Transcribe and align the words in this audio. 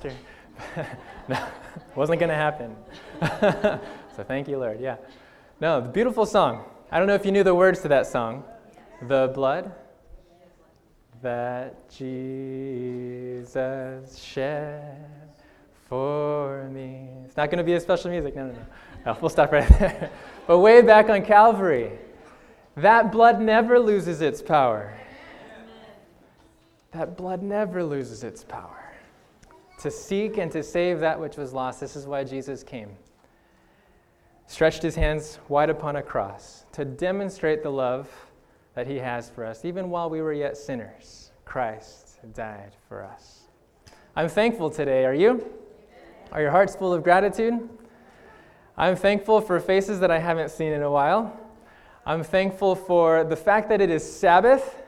pastor. 0.00 0.16
no, 1.28 1.38
wasn't 1.94 2.18
going 2.18 2.30
to 2.30 2.34
happen. 2.34 2.74
so 4.16 4.24
thank 4.26 4.48
you, 4.48 4.58
Lord. 4.58 4.80
Yeah. 4.80 4.96
No, 5.60 5.80
the 5.80 5.88
beautiful 5.88 6.26
song. 6.26 6.64
I 6.90 6.98
don't 6.98 7.06
know 7.06 7.14
if 7.14 7.24
you 7.24 7.30
knew 7.32 7.44
the 7.44 7.54
words 7.54 7.80
to 7.82 7.88
that 7.88 8.06
song. 8.06 8.44
The 9.08 9.30
blood 9.34 9.72
that 11.22 11.88
Jesus 11.90 13.48
shed 14.18 15.06
for 15.88 16.68
me. 16.72 17.08
It's 17.24 17.36
not 17.36 17.50
going 17.50 17.58
to 17.58 17.64
be 17.64 17.74
a 17.74 17.80
special 17.80 18.10
music. 18.10 18.36
No, 18.36 18.46
no, 18.46 18.52
no. 18.52 18.66
no 19.06 19.18
we'll 19.20 19.28
stop 19.28 19.52
right 19.52 19.68
there. 19.78 20.10
but 20.46 20.58
way 20.58 20.82
back 20.82 21.10
on 21.10 21.24
Calvary, 21.24 21.92
that 22.76 23.12
blood 23.12 23.40
never 23.40 23.78
loses 23.78 24.20
its 24.20 24.40
power. 24.42 24.94
That 26.92 27.16
blood 27.16 27.42
never 27.42 27.84
loses 27.84 28.24
its 28.24 28.42
power. 28.42 28.79
To 29.80 29.90
seek 29.90 30.36
and 30.36 30.52
to 30.52 30.62
save 30.62 31.00
that 31.00 31.18
which 31.18 31.36
was 31.36 31.52
lost. 31.52 31.80
This 31.80 31.96
is 31.96 32.06
why 32.06 32.24
Jesus 32.24 32.62
came. 32.62 32.90
Stretched 34.46 34.82
his 34.82 34.94
hands 34.94 35.38
wide 35.48 35.70
upon 35.70 35.96
a 35.96 36.02
cross 36.02 36.66
to 36.72 36.84
demonstrate 36.84 37.62
the 37.62 37.70
love 37.70 38.08
that 38.74 38.86
he 38.86 38.96
has 38.96 39.30
for 39.30 39.44
us. 39.44 39.64
Even 39.64 39.88
while 39.88 40.10
we 40.10 40.20
were 40.20 40.32
yet 40.32 40.56
sinners, 40.56 41.30
Christ 41.44 42.18
died 42.34 42.76
for 42.88 43.02
us. 43.02 43.44
I'm 44.16 44.28
thankful 44.28 44.70
today. 44.70 45.04
Are 45.06 45.14
you? 45.14 45.50
Are 46.32 46.42
your 46.42 46.50
hearts 46.50 46.76
full 46.76 46.92
of 46.92 47.02
gratitude? 47.02 47.68
I'm 48.76 48.96
thankful 48.96 49.40
for 49.40 49.58
faces 49.60 50.00
that 50.00 50.10
I 50.10 50.18
haven't 50.18 50.50
seen 50.50 50.72
in 50.72 50.82
a 50.82 50.90
while. 50.90 51.38
I'm 52.04 52.22
thankful 52.22 52.74
for 52.74 53.24
the 53.24 53.36
fact 53.36 53.68
that 53.70 53.80
it 53.80 53.90
is 53.90 54.04
Sabbath 54.04 54.82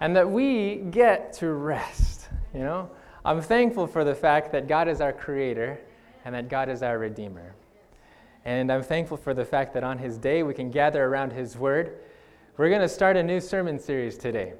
and 0.00 0.16
that 0.16 0.28
we 0.28 0.76
get 0.76 1.32
to 1.34 1.52
rest, 1.52 2.28
you 2.52 2.60
know? 2.60 2.90
I'm 3.24 3.42
thankful 3.42 3.86
for 3.86 4.02
the 4.02 4.14
fact 4.14 4.50
that 4.52 4.66
God 4.66 4.88
is 4.88 5.00
our 5.00 5.12
creator 5.12 5.78
and 6.24 6.34
that 6.34 6.48
God 6.48 6.68
is 6.68 6.82
our 6.82 6.98
redeemer. 6.98 7.54
And 8.46 8.72
I'm 8.72 8.82
thankful 8.82 9.18
for 9.18 9.34
the 9.34 9.44
fact 9.44 9.74
that 9.74 9.84
on 9.84 9.98
his 9.98 10.16
day 10.16 10.42
we 10.42 10.54
can 10.54 10.70
gather 10.70 11.04
around 11.04 11.32
his 11.32 11.56
word. 11.56 11.98
We're 12.56 12.70
going 12.70 12.80
to 12.80 12.88
start 12.88 13.16
a 13.16 13.22
new 13.22 13.40
sermon 13.40 13.78
series 13.78 14.16
today. 14.16 14.54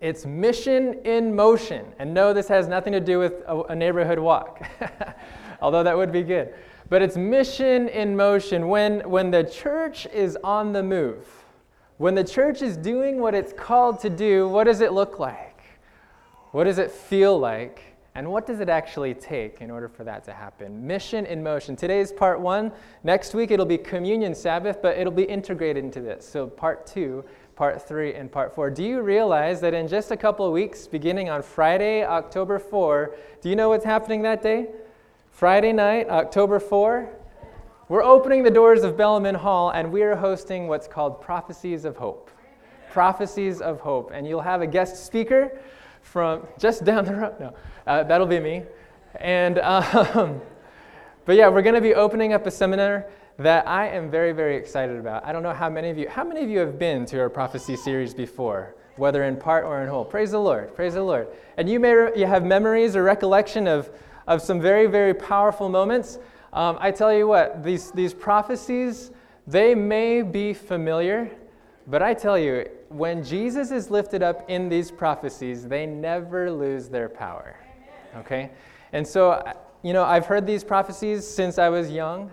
It's 0.00 0.24
Mission 0.24 0.94
in 1.04 1.34
Motion. 1.34 1.86
And 1.98 2.14
no, 2.14 2.32
this 2.32 2.46
has 2.46 2.68
nothing 2.68 2.92
to 2.92 3.00
do 3.00 3.18
with 3.18 3.42
a, 3.48 3.74
neighborhood 3.74 4.20
walk, 4.20 4.62
although 5.60 5.82
that 5.82 5.96
would 5.96 6.12
be 6.12 6.22
good. 6.22 6.54
But 6.88 7.02
it's 7.02 7.16
mission 7.16 7.88
in 7.88 8.16
motion. 8.16 8.68
When, 8.68 9.00
when 9.10 9.32
the 9.32 9.42
church 9.42 10.06
is 10.06 10.38
on 10.44 10.72
the 10.72 10.82
move, 10.82 11.26
when 11.96 12.14
the 12.14 12.24
church 12.24 12.62
is 12.62 12.76
doing 12.76 13.20
what 13.20 13.34
it's 13.34 13.52
called 13.52 13.98
to 14.00 14.10
do, 14.10 14.48
what 14.48 14.64
does 14.64 14.80
it 14.80 14.92
look 14.92 15.18
like? 15.18 15.47
What 16.52 16.64
does 16.64 16.78
it 16.78 16.90
feel 16.90 17.38
like? 17.38 17.82
And 18.14 18.32
what 18.32 18.46
does 18.46 18.60
it 18.60 18.68
actually 18.68 19.14
take 19.14 19.60
in 19.60 19.70
order 19.70 19.88
for 19.88 20.02
that 20.04 20.24
to 20.24 20.32
happen? 20.32 20.86
Mission 20.86 21.26
in 21.26 21.42
motion. 21.42 21.76
Today's 21.76 22.10
part 22.10 22.40
one. 22.40 22.72
Next 23.04 23.34
week 23.34 23.50
it'll 23.50 23.66
be 23.66 23.78
Communion 23.78 24.34
Sabbath, 24.34 24.80
but 24.82 24.96
it'll 24.96 25.12
be 25.12 25.24
integrated 25.24 25.84
into 25.84 26.00
this. 26.00 26.28
So, 26.28 26.46
part 26.46 26.86
two, 26.86 27.24
part 27.54 27.86
three, 27.86 28.14
and 28.14 28.32
part 28.32 28.54
four. 28.54 28.70
Do 28.70 28.82
you 28.82 29.02
realize 29.02 29.60
that 29.60 29.74
in 29.74 29.86
just 29.86 30.10
a 30.10 30.16
couple 30.16 30.46
of 30.46 30.52
weeks, 30.52 30.86
beginning 30.86 31.28
on 31.28 31.42
Friday, 31.42 32.02
October 32.02 32.58
4, 32.58 33.14
do 33.40 33.50
you 33.50 33.54
know 33.54 33.68
what's 33.68 33.84
happening 33.84 34.22
that 34.22 34.42
day? 34.42 34.68
Friday 35.30 35.72
night, 35.72 36.08
October 36.08 36.58
4, 36.58 37.08
we're 37.88 38.02
opening 38.02 38.42
the 38.42 38.50
doors 38.50 38.82
of 38.82 38.96
Bellman 38.96 39.36
Hall 39.36 39.70
and 39.70 39.92
we 39.92 40.02
are 40.02 40.16
hosting 40.16 40.66
what's 40.66 40.88
called 40.88 41.20
Prophecies 41.20 41.84
of 41.84 41.96
Hope. 41.96 42.30
Prophecies 42.90 43.60
of 43.60 43.80
Hope. 43.80 44.10
And 44.12 44.26
you'll 44.26 44.40
have 44.40 44.60
a 44.60 44.66
guest 44.66 45.06
speaker 45.06 45.60
from 46.08 46.46
just 46.58 46.84
down 46.84 47.04
the 47.04 47.14
road. 47.14 47.34
No, 47.38 47.54
uh, 47.86 48.02
that'll 48.04 48.26
be 48.26 48.40
me. 48.40 48.62
And, 49.16 49.58
um, 49.58 50.40
but 51.24 51.36
yeah, 51.36 51.48
we're 51.48 51.62
going 51.62 51.74
to 51.74 51.80
be 51.80 51.94
opening 51.94 52.32
up 52.32 52.46
a 52.46 52.50
seminar 52.50 53.06
that 53.38 53.68
I 53.68 53.88
am 53.88 54.10
very, 54.10 54.32
very 54.32 54.56
excited 54.56 54.98
about. 54.98 55.24
I 55.24 55.32
don't 55.32 55.42
know 55.42 55.54
how 55.54 55.70
many 55.70 55.90
of 55.90 55.98
you, 55.98 56.08
how 56.08 56.24
many 56.24 56.42
of 56.42 56.50
you 56.50 56.58
have 56.58 56.78
been 56.78 57.06
to 57.06 57.20
our 57.20 57.30
prophecy 57.30 57.76
series 57.76 58.12
before, 58.12 58.74
whether 58.96 59.24
in 59.24 59.36
part 59.36 59.64
or 59.64 59.80
in 59.82 59.88
whole? 59.88 60.04
Praise 60.04 60.32
the 60.32 60.40
Lord, 60.40 60.74
praise 60.74 60.94
the 60.94 61.02
Lord. 61.02 61.28
And 61.56 61.68
you 61.68 61.78
may 61.78 61.94
re- 61.94 62.12
you 62.16 62.26
have 62.26 62.44
memories 62.44 62.96
or 62.96 63.04
recollection 63.04 63.68
of 63.68 63.90
of 64.28 64.42
some 64.42 64.60
very, 64.60 64.86
very 64.86 65.14
powerful 65.14 65.68
moments. 65.70 66.18
Um, 66.52 66.76
I 66.80 66.90
tell 66.92 67.12
you 67.12 67.26
what, 67.26 67.64
these, 67.64 67.90
these 67.90 68.12
prophecies, 68.12 69.10
they 69.46 69.74
may 69.74 70.20
be 70.20 70.52
familiar, 70.52 71.30
but 71.86 72.02
I 72.02 72.12
tell 72.12 72.38
you, 72.38 72.68
when 72.88 73.22
Jesus 73.22 73.70
is 73.70 73.90
lifted 73.90 74.22
up 74.22 74.48
in 74.48 74.68
these 74.68 74.90
prophecies, 74.90 75.66
they 75.66 75.86
never 75.86 76.50
lose 76.50 76.88
their 76.88 77.08
power. 77.08 77.56
Okay? 78.16 78.50
And 78.92 79.06
so, 79.06 79.42
you 79.82 79.92
know, 79.92 80.04
I've 80.04 80.26
heard 80.26 80.46
these 80.46 80.64
prophecies 80.64 81.26
since 81.26 81.58
I 81.58 81.68
was 81.68 81.90
young, 81.90 82.30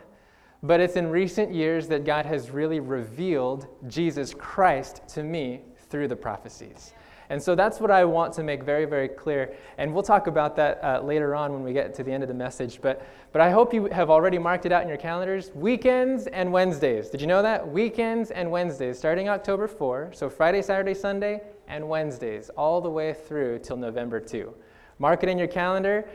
but 0.63 0.79
it's 0.79 0.95
in 0.95 1.07
recent 1.07 1.53
years 1.53 1.87
that 1.89 2.05
God 2.05 2.25
has 2.25 2.49
really 2.49 2.79
revealed 2.79 3.67
Jesus 3.87 4.33
Christ 4.33 5.01
to 5.09 5.23
me 5.23 5.61
through 5.89 6.07
the 6.07 6.15
prophecies. 6.15 6.93
And 7.29 7.41
so 7.41 7.55
that's 7.55 7.79
what 7.79 7.91
I 7.91 8.05
want 8.05 8.33
to 8.33 8.43
make 8.43 8.63
very, 8.63 8.85
very 8.85 9.07
clear. 9.07 9.55
And 9.77 9.93
we'll 9.93 10.03
talk 10.03 10.27
about 10.27 10.55
that 10.57 10.83
uh, 10.83 11.01
later 11.01 11.35
on 11.35 11.53
when 11.53 11.63
we 11.63 11.73
get 11.73 11.93
to 11.95 12.03
the 12.03 12.11
end 12.11 12.23
of 12.23 12.29
the 12.29 12.35
message. 12.35 12.79
But, 12.81 13.05
but 13.31 13.41
I 13.41 13.49
hope 13.49 13.73
you 13.73 13.85
have 13.85 14.09
already 14.09 14.37
marked 14.37 14.65
it 14.65 14.71
out 14.71 14.83
in 14.83 14.87
your 14.87 14.97
calendars 14.97 15.51
weekends 15.55 16.27
and 16.27 16.51
Wednesdays. 16.51 17.09
Did 17.09 17.21
you 17.21 17.27
know 17.27 17.41
that? 17.41 17.67
Weekends 17.67 18.31
and 18.31 18.51
Wednesdays, 18.51 18.97
starting 18.97 19.29
October 19.29 19.67
4. 19.67 20.11
So 20.13 20.29
Friday, 20.29 20.61
Saturday, 20.61 20.93
Sunday, 20.93 21.41
and 21.67 21.87
Wednesdays, 21.87 22.49
all 22.49 22.79
the 22.81 22.89
way 22.89 23.13
through 23.13 23.59
till 23.59 23.77
November 23.77 24.19
2. 24.19 24.53
Mark 24.99 25.23
it 25.23 25.29
in 25.29 25.37
your 25.37 25.47
calendar. 25.47 26.07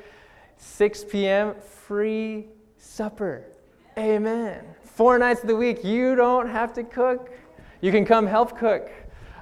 6 0.56 1.04
p.m., 1.04 1.54
free 1.60 2.46
supper. 2.76 3.46
Amen. 3.98 4.64
Four 4.82 5.18
nights 5.18 5.40
of 5.42 5.48
the 5.48 5.56
week, 5.56 5.82
you 5.84 6.14
don't 6.14 6.48
have 6.48 6.72
to 6.74 6.84
cook. 6.84 7.30
You 7.80 7.90
can 7.90 8.04
come 8.04 8.26
help 8.26 8.58
cook. 8.58 8.90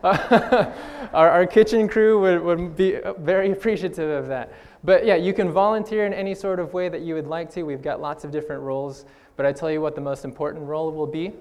our, 0.03 1.31
our 1.31 1.47
kitchen 1.47 1.89
crew 1.89 2.21
would, 2.21 2.43
would 2.43 2.77
be 2.77 2.99
very 3.19 3.51
appreciative 3.51 4.11
of 4.11 4.29
that. 4.29 4.53
But 4.85 5.05
yeah, 5.05 5.17
you 5.17 5.33
can 5.33 5.51
volunteer 5.51 6.07
in 6.07 6.13
any 6.15 6.35
sort 6.35 6.61
of 6.61 6.73
way 6.73 6.89
that 6.89 7.01
you 7.01 7.15
would 7.15 7.27
like 7.27 7.51
to. 7.55 7.65
We've 7.65 7.83
got 7.83 8.01
lots 8.01 8.25
of 8.25 8.31
different 8.31 8.63
roles. 8.63 9.05
But 9.37 9.47
I 9.47 9.53
tell 9.53 9.71
you 9.71 9.81
what 9.81 9.95
the 9.95 10.01
most 10.01 10.25
important 10.25 10.65
role 10.65 10.91
will 10.91 11.07
be. 11.07 11.33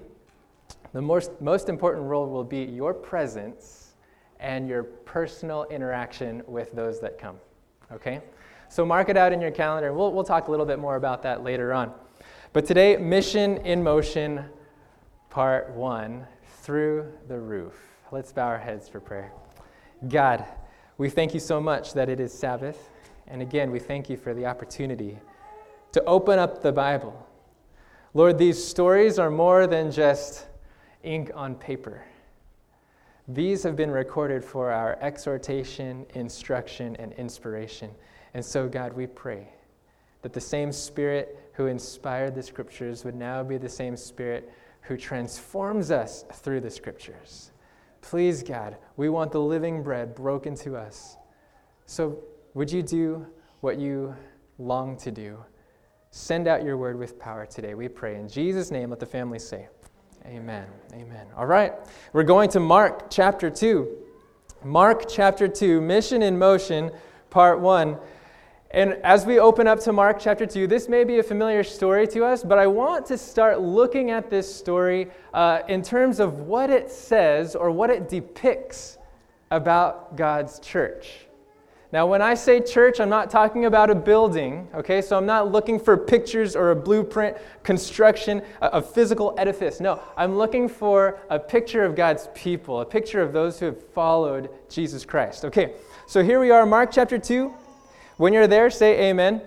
The 0.92 1.02
most, 1.02 1.40
most 1.40 1.68
important 1.68 2.06
role 2.06 2.28
will 2.28 2.44
be 2.44 2.62
your 2.62 2.94
presence 2.94 3.94
and 4.40 4.68
your 4.68 4.84
personal 4.84 5.64
interaction 5.64 6.42
with 6.46 6.72
those 6.72 7.00
that 7.00 7.18
come. 7.18 7.36
Okay? 7.92 8.20
So 8.68 8.84
mark 8.84 9.08
it 9.08 9.16
out 9.16 9.32
in 9.32 9.40
your 9.40 9.50
calendar. 9.50 9.92
We'll, 9.92 10.12
we'll 10.12 10.24
talk 10.24 10.48
a 10.48 10.50
little 10.50 10.66
bit 10.66 10.78
more 10.78 10.96
about 10.96 11.22
that 11.22 11.42
later 11.42 11.72
on. 11.72 11.92
But 12.52 12.66
today, 12.66 12.96
Mission 12.96 13.58
in 13.58 13.82
Motion, 13.82 14.44
Part 15.30 15.70
1 15.70 16.26
Through 16.62 17.12
the 17.28 17.38
Roof. 17.38 17.74
Let's 18.10 18.32
bow 18.32 18.46
our 18.46 18.58
heads 18.58 18.88
for 18.88 19.00
prayer. 19.00 19.32
God, 20.08 20.42
we 20.96 21.10
thank 21.10 21.34
you 21.34 21.40
so 21.40 21.60
much 21.60 21.92
that 21.92 22.08
it 22.08 22.20
is 22.20 22.32
Sabbath. 22.32 22.88
And 23.26 23.42
again, 23.42 23.70
we 23.70 23.78
thank 23.78 24.08
you 24.08 24.16
for 24.16 24.32
the 24.32 24.46
opportunity 24.46 25.18
to 25.92 26.02
open 26.04 26.38
up 26.38 26.62
the 26.62 26.72
Bible. 26.72 27.26
Lord, 28.14 28.38
these 28.38 28.62
stories 28.62 29.18
are 29.18 29.30
more 29.30 29.66
than 29.66 29.92
just 29.92 30.46
ink 31.02 31.30
on 31.34 31.54
paper. 31.54 32.02
These 33.28 33.62
have 33.64 33.76
been 33.76 33.90
recorded 33.90 34.42
for 34.42 34.72
our 34.72 34.96
exhortation, 35.02 36.06
instruction, 36.14 36.96
and 36.96 37.12
inspiration. 37.12 37.90
And 38.32 38.42
so, 38.42 38.68
God, 38.68 38.94
we 38.94 39.06
pray 39.06 39.48
that 40.22 40.32
the 40.32 40.40
same 40.40 40.72
Spirit 40.72 41.50
who 41.52 41.66
inspired 41.66 42.34
the 42.34 42.42
Scriptures 42.42 43.04
would 43.04 43.14
now 43.14 43.42
be 43.42 43.58
the 43.58 43.68
same 43.68 43.98
Spirit 43.98 44.50
who 44.80 44.96
transforms 44.96 45.90
us 45.90 46.24
through 46.32 46.62
the 46.62 46.70
Scriptures. 46.70 47.50
Please, 48.00 48.42
God, 48.42 48.76
we 48.96 49.08
want 49.08 49.32
the 49.32 49.40
living 49.40 49.82
bread 49.82 50.14
broken 50.14 50.54
to 50.56 50.76
us. 50.76 51.16
So, 51.86 52.18
would 52.54 52.70
you 52.70 52.82
do 52.82 53.26
what 53.60 53.78
you 53.78 54.14
long 54.58 54.96
to 54.98 55.10
do? 55.10 55.38
Send 56.10 56.48
out 56.48 56.64
your 56.64 56.76
word 56.76 56.98
with 56.98 57.18
power 57.18 57.46
today, 57.46 57.74
we 57.74 57.88
pray. 57.88 58.16
In 58.16 58.28
Jesus' 58.28 58.70
name, 58.70 58.90
let 58.90 59.00
the 59.00 59.06
family 59.06 59.38
say, 59.38 59.68
Amen. 60.26 60.66
Amen. 60.94 61.26
All 61.36 61.46
right, 61.46 61.72
we're 62.12 62.22
going 62.22 62.50
to 62.50 62.60
Mark 62.60 63.10
chapter 63.10 63.48
2. 63.50 63.88
Mark 64.64 65.08
chapter 65.08 65.46
2, 65.46 65.80
Mission 65.80 66.22
in 66.22 66.38
Motion, 66.38 66.90
part 67.30 67.60
1. 67.60 67.96
And 68.70 68.94
as 69.02 69.24
we 69.24 69.38
open 69.38 69.66
up 69.66 69.80
to 69.80 69.92
Mark 69.94 70.18
chapter 70.20 70.44
2, 70.44 70.66
this 70.66 70.90
may 70.90 71.02
be 71.02 71.18
a 71.20 71.22
familiar 71.22 71.64
story 71.64 72.06
to 72.08 72.24
us, 72.24 72.42
but 72.42 72.58
I 72.58 72.66
want 72.66 73.06
to 73.06 73.16
start 73.16 73.62
looking 73.62 74.10
at 74.10 74.28
this 74.28 74.54
story 74.54 75.08
uh, 75.32 75.60
in 75.68 75.80
terms 75.80 76.20
of 76.20 76.40
what 76.40 76.68
it 76.68 76.90
says 76.90 77.56
or 77.56 77.70
what 77.70 77.88
it 77.88 78.10
depicts 78.10 78.98
about 79.50 80.16
God's 80.16 80.58
church. 80.58 81.28
Now, 81.90 82.06
when 82.06 82.20
I 82.20 82.34
say 82.34 82.60
church, 82.60 83.00
I'm 83.00 83.08
not 83.08 83.30
talking 83.30 83.64
about 83.64 83.88
a 83.88 83.94
building, 83.94 84.68
okay? 84.74 85.00
So 85.00 85.16
I'm 85.16 85.24
not 85.24 85.50
looking 85.50 85.80
for 85.80 85.96
pictures 85.96 86.54
or 86.54 86.70
a 86.70 86.76
blueprint, 86.76 87.38
construction, 87.62 88.42
a, 88.60 88.66
a 88.66 88.82
physical 88.82 89.34
edifice. 89.38 89.80
No, 89.80 90.02
I'm 90.14 90.36
looking 90.36 90.68
for 90.68 91.20
a 91.30 91.38
picture 91.38 91.86
of 91.86 91.96
God's 91.96 92.28
people, 92.34 92.82
a 92.82 92.84
picture 92.84 93.22
of 93.22 93.32
those 93.32 93.58
who 93.58 93.64
have 93.64 93.82
followed 93.94 94.50
Jesus 94.68 95.06
Christ. 95.06 95.46
Okay, 95.46 95.72
so 96.06 96.22
here 96.22 96.38
we 96.38 96.50
are, 96.50 96.66
Mark 96.66 96.90
chapter 96.92 97.18
2. 97.18 97.54
When 98.18 98.32
you're 98.32 98.48
there, 98.48 98.68
say 98.68 99.10
amen. 99.10 99.34
amen. 99.34 99.42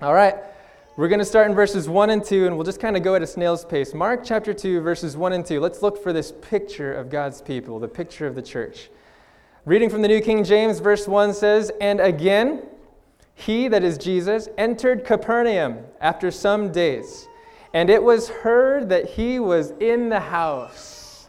All 0.00 0.14
right. 0.14 0.36
We're 0.96 1.08
going 1.08 1.18
to 1.18 1.24
start 1.24 1.48
in 1.48 1.56
verses 1.56 1.88
1 1.88 2.10
and 2.10 2.24
2, 2.24 2.46
and 2.46 2.54
we'll 2.54 2.64
just 2.64 2.78
kind 2.78 2.96
of 2.96 3.02
go 3.02 3.16
at 3.16 3.22
a 3.22 3.26
snail's 3.26 3.64
pace. 3.64 3.94
Mark 3.94 4.20
chapter 4.24 4.54
2, 4.54 4.80
verses 4.80 5.16
1 5.16 5.32
and 5.32 5.44
2. 5.44 5.58
Let's 5.58 5.82
look 5.82 6.00
for 6.00 6.12
this 6.12 6.32
picture 6.40 6.94
of 6.94 7.10
God's 7.10 7.42
people, 7.42 7.80
the 7.80 7.88
picture 7.88 8.28
of 8.28 8.36
the 8.36 8.42
church. 8.42 8.90
Reading 9.64 9.90
from 9.90 10.02
the 10.02 10.08
New 10.08 10.20
King 10.20 10.44
James, 10.44 10.78
verse 10.78 11.08
1 11.08 11.34
says, 11.34 11.72
And 11.80 11.98
again, 11.98 12.62
he, 13.34 13.66
that 13.66 13.82
is 13.82 13.98
Jesus, 13.98 14.48
entered 14.56 15.04
Capernaum 15.04 15.78
after 16.00 16.30
some 16.30 16.70
days, 16.70 17.26
and 17.74 17.90
it 17.90 18.04
was 18.04 18.28
heard 18.28 18.88
that 18.90 19.06
he 19.06 19.40
was 19.40 19.72
in 19.80 20.10
the 20.10 20.20
house. 20.20 21.28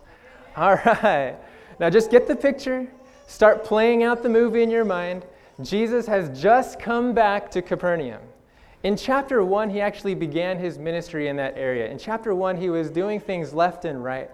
All 0.56 0.76
right. 0.76 1.38
Now 1.80 1.90
just 1.90 2.12
get 2.12 2.28
the 2.28 2.36
picture, 2.36 2.88
start 3.26 3.64
playing 3.64 4.04
out 4.04 4.22
the 4.22 4.30
movie 4.30 4.62
in 4.62 4.70
your 4.70 4.86
mind. 4.86 5.26
Jesus 5.64 6.06
has 6.08 6.42
just 6.42 6.80
come 6.80 7.14
back 7.14 7.52
to 7.52 7.62
Capernaum. 7.62 8.22
In 8.84 8.96
chapter 8.96 9.44
1, 9.44 9.70
he 9.70 9.80
actually 9.80 10.16
began 10.16 10.58
his 10.58 10.80
ministry 10.80 11.28
in 11.28 11.36
that 11.36 11.56
area. 11.56 11.90
In 11.90 12.00
chapter 12.00 12.34
1, 12.34 12.58
he 12.58 12.70
was 12.70 12.90
doing 12.90 13.20
things 13.20 13.54
left 13.54 13.86
and 13.86 14.04
right. 14.04 14.30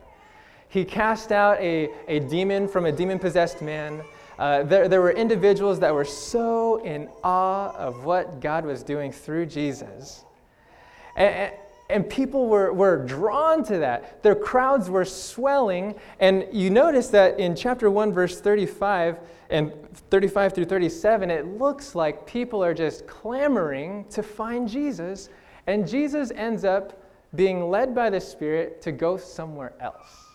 He 0.69 0.85
cast 0.85 1.31
out 1.31 1.59
a, 1.59 1.89
a 2.07 2.19
demon 2.19 2.68
from 2.68 2.85
a 2.85 2.91
demon 2.91 3.19
possessed 3.19 3.62
man. 3.62 4.01
Uh, 4.39 4.63
there, 4.63 4.88
there 4.88 5.01
were 5.01 5.12
individuals 5.12 5.79
that 5.79 5.94
were 5.94 6.06
so 6.06 6.77
in 6.83 7.09
awe 7.24 7.75
of 7.75 8.06
what 8.06 8.39
God 8.39 8.65
was 8.65 8.83
doing 8.83 9.12
through 9.12 9.47
Jesus. 9.47 10.24
And, 11.15 11.51
and 11.89 12.09
people 12.09 12.47
were, 12.47 12.71
were 12.74 12.97
drawn 12.97 13.63
to 13.65 13.79
that. 13.79 14.21
Their 14.24 14.35
crowds 14.35 14.89
were 14.89 15.06
swelling. 15.06 15.95
And 16.19 16.45
you 16.51 16.69
notice 16.69 17.07
that 17.09 17.39
in 17.39 17.56
chapter 17.56 17.89
1, 17.89 18.13
verse 18.13 18.39
35 18.39 19.18
and 19.50 19.72
35 20.10 20.54
through 20.54 20.66
37, 20.66 21.32
it 21.32 21.46
looks 21.46 21.96
like 21.96 22.26
people 22.26 22.64
are 22.64 22.74
just 22.74 23.08
clamoring 23.08 24.06
to 24.10 24.22
find 24.22 24.68
Jesus. 24.68 25.30
And 25.68 25.88
Jesus 25.88 26.32
ends 26.36 26.66
up 26.66 27.02
being 27.36 27.70
led 27.70 27.94
by 27.94 28.10
the 28.10 28.20
Spirit 28.20 28.82
to 28.82 28.92
go 28.92 29.18
somewhere 29.18 29.74
else. 29.80 30.26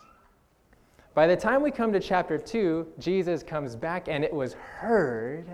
By 1.14 1.26
the 1.26 1.36
time 1.36 1.62
we 1.62 1.70
come 1.70 1.92
to 1.92 2.00
chapter 2.00 2.38
2, 2.38 2.94
Jesus 2.98 3.42
comes 3.42 3.76
back, 3.76 4.08
and 4.08 4.24
it 4.24 4.32
was 4.32 4.54
heard 4.54 5.46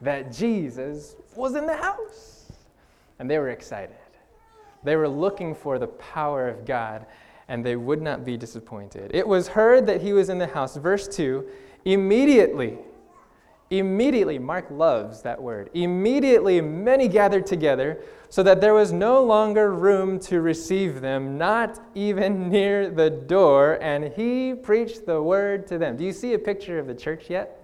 that 0.00 0.32
Jesus 0.32 1.14
was 1.36 1.54
in 1.54 1.66
the 1.66 1.76
house. 1.76 2.52
And 3.20 3.30
they 3.30 3.38
were 3.38 3.50
excited. 3.50 3.96
They 4.82 4.96
were 4.96 5.08
looking 5.08 5.54
for 5.54 5.78
the 5.78 5.86
power 5.86 6.48
of 6.48 6.64
God, 6.64 7.06
and 7.48 7.64
they 7.64 7.76
would 7.76 8.02
not 8.02 8.24
be 8.24 8.36
disappointed. 8.36 9.12
It 9.14 9.26
was 9.26 9.48
heard 9.48 9.86
that 9.86 10.00
he 10.00 10.12
was 10.12 10.28
in 10.28 10.38
the 10.38 10.48
house. 10.48 10.76
Verse 10.76 11.06
2 11.06 11.46
immediately, 11.84 12.78
immediately, 13.78 14.38
Mark 14.38 14.70
loves 14.70 15.22
that 15.22 15.40
word. 15.40 15.70
Immediately, 15.74 16.60
many 16.60 17.08
gathered 17.08 17.46
together 17.46 18.02
so 18.28 18.42
that 18.42 18.60
there 18.60 18.74
was 18.74 18.92
no 18.92 19.22
longer 19.22 19.72
room 19.72 20.18
to 20.18 20.40
receive 20.40 21.00
them, 21.00 21.38
not 21.38 21.80
even 21.94 22.48
near 22.50 22.90
the 22.90 23.10
door, 23.10 23.78
and 23.80 24.12
he 24.12 24.54
preached 24.54 25.06
the 25.06 25.22
word 25.22 25.66
to 25.68 25.78
them. 25.78 25.96
Do 25.96 26.04
you 26.04 26.12
see 26.12 26.34
a 26.34 26.38
picture 26.38 26.78
of 26.78 26.86
the 26.86 26.94
church 26.94 27.30
yet? 27.30 27.60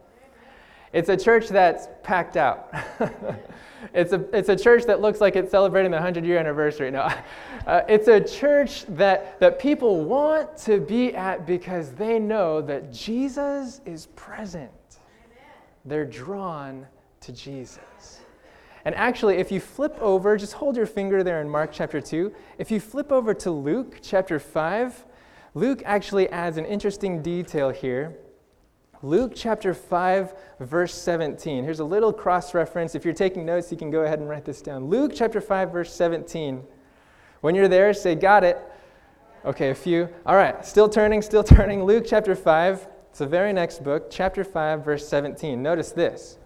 It's 0.92 1.08
a 1.08 1.16
church 1.16 1.48
that's 1.48 1.88
packed 2.02 2.36
out. 2.36 2.74
it's, 3.94 4.12
a, 4.12 4.24
it's 4.36 4.48
a 4.48 4.56
church 4.56 4.84
that 4.86 5.00
looks 5.00 5.20
like 5.20 5.36
it's 5.36 5.50
celebrating 5.50 5.90
the 5.90 5.96
100 5.96 6.24
year 6.24 6.38
anniversary. 6.38 6.90
No, 6.90 7.02
uh, 7.66 7.82
it's 7.88 8.08
a 8.08 8.20
church 8.20 8.86
that, 8.86 9.38
that 9.40 9.58
people 9.58 10.04
want 10.04 10.56
to 10.58 10.80
be 10.80 11.14
at 11.14 11.46
because 11.46 11.92
they 11.92 12.18
know 12.18 12.60
that 12.62 12.92
Jesus 12.92 13.80
is 13.84 14.06
present. 14.16 14.70
They're 15.84 16.06
drawn 16.06 16.86
to 17.20 17.32
Jesus. 17.32 18.20
And 18.84 18.94
actually, 18.94 19.36
if 19.36 19.52
you 19.52 19.60
flip 19.60 19.96
over, 20.00 20.36
just 20.36 20.54
hold 20.54 20.76
your 20.76 20.86
finger 20.86 21.22
there 21.22 21.40
in 21.40 21.48
Mark 21.48 21.70
chapter 21.72 22.00
2. 22.00 22.32
If 22.58 22.70
you 22.70 22.80
flip 22.80 23.12
over 23.12 23.34
to 23.34 23.50
Luke 23.50 23.98
chapter 24.02 24.38
5, 24.38 25.04
Luke 25.54 25.82
actually 25.84 26.28
adds 26.30 26.56
an 26.56 26.64
interesting 26.64 27.22
detail 27.22 27.70
here 27.70 28.16
Luke 29.02 29.32
chapter 29.34 29.72
5, 29.72 30.34
verse 30.60 30.94
17. 30.94 31.64
Here's 31.64 31.80
a 31.80 31.84
little 31.84 32.12
cross 32.12 32.52
reference. 32.52 32.94
If 32.94 33.02
you're 33.04 33.14
taking 33.14 33.46
notes, 33.46 33.72
you 33.72 33.78
can 33.78 33.90
go 33.90 34.00
ahead 34.00 34.18
and 34.18 34.28
write 34.28 34.44
this 34.44 34.60
down. 34.60 34.88
Luke 34.88 35.12
chapter 35.14 35.40
5, 35.40 35.72
verse 35.72 35.94
17. 35.94 36.62
When 37.40 37.54
you're 37.54 37.68
there, 37.68 37.94
say, 37.94 38.14
Got 38.14 38.44
it. 38.44 38.58
Okay, 39.46 39.70
a 39.70 39.74
few. 39.74 40.10
All 40.26 40.36
right, 40.36 40.64
still 40.66 40.86
turning, 40.88 41.22
still 41.22 41.42
turning. 41.44 41.84
Luke 41.84 42.04
chapter 42.06 42.34
5. 42.34 42.86
It's 43.10 43.18
the 43.18 43.26
very 43.26 43.52
next 43.52 43.84
book, 43.84 44.08
chapter 44.08 44.44
5, 44.44 44.84
verse 44.84 45.06
17. 45.06 45.60
Notice 45.60 45.90
this. 45.90 46.38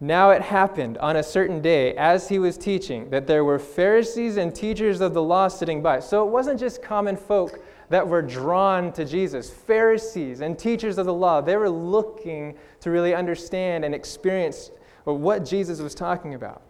Now 0.00 0.30
it 0.30 0.42
happened 0.42 0.98
on 0.98 1.16
a 1.16 1.22
certain 1.22 1.60
day, 1.60 1.94
as 1.96 2.28
he 2.28 2.38
was 2.38 2.56
teaching, 2.58 3.10
that 3.10 3.26
there 3.26 3.44
were 3.44 3.58
Pharisees 3.58 4.36
and 4.36 4.54
teachers 4.54 5.00
of 5.00 5.14
the 5.14 5.22
law 5.22 5.48
sitting 5.48 5.82
by. 5.82 6.00
So 6.00 6.26
it 6.26 6.30
wasn't 6.30 6.60
just 6.60 6.82
common 6.82 7.16
folk 7.16 7.60
that 7.90 8.06
were 8.06 8.22
drawn 8.22 8.92
to 8.92 9.04
Jesus. 9.04 9.50
Pharisees 9.50 10.40
and 10.40 10.58
teachers 10.58 10.98
of 10.98 11.06
the 11.06 11.14
law, 11.14 11.40
they 11.40 11.56
were 11.56 11.70
looking 11.70 12.56
to 12.80 12.90
really 12.90 13.14
understand 13.14 13.84
and 13.84 13.94
experience 13.94 14.70
what 15.04 15.44
Jesus 15.44 15.80
was 15.80 15.94
talking 15.94 16.34
about. 16.34 16.62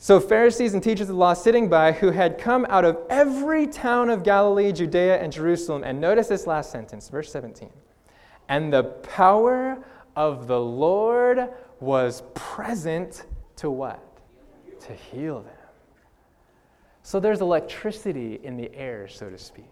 So, 0.00 0.20
Pharisees 0.20 0.74
and 0.74 0.82
teachers 0.82 1.02
of 1.02 1.08
the 1.08 1.14
law 1.14 1.34
sitting 1.34 1.68
by 1.68 1.90
who 1.90 2.12
had 2.12 2.38
come 2.38 2.64
out 2.70 2.84
of 2.84 2.98
every 3.10 3.66
town 3.66 4.10
of 4.10 4.22
Galilee, 4.22 4.70
Judea, 4.70 5.20
and 5.20 5.32
Jerusalem. 5.32 5.82
And 5.82 6.00
notice 6.00 6.28
this 6.28 6.46
last 6.46 6.70
sentence, 6.70 7.08
verse 7.08 7.32
17. 7.32 7.68
And 8.48 8.72
the 8.72 8.84
power 8.84 9.84
of 10.16 10.46
the 10.46 10.60
Lord 10.60 11.48
was 11.80 12.22
present 12.34 13.24
to 13.56 13.70
what? 13.70 14.02
To 14.80 14.92
heal 14.92 15.42
them. 15.42 15.52
So, 17.02 17.20
there's 17.20 17.40
electricity 17.40 18.40
in 18.42 18.56
the 18.56 18.74
air, 18.74 19.08
so 19.08 19.30
to 19.30 19.38
speak. 19.38 19.70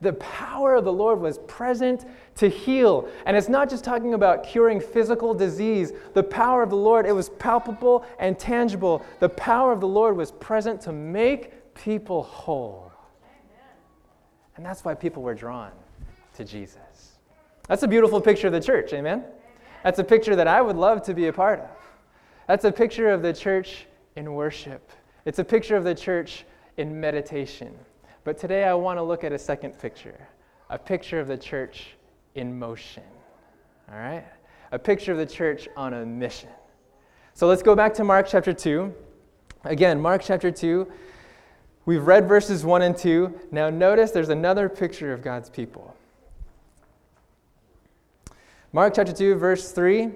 The 0.00 0.12
power 0.14 0.74
of 0.74 0.84
the 0.84 0.92
Lord 0.92 1.20
was 1.20 1.38
present 1.38 2.04
to 2.36 2.48
heal. 2.48 3.08
And 3.26 3.36
it's 3.36 3.48
not 3.48 3.70
just 3.70 3.84
talking 3.84 4.14
about 4.14 4.44
curing 4.44 4.80
physical 4.80 5.34
disease. 5.34 5.92
The 6.12 6.22
power 6.22 6.62
of 6.62 6.70
the 6.70 6.76
Lord, 6.76 7.06
it 7.06 7.12
was 7.12 7.30
palpable 7.30 8.04
and 8.18 8.38
tangible. 8.38 9.04
The 9.20 9.30
power 9.30 9.72
of 9.72 9.80
the 9.80 9.88
Lord 9.88 10.16
was 10.16 10.32
present 10.32 10.80
to 10.82 10.92
make 10.92 11.74
people 11.74 12.22
whole. 12.22 12.92
And 14.56 14.64
that's 14.64 14.84
why 14.84 14.94
people 14.94 15.22
were 15.22 15.34
drawn 15.34 15.72
to 16.34 16.44
Jesus. 16.44 17.13
That's 17.68 17.82
a 17.82 17.88
beautiful 17.88 18.20
picture 18.20 18.46
of 18.46 18.52
the 18.52 18.60
church, 18.60 18.92
amen? 18.92 19.24
That's 19.82 19.98
a 19.98 20.04
picture 20.04 20.36
that 20.36 20.46
I 20.46 20.60
would 20.60 20.76
love 20.76 21.02
to 21.02 21.14
be 21.14 21.28
a 21.28 21.32
part 21.32 21.60
of. 21.60 21.70
That's 22.46 22.64
a 22.64 22.72
picture 22.72 23.10
of 23.10 23.22
the 23.22 23.32
church 23.32 23.86
in 24.16 24.34
worship. 24.34 24.90
It's 25.24 25.38
a 25.38 25.44
picture 25.44 25.76
of 25.76 25.84
the 25.84 25.94
church 25.94 26.44
in 26.76 27.00
meditation. 27.00 27.74
But 28.24 28.38
today 28.38 28.64
I 28.64 28.74
want 28.74 28.98
to 28.98 29.02
look 29.02 29.24
at 29.24 29.32
a 29.32 29.38
second 29.38 29.78
picture 29.78 30.28
a 30.70 30.78
picture 30.78 31.20
of 31.20 31.28
the 31.28 31.36
church 31.36 31.94
in 32.34 32.58
motion. 32.58 33.02
All 33.92 33.98
right? 33.98 34.24
A 34.72 34.78
picture 34.78 35.12
of 35.12 35.18
the 35.18 35.26
church 35.26 35.68
on 35.76 35.92
a 35.92 36.06
mission. 36.06 36.48
So 37.34 37.46
let's 37.46 37.62
go 37.62 37.76
back 37.76 37.94
to 37.94 38.04
Mark 38.04 38.26
chapter 38.28 38.52
2. 38.52 38.92
Again, 39.64 40.00
Mark 40.00 40.22
chapter 40.24 40.50
2. 40.50 40.90
We've 41.84 42.06
read 42.06 42.26
verses 42.26 42.64
1 42.64 42.82
and 42.82 42.96
2. 42.96 43.40
Now 43.50 43.68
notice 43.68 44.10
there's 44.10 44.30
another 44.30 44.68
picture 44.68 45.12
of 45.12 45.22
God's 45.22 45.50
people. 45.50 45.93
Mark 48.74 48.94
chapter 48.96 49.12
2, 49.12 49.36
verse 49.36 49.70
3. 49.70 50.10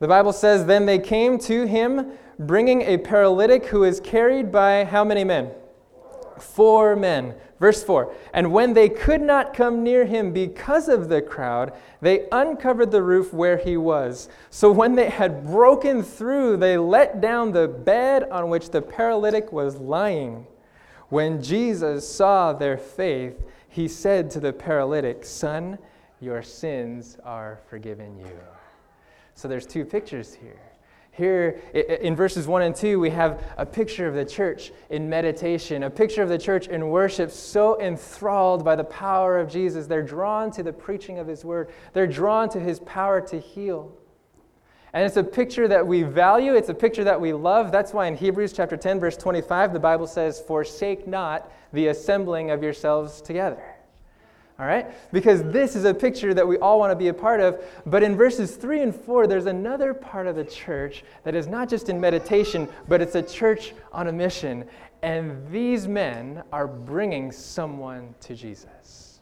The 0.00 0.08
Bible 0.08 0.32
says, 0.32 0.66
Then 0.66 0.86
they 0.86 0.98
came 0.98 1.38
to 1.38 1.66
him, 1.66 2.10
bringing 2.36 2.82
a 2.82 2.98
paralytic 2.98 3.66
who 3.66 3.84
is 3.84 4.00
carried 4.00 4.50
by 4.50 4.84
how 4.84 5.04
many 5.04 5.22
men? 5.22 5.52
four 6.42 6.96
men. 6.96 7.36
Verse 7.60 7.84
4 7.84 8.12
And 8.34 8.52
when 8.52 8.74
they 8.74 8.88
could 8.88 9.20
not 9.20 9.54
come 9.54 9.84
near 9.84 10.04
him 10.04 10.32
because 10.32 10.88
of 10.88 11.08
the 11.08 11.22
crowd, 11.22 11.72
they 12.00 12.26
uncovered 12.32 12.90
the 12.90 13.02
roof 13.02 13.32
where 13.32 13.56
he 13.56 13.76
was. 13.76 14.28
So 14.50 14.72
when 14.72 14.96
they 14.96 15.08
had 15.08 15.44
broken 15.44 16.02
through, 16.02 16.56
they 16.56 16.76
let 16.76 17.20
down 17.20 17.52
the 17.52 17.68
bed 17.68 18.24
on 18.30 18.48
which 18.48 18.70
the 18.70 18.82
paralytic 18.82 19.52
was 19.52 19.76
lying. 19.76 20.48
When 21.08 21.40
Jesus 21.40 22.08
saw 22.08 22.52
their 22.52 22.76
faith, 22.76 23.44
he 23.68 23.86
said 23.86 24.28
to 24.32 24.40
the 24.40 24.52
paralytic, 24.52 25.24
Son, 25.24 25.78
your 26.22 26.40
sins 26.40 27.18
are 27.24 27.58
forgiven 27.68 28.16
you. 28.16 28.38
So 29.34 29.48
there's 29.48 29.66
two 29.66 29.84
pictures 29.84 30.32
here. 30.32 30.60
Here 31.10 31.60
in 31.74 32.16
verses 32.16 32.46
1 32.46 32.62
and 32.62 32.74
2, 32.74 32.98
we 32.98 33.10
have 33.10 33.42
a 33.58 33.66
picture 33.66 34.08
of 34.08 34.14
the 34.14 34.24
church 34.24 34.72
in 34.88 35.10
meditation, 35.10 35.82
a 35.82 35.90
picture 35.90 36.22
of 36.22 36.30
the 36.30 36.38
church 36.38 36.68
in 36.68 36.88
worship, 36.88 37.30
so 37.30 37.78
enthralled 37.82 38.64
by 38.64 38.76
the 38.76 38.84
power 38.84 39.38
of 39.38 39.50
Jesus. 39.50 39.86
They're 39.86 40.02
drawn 40.02 40.50
to 40.52 40.62
the 40.62 40.72
preaching 40.72 41.18
of 41.18 41.26
his 41.26 41.44
word, 41.44 41.70
they're 41.92 42.06
drawn 42.06 42.48
to 42.50 42.60
his 42.60 42.80
power 42.80 43.20
to 43.22 43.38
heal. 43.38 43.92
And 44.94 45.04
it's 45.04 45.16
a 45.16 45.24
picture 45.24 45.68
that 45.68 45.86
we 45.86 46.02
value, 46.02 46.54
it's 46.54 46.68
a 46.68 46.74
picture 46.74 47.04
that 47.04 47.20
we 47.20 47.32
love. 47.32 47.72
That's 47.72 47.92
why 47.92 48.06
in 48.06 48.16
Hebrews 48.16 48.52
chapter 48.52 48.76
10, 48.76 49.00
verse 49.00 49.16
25, 49.16 49.72
the 49.72 49.80
Bible 49.80 50.06
says, 50.06 50.40
Forsake 50.40 51.06
not 51.06 51.50
the 51.72 51.88
assembling 51.88 52.50
of 52.50 52.62
yourselves 52.62 53.20
together. 53.20 53.71
All 54.62 54.68
right? 54.68 54.86
Because 55.12 55.42
this 55.42 55.74
is 55.74 55.84
a 55.84 55.92
picture 55.92 56.32
that 56.34 56.46
we 56.46 56.56
all 56.58 56.78
want 56.78 56.92
to 56.92 56.96
be 56.96 57.08
a 57.08 57.14
part 57.14 57.40
of. 57.40 57.60
But 57.84 58.04
in 58.04 58.16
verses 58.16 58.54
3 58.54 58.80
and 58.80 58.94
4, 58.94 59.26
there's 59.26 59.46
another 59.46 59.92
part 59.92 60.28
of 60.28 60.36
the 60.36 60.44
church 60.44 61.02
that 61.24 61.34
is 61.34 61.48
not 61.48 61.68
just 61.68 61.88
in 61.88 62.00
meditation, 62.00 62.68
but 62.86 63.02
it's 63.02 63.16
a 63.16 63.22
church 63.22 63.74
on 63.90 64.06
a 64.06 64.12
mission. 64.12 64.64
And 65.02 65.50
these 65.50 65.88
men 65.88 66.44
are 66.52 66.68
bringing 66.68 67.32
someone 67.32 68.14
to 68.20 68.36
Jesus. 68.36 69.20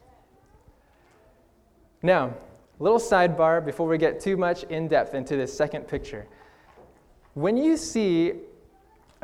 Now, 2.03 2.35
little 2.77 2.99
sidebar 2.99 3.65
before 3.65 3.87
we 3.87 3.97
get 3.97 4.19
too 4.19 4.37
much 4.37 4.61
in 4.65 4.87
depth 4.87 5.15
into 5.15 5.35
this 5.35 5.51
second 5.51 5.87
picture. 5.87 6.27
When 7.33 7.57
you 7.57 7.77
see 7.77 8.33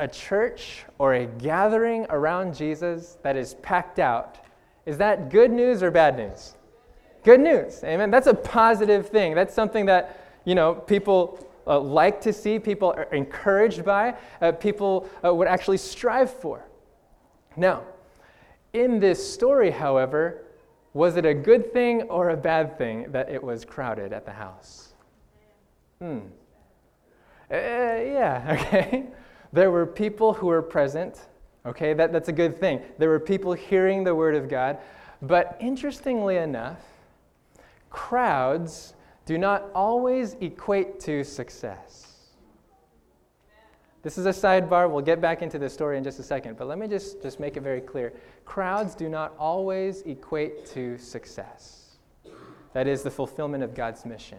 a 0.00 0.08
church 0.08 0.84
or 0.98 1.14
a 1.14 1.26
gathering 1.26 2.06
around 2.10 2.56
Jesus 2.56 3.18
that 3.22 3.36
is 3.36 3.54
packed 3.62 4.00
out, 4.00 4.38
is 4.88 4.96
that 4.96 5.28
good 5.28 5.50
news 5.50 5.82
or 5.82 5.90
bad 5.90 6.16
news? 6.16 6.54
Good 7.22 7.40
news. 7.40 7.84
Amen. 7.84 8.10
That's 8.10 8.26
a 8.26 8.32
positive 8.32 9.10
thing. 9.10 9.34
That's 9.34 9.52
something 9.52 9.84
that, 9.84 10.40
you 10.46 10.54
know, 10.54 10.76
people 10.76 11.46
uh, 11.66 11.78
like 11.78 12.22
to 12.22 12.32
see, 12.32 12.58
people 12.58 12.94
are 12.96 13.02
encouraged 13.12 13.84
by, 13.84 14.14
uh, 14.40 14.52
people 14.52 15.06
uh, 15.22 15.34
would 15.34 15.46
actually 15.46 15.76
strive 15.76 16.30
for. 16.30 16.64
Now, 17.54 17.82
in 18.72 18.98
this 18.98 19.20
story, 19.34 19.70
however, 19.70 20.44
was 20.94 21.18
it 21.18 21.26
a 21.26 21.34
good 21.34 21.70
thing 21.74 22.02
or 22.04 22.30
a 22.30 22.36
bad 22.36 22.78
thing 22.78 23.12
that 23.12 23.28
it 23.28 23.42
was 23.42 23.66
crowded 23.66 24.14
at 24.14 24.24
the 24.24 24.32
house? 24.32 24.94
Hmm. 25.98 26.20
Uh, 27.50 27.54
yeah, 27.54 28.58
okay. 28.58 29.04
There 29.52 29.70
were 29.70 29.84
people 29.84 30.32
who 30.32 30.46
were 30.46 30.62
present 30.62 31.26
Okay, 31.66 31.92
that, 31.94 32.12
that's 32.12 32.28
a 32.28 32.32
good 32.32 32.58
thing. 32.58 32.80
There 32.98 33.08
were 33.08 33.20
people 33.20 33.52
hearing 33.52 34.04
the 34.04 34.14
word 34.14 34.34
of 34.34 34.48
God. 34.48 34.78
But 35.20 35.56
interestingly 35.60 36.36
enough, 36.36 36.80
crowds 37.90 38.94
do 39.26 39.36
not 39.36 39.64
always 39.74 40.34
equate 40.40 41.00
to 41.00 41.24
success. 41.24 42.04
This 44.02 44.16
is 44.16 44.26
a 44.26 44.30
sidebar. 44.30 44.90
We'll 44.90 45.02
get 45.02 45.20
back 45.20 45.42
into 45.42 45.58
the 45.58 45.68
story 45.68 45.98
in 45.98 46.04
just 46.04 46.20
a 46.20 46.22
second, 46.22 46.56
but 46.56 46.68
let 46.68 46.78
me 46.78 46.86
just, 46.86 47.20
just 47.20 47.40
make 47.40 47.56
it 47.56 47.62
very 47.62 47.80
clear. 47.80 48.12
Crowds 48.44 48.94
do 48.94 49.08
not 49.08 49.34
always 49.38 50.02
equate 50.02 50.64
to 50.66 50.96
success. 50.96 51.96
That 52.72 52.86
is 52.86 53.02
the 53.02 53.10
fulfillment 53.10 53.64
of 53.64 53.74
God's 53.74 54.06
mission. 54.06 54.38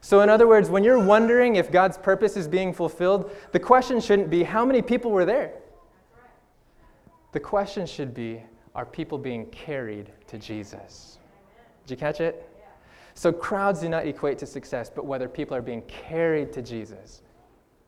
So, 0.00 0.20
in 0.20 0.28
other 0.28 0.46
words, 0.46 0.68
when 0.68 0.84
you're 0.84 0.98
wondering 0.98 1.56
if 1.56 1.70
God's 1.70 1.96
purpose 1.96 2.36
is 2.36 2.46
being 2.46 2.74
fulfilled, 2.74 3.30
the 3.52 3.60
question 3.60 4.00
shouldn't 4.00 4.28
be 4.28 4.42
how 4.42 4.64
many 4.64 4.82
people 4.82 5.10
were 5.12 5.24
there? 5.24 5.54
The 7.34 7.40
question 7.40 7.84
should 7.84 8.14
be 8.14 8.40
are 8.76 8.86
people 8.86 9.18
being 9.18 9.46
carried 9.46 10.12
to 10.28 10.38
Jesus? 10.38 11.18
Did 11.84 11.94
you 11.94 11.96
catch 11.96 12.20
it? 12.20 12.48
So, 13.14 13.32
crowds 13.32 13.80
do 13.80 13.88
not 13.88 14.06
equate 14.06 14.38
to 14.38 14.46
success, 14.46 14.88
but 14.88 15.04
whether 15.04 15.28
people 15.28 15.56
are 15.56 15.62
being 15.62 15.82
carried 15.82 16.52
to 16.52 16.62
Jesus. 16.62 17.22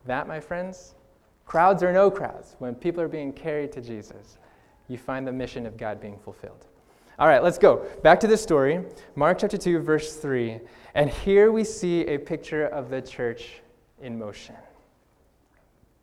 That, 0.05 0.27
my 0.27 0.41
friends, 0.41 0.97
crowds 1.45 1.85
or 1.85 1.93
no 1.93 2.11
crowds, 2.11 2.57
when 2.59 2.75
people 2.75 3.01
are 3.01 3.09
being 3.09 3.33
carried 3.33 3.71
to 3.73 3.81
Jesus, 3.81 4.39
you 4.89 4.99
find 4.99 5.25
the 5.25 5.33
mission 5.33 5.65
of 5.65 5.77
God 5.77 6.01
being 6.01 6.19
fulfilled. 6.19 6.67
All 7.17 7.29
right, 7.29 7.43
let's 7.43 7.59
go. 7.59 7.87
Back 8.03 8.19
to 8.21 8.27
the 8.27 8.37
story. 8.37 8.85
Mark 9.15 9.39
chapter 9.39 9.59
2, 9.59 9.79
verse 9.79 10.17
3. 10.17 10.59
And 10.97 11.09
here 11.09 11.53
we 11.53 11.63
see 11.63 12.01
a 12.07 12.19
picture 12.19 12.67
of 12.67 12.91
the 12.91 13.01
church 13.01 13.61
in 14.03 14.19
motion. 14.19 14.57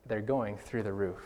They're 0.05 0.21
going 0.21 0.55
through 0.55 0.83
the 0.83 0.93
roof. 0.93 1.21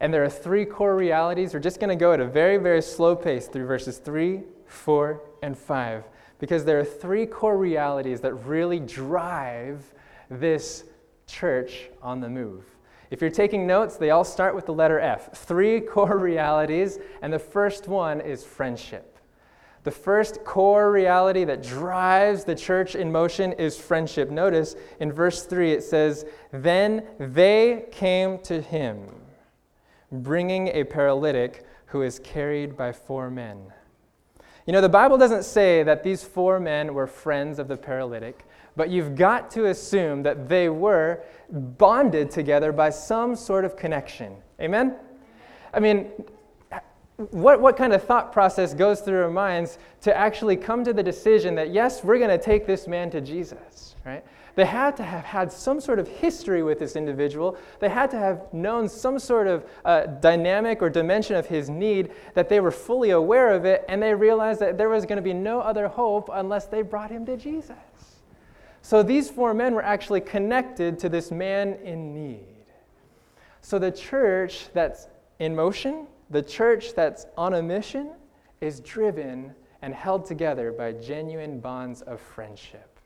And 0.00 0.12
there 0.12 0.24
are 0.24 0.30
three 0.30 0.64
core 0.64 0.94
realities. 0.94 1.54
We're 1.54 1.60
just 1.60 1.80
going 1.80 1.90
to 1.90 1.96
go 1.96 2.12
at 2.12 2.20
a 2.20 2.26
very, 2.26 2.58
very 2.58 2.82
slow 2.82 3.16
pace 3.16 3.46
through 3.46 3.66
verses 3.66 3.98
3, 3.98 4.42
4, 4.66 5.20
and 5.42 5.56
5, 5.56 6.04
because 6.38 6.64
there 6.64 6.78
are 6.78 6.84
three 6.84 7.26
core 7.26 7.56
realities 7.56 8.20
that 8.20 8.34
really 8.34 8.80
drive 8.80 9.94
this 10.30 10.84
church 11.26 11.88
on 12.02 12.20
the 12.20 12.28
move. 12.28 12.64
If 13.10 13.20
you're 13.20 13.30
taking 13.30 13.66
notes, 13.66 13.96
they 13.96 14.10
all 14.10 14.24
start 14.24 14.54
with 14.54 14.66
the 14.66 14.74
letter 14.74 14.98
F. 15.00 15.32
Three 15.32 15.80
core 15.92 16.18
realities, 16.18 16.98
and 17.22 17.32
the 17.32 17.38
first 17.38 17.88
one 17.88 18.20
is 18.20 18.44
friendship. 18.44 19.12
The 19.84 19.92
first 19.92 20.42
core 20.44 20.90
reality 20.90 21.44
that 21.44 21.62
drives 21.62 22.42
the 22.42 22.56
church 22.56 22.96
in 22.96 23.12
motion 23.12 23.52
is 23.52 23.78
friendship. 23.78 24.30
Notice 24.30 24.74
in 24.98 25.12
verse 25.12 25.44
3 25.44 25.70
it 25.70 25.84
says, 25.84 26.26
Then 26.50 27.06
they 27.20 27.84
came 27.92 28.40
to 28.40 28.60
him 28.60 29.06
bringing 30.10 30.68
a 30.68 30.84
paralytic 30.84 31.66
who 31.86 32.02
is 32.02 32.18
carried 32.18 32.76
by 32.76 32.92
four 32.92 33.30
men. 33.30 33.72
You 34.66 34.72
know, 34.72 34.80
the 34.80 34.88
Bible 34.88 35.16
doesn't 35.16 35.44
say 35.44 35.84
that 35.84 36.02
these 36.02 36.24
four 36.24 36.58
men 36.58 36.92
were 36.92 37.06
friends 37.06 37.58
of 37.58 37.68
the 37.68 37.76
paralytic, 37.76 38.44
but 38.74 38.90
you've 38.90 39.14
got 39.14 39.50
to 39.52 39.66
assume 39.66 40.22
that 40.24 40.48
they 40.48 40.68
were 40.68 41.22
bonded 41.50 42.30
together 42.30 42.72
by 42.72 42.90
some 42.90 43.36
sort 43.36 43.64
of 43.64 43.76
connection. 43.76 44.36
Amen? 44.60 44.96
I 45.72 45.80
mean, 45.80 46.10
what, 47.16 47.60
what 47.60 47.76
kind 47.76 47.92
of 47.92 48.02
thought 48.04 48.32
process 48.32 48.74
goes 48.74 49.00
through 49.00 49.22
our 49.22 49.30
minds 49.30 49.78
to 50.02 50.16
actually 50.16 50.56
come 50.56 50.84
to 50.84 50.92
the 50.92 51.02
decision 51.02 51.54
that, 51.54 51.72
yes, 51.72 52.04
we're 52.04 52.18
going 52.18 52.30
to 52.30 52.38
take 52.38 52.66
this 52.66 52.86
man 52.86 53.10
to 53.10 53.20
Jesus, 53.20 53.96
right? 54.04 54.22
They 54.54 54.64
had 54.64 54.96
to 54.96 55.02
have 55.02 55.24
had 55.24 55.52
some 55.52 55.80
sort 55.80 55.98
of 55.98 56.08
history 56.08 56.62
with 56.62 56.78
this 56.78 56.96
individual. 56.96 57.58
They 57.78 57.90
had 57.90 58.10
to 58.12 58.18
have 58.18 58.52
known 58.52 58.88
some 58.88 59.18
sort 59.18 59.46
of 59.46 59.66
uh, 59.84 60.06
dynamic 60.06 60.80
or 60.82 60.88
dimension 60.88 61.36
of 61.36 61.46
his 61.46 61.68
need 61.68 62.10
that 62.34 62.48
they 62.48 62.60
were 62.60 62.70
fully 62.70 63.10
aware 63.10 63.52
of 63.52 63.66
it, 63.66 63.84
and 63.88 64.02
they 64.02 64.14
realized 64.14 64.60
that 64.60 64.78
there 64.78 64.88
was 64.88 65.04
going 65.04 65.16
to 65.16 65.22
be 65.22 65.34
no 65.34 65.60
other 65.60 65.88
hope 65.88 66.30
unless 66.32 66.66
they 66.66 66.80
brought 66.80 67.10
him 67.10 67.26
to 67.26 67.36
Jesus. 67.36 67.76
So 68.80 69.02
these 69.02 69.28
four 69.28 69.52
men 69.52 69.74
were 69.74 69.82
actually 69.82 70.20
connected 70.20 70.98
to 71.00 71.08
this 71.08 71.30
man 71.30 71.74
in 71.82 72.14
need. 72.14 72.46
So 73.60 73.78
the 73.78 73.90
church 73.90 74.68
that's 74.72 75.08
in 75.38 75.54
motion, 75.56 76.06
the 76.30 76.42
church 76.42 76.94
that's 76.94 77.26
on 77.36 77.54
a 77.54 77.62
mission, 77.62 78.10
is 78.60 78.80
driven 78.80 79.54
and 79.82 79.94
held 79.94 80.26
together 80.26 80.72
by 80.72 80.92
genuine 80.92 81.60
bonds 81.60 82.02
of 82.02 82.20
friendship. 82.20 82.98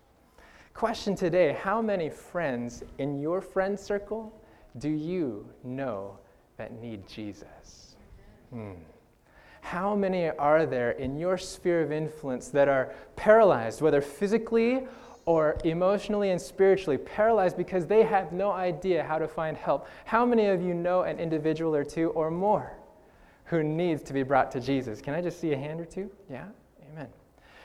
Question 0.75 1.15
today 1.15 1.59
How 1.61 1.83
many 1.83 2.09
friends 2.09 2.83
in 2.99 3.21
your 3.21 3.41
friend 3.41 3.79
circle 3.79 4.33
do 4.79 4.89
you 4.89 5.47
know 5.65 6.19
that 6.57 6.81
need 6.81 7.07
Jesus? 7.07 7.97
Hmm. 8.50 8.73
How 9.62 9.95
many 9.95 10.31
are 10.31 10.65
there 10.65 10.93
in 10.93 11.19
your 11.19 11.37
sphere 11.37 11.83
of 11.83 11.93
influence 11.93 12.49
that 12.49 12.69
are 12.69 12.95
paralyzed, 13.17 13.83
whether 13.83 14.00
physically 14.00 14.87
or 15.27 15.59
emotionally 15.65 16.31
and 16.31 16.41
spiritually, 16.41 16.97
paralyzed 16.97 17.57
because 17.57 17.87
they 17.87 18.03
have 18.03 18.33
no 18.33 18.53
idea 18.53 19.05
how 19.05 19.19
to 19.19 19.29
find 19.29 19.57
help? 19.57 19.87
How 20.07 20.25
many 20.25 20.47
of 20.47 20.62
you 20.62 20.73
know 20.73 21.03
an 21.03 21.19
individual 21.21 21.75
or 21.77 21.85
two 21.85 22.09
or 22.11 22.31
more 22.31 22.80
who 23.50 23.64
needs 23.64 24.02
to 24.04 24.12
be 24.12 24.23
brought 24.23 24.52
to 24.52 24.61
Jesus? 24.61 25.00
Can 25.00 25.12
I 25.12 25.21
just 25.21 25.40
see 25.40 25.52
a 25.52 25.57
hand 25.57 25.80
or 25.80 25.85
two? 25.85 26.09
Yeah? 26.30 26.47
Amen. 26.92 27.09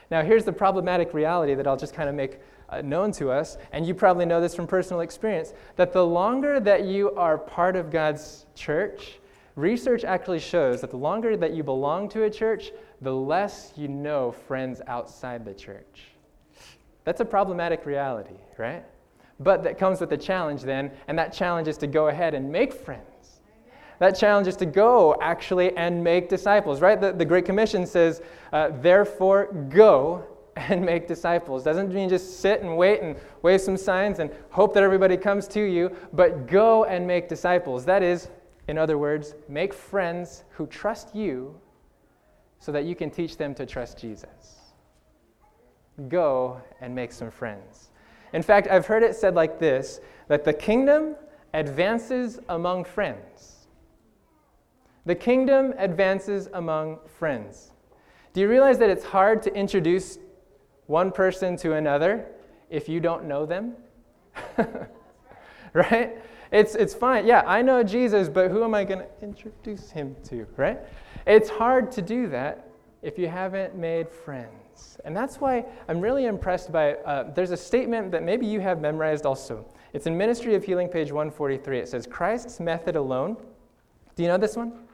Now, 0.10 0.24
here's 0.24 0.44
the 0.44 0.51
problematic 0.51 1.13
reality 1.13 1.54
that 1.54 1.68
I'll 1.68 1.77
just 1.77 1.94
kind 1.94 2.10
of 2.10 2.15
make 2.15 2.39
uh, 2.70 2.82
known 2.82 3.12
to 3.13 3.30
us, 3.30 3.58
and 3.72 3.86
you 3.86 3.94
probably 3.94 4.25
know 4.25 4.42
this 4.42 4.56
from 4.56 4.65
personal 4.65 5.01
experience, 5.01 5.54
that 5.75 5.94
the 5.94 6.04
longer 6.04 6.60
that 6.60 6.86
you 6.86 7.12
are 7.12 7.38
part 7.38 7.75
of 7.75 7.92
God's 7.92 8.48
church, 8.56 9.20
research 9.56 10.04
actually 10.04 10.39
shows 10.39 10.82
that 10.82 10.89
the 10.89 10.98
longer 10.98 11.38
that 11.38 11.54
you 11.54 11.63
belong 11.63 12.10
to 12.10 12.24
a 12.24 12.30
church, 12.32 12.72
the 13.01 13.13
less 13.13 13.72
you 13.75 13.88
know 13.88 14.32
friends 14.32 14.82
outside 14.88 15.46
the 15.46 15.54
church. 15.54 16.06
That's 17.04 17.22
a 17.22 17.25
problematic 17.25 17.86
reality, 17.86 18.39
right? 18.58 18.84
But 19.39 19.63
that 19.63 19.77
comes 19.77 20.01
with 20.01 20.12
a 20.13 20.18
challenge 20.18 20.63
then, 20.63 20.92
and 21.08 21.20
that 21.20 21.32
challenge 21.32 21.68
is 21.68 21.77
to 21.77 21.88
go 21.88 22.08
ahead 22.08 22.34
and 22.34 22.51
make 22.51 22.74
friends. 22.74 23.15
That 24.00 24.12
challenge 24.12 24.48
is 24.48 24.56
to 24.58 24.66
go 24.66 25.16
actually 25.22 25.75
and 25.78 26.04
make 26.04 26.30
disciples, 26.30 26.82
right? 26.82 27.00
The, 27.00 27.14
the 27.14 27.25
Great 27.25 27.46
Commission 27.46 27.86
says, 27.86 28.22
uh, 28.52 28.70
therefore, 28.82 29.54
go 29.70 30.25
and 30.56 30.86
make 30.86 31.08
disciples. 31.08 31.64
Doesn't 31.64 31.94
mean 31.94 32.10
just 32.10 32.40
sit 32.40 32.62
and 32.62 32.78
wait 32.78 33.02
and 33.02 33.16
wave 33.42 33.62
some 33.62 33.78
signs 33.78 34.20
and 34.20 34.30
hope 34.50 34.74
that 34.74 34.84
everybody 34.84 35.18
comes 35.18 35.48
to 35.50 35.62
you, 35.62 35.96
but 36.14 36.48
go 36.48 36.86
and 36.86 37.06
make 37.06 37.28
disciples. 37.28 37.86
That 37.86 38.04
is, 38.04 38.30
in 38.68 38.78
other 38.78 38.98
words, 38.98 39.36
make 39.48 39.74
friends 39.74 40.44
who 40.52 40.68
trust 40.68 41.16
you 41.16 41.60
so 42.60 42.72
that 42.72 42.86
you 42.86 42.96
can 42.96 43.10
teach 43.10 43.38
them 43.38 43.54
to 43.56 43.66
trust 43.66 43.98
Jesus. 43.98 44.56
Go 46.08 46.62
and 46.82 46.94
make 46.94 47.12
some 47.12 47.32
friends. 47.32 47.92
In 48.34 48.42
fact, 48.42 48.68
I've 48.68 48.86
heard 48.86 49.04
it 49.04 49.16
said 49.16 49.36
like 49.36 49.60
this 49.60 50.00
that 50.28 50.44
the 50.44 50.54
kingdom 50.54 51.16
advances 51.54 52.40
among 52.50 52.84
friends. 52.84 53.55
The 55.06 55.16
kingdom 55.16 55.74
advances 55.78 56.50
among 56.54 57.00
friends. 57.06 57.72
Do 58.34 58.42
you 58.42 58.50
realize 58.50 58.80
that 58.80 58.90
it's 58.90 59.06
hard 59.06 59.44
to 59.44 59.54
introduce 59.56 60.18
one 60.88 61.12
person 61.12 61.56
to 61.58 61.74
another 61.74 62.26
if 62.70 62.90
you 62.90 63.00
don't 63.00 63.26
know 63.26 63.46
them? 63.46 63.76
right? 65.74 66.18
It's, 66.52 66.76
it's 66.76 66.94
fine. 66.94 67.28
Yeah, 67.28 67.44
I 67.46 67.62
know 67.62 67.84
Jesus, 67.84 68.30
but 68.30 68.50
who 68.50 68.64
am 68.64 68.74
I 68.74 68.84
going 68.84 69.00
to 69.00 69.08
introduce 69.22 69.92
him 69.92 70.16
to, 70.26 70.48
right? 70.58 70.80
It's 71.28 71.50
hard 71.50 71.92
to 71.94 72.02
do 72.02 72.28
that 72.30 72.70
if 73.02 73.20
you 73.20 73.28
haven't 73.28 73.76
made 73.76 74.10
friends. 74.10 74.98
And 75.06 75.16
that's 75.16 75.40
why 75.40 75.66
I'm 75.88 76.02
really 76.02 76.26
impressed 76.26 76.72
by 76.72 76.96
uh, 76.96 77.32
there's 77.34 77.52
a 77.52 77.58
statement 77.58 78.12
that 78.12 78.24
maybe 78.24 78.46
you 78.48 78.60
have 78.60 78.82
memorized 78.82 79.26
also. 79.26 79.66
It's 79.94 80.08
in 80.08 80.18
Ministry 80.18 80.56
of 80.56 80.64
Healing, 80.64 80.90
page 80.90 81.12
143. 81.12 81.80
It 81.80 81.88
says, 81.88 82.08
Christ's 82.08 82.60
method 82.60 82.96
alone. 82.96 83.38
Do 84.16 84.24
you 84.24 84.30
know 84.30 84.38
this 84.38 84.56
one? 84.56 84.85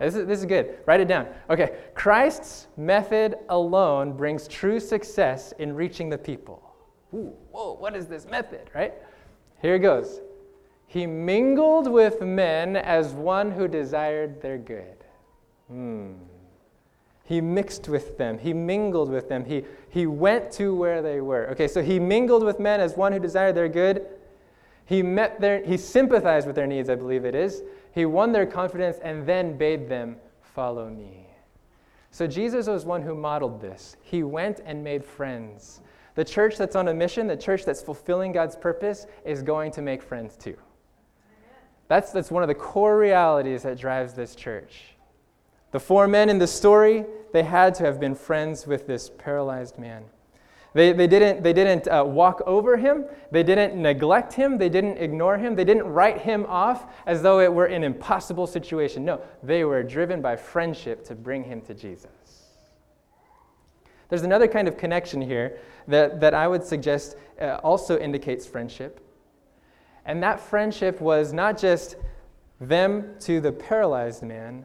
This 0.00 0.16
is, 0.16 0.26
this 0.26 0.40
is 0.40 0.46
good. 0.46 0.78
Write 0.86 1.00
it 1.00 1.08
down. 1.08 1.28
Okay. 1.48 1.76
Christ's 1.94 2.66
method 2.76 3.36
alone 3.48 4.12
brings 4.12 4.48
true 4.48 4.80
success 4.80 5.52
in 5.58 5.74
reaching 5.74 6.08
the 6.08 6.18
people. 6.18 6.62
Ooh, 7.14 7.32
whoa, 7.52 7.74
what 7.74 7.94
is 7.94 8.06
this 8.06 8.26
method, 8.26 8.70
right? 8.74 8.94
Here 9.62 9.76
it 9.76 9.80
goes. 9.80 10.20
He 10.86 11.06
mingled 11.06 11.90
with 11.90 12.20
men 12.20 12.76
as 12.76 13.12
one 13.12 13.50
who 13.50 13.68
desired 13.68 14.42
their 14.42 14.58
good. 14.58 15.04
Hmm. 15.68 16.12
He 17.24 17.40
mixed 17.40 17.88
with 17.88 18.18
them. 18.18 18.38
He 18.38 18.52
mingled 18.52 19.08
with 19.08 19.28
them. 19.28 19.44
He, 19.44 19.64
he 19.88 20.06
went 20.06 20.50
to 20.52 20.74
where 20.74 21.00
they 21.00 21.20
were. 21.20 21.48
Okay, 21.52 21.68
so 21.68 21.82
he 21.82 21.98
mingled 21.98 22.44
with 22.44 22.60
men 22.60 22.80
as 22.80 22.96
one 22.96 23.12
who 23.12 23.18
desired 23.18 23.54
their 23.54 23.68
good. 23.68 24.06
He 24.84 25.02
met 25.02 25.40
their, 25.40 25.64
he 25.64 25.78
sympathized 25.78 26.46
with 26.46 26.56
their 26.56 26.66
needs, 26.66 26.90
I 26.90 26.96
believe 26.96 27.24
it 27.24 27.34
is. 27.34 27.62
He 27.94 28.06
won 28.06 28.32
their 28.32 28.44
confidence 28.44 28.98
and 29.04 29.24
then 29.24 29.56
bade 29.56 29.88
them 29.88 30.16
follow 30.40 30.90
me. 30.90 31.28
So 32.10 32.26
Jesus 32.26 32.66
was 32.66 32.84
one 32.84 33.02
who 33.02 33.14
modeled 33.14 33.60
this. 33.60 33.96
He 34.02 34.24
went 34.24 34.60
and 34.64 34.82
made 34.82 35.04
friends. 35.04 35.80
The 36.16 36.24
church 36.24 36.56
that's 36.56 36.74
on 36.74 36.88
a 36.88 36.94
mission, 36.94 37.28
the 37.28 37.36
church 37.36 37.64
that's 37.64 37.82
fulfilling 37.82 38.32
God's 38.32 38.56
purpose, 38.56 39.06
is 39.24 39.42
going 39.42 39.70
to 39.72 39.82
make 39.82 40.02
friends 40.02 40.36
too. 40.36 40.56
That's, 41.86 42.10
that's 42.10 42.32
one 42.32 42.42
of 42.42 42.48
the 42.48 42.54
core 42.54 42.98
realities 42.98 43.62
that 43.62 43.78
drives 43.78 44.14
this 44.14 44.34
church. 44.34 44.96
The 45.70 45.78
four 45.80 46.08
men 46.08 46.28
in 46.28 46.38
the 46.38 46.46
story, 46.48 47.04
they 47.32 47.44
had 47.44 47.74
to 47.76 47.84
have 47.84 48.00
been 48.00 48.16
friends 48.16 48.66
with 48.66 48.88
this 48.88 49.08
paralyzed 49.08 49.78
man. 49.78 50.04
They, 50.74 50.92
they 50.92 51.06
didn't, 51.06 51.44
they 51.44 51.52
didn't 51.52 51.86
uh, 51.86 52.04
walk 52.04 52.42
over 52.46 52.76
him. 52.76 53.04
They 53.30 53.44
didn't 53.44 53.80
neglect 53.80 54.32
him. 54.32 54.58
They 54.58 54.68
didn't 54.68 54.98
ignore 54.98 55.38
him. 55.38 55.54
They 55.54 55.64
didn't 55.64 55.86
write 55.86 56.22
him 56.22 56.44
off 56.48 56.92
as 57.06 57.22
though 57.22 57.38
it 57.38 57.52
were 57.52 57.66
an 57.66 57.84
impossible 57.84 58.48
situation. 58.48 59.04
No, 59.04 59.20
they 59.42 59.64
were 59.64 59.84
driven 59.84 60.20
by 60.20 60.34
friendship 60.34 61.04
to 61.04 61.14
bring 61.14 61.44
him 61.44 61.60
to 61.62 61.74
Jesus. 61.74 62.10
There's 64.08 64.22
another 64.22 64.48
kind 64.48 64.66
of 64.66 64.76
connection 64.76 65.20
here 65.20 65.58
that, 65.86 66.20
that 66.20 66.34
I 66.34 66.48
would 66.48 66.64
suggest 66.64 67.16
uh, 67.40 67.60
also 67.62 67.96
indicates 67.98 68.44
friendship. 68.44 69.00
And 70.04 70.22
that 70.24 70.40
friendship 70.40 71.00
was 71.00 71.32
not 71.32 71.56
just 71.56 71.96
them 72.60 73.14
to 73.20 73.40
the 73.40 73.52
paralyzed 73.52 74.24
man, 74.24 74.64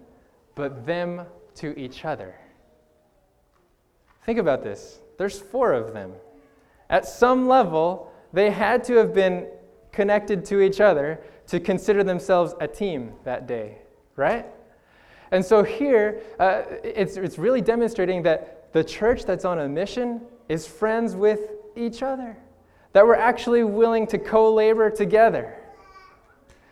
but 0.56 0.88
them 0.88 1.22
to 1.56 1.78
each 1.80 2.04
other. 2.04 2.36
Think 4.26 4.40
about 4.40 4.64
this. 4.64 5.00
There's 5.20 5.38
four 5.38 5.74
of 5.74 5.94
them. 5.94 6.14
At 6.90 7.06
some 7.06 7.50
level, 7.50 8.10
they 8.32 8.52
had 8.52 8.86
to 8.86 8.96
have 8.96 9.14
been 9.14 9.48
connected 9.92 10.46
to 10.46 10.62
each 10.62 10.80
other 10.80 11.20
to 11.48 11.60
consider 11.60 12.06
themselves 12.06 12.56
a 12.62 12.68
team 12.70 13.12
that 13.26 13.46
day, 13.46 13.80
right? 14.16 14.46
And 15.32 15.44
so 15.44 15.62
here, 15.62 16.22
uh, 16.40 16.62
it's, 16.86 17.18
it's 17.18 17.38
really 17.38 17.60
demonstrating 17.60 18.24
that 18.24 18.72
the 18.72 18.82
church 18.82 19.26
that's 19.26 19.44
on 19.44 19.60
a 19.60 19.68
mission 19.68 20.22
is 20.48 20.66
friends 20.66 21.18
with 21.18 21.52
each 21.76 22.02
other, 22.02 22.38
that 22.94 23.06
we're 23.06 23.16
actually 23.16 23.66
willing 23.66 24.08
to 24.08 24.18
co 24.18 24.54
labor 24.54 24.90
together. 24.90 25.54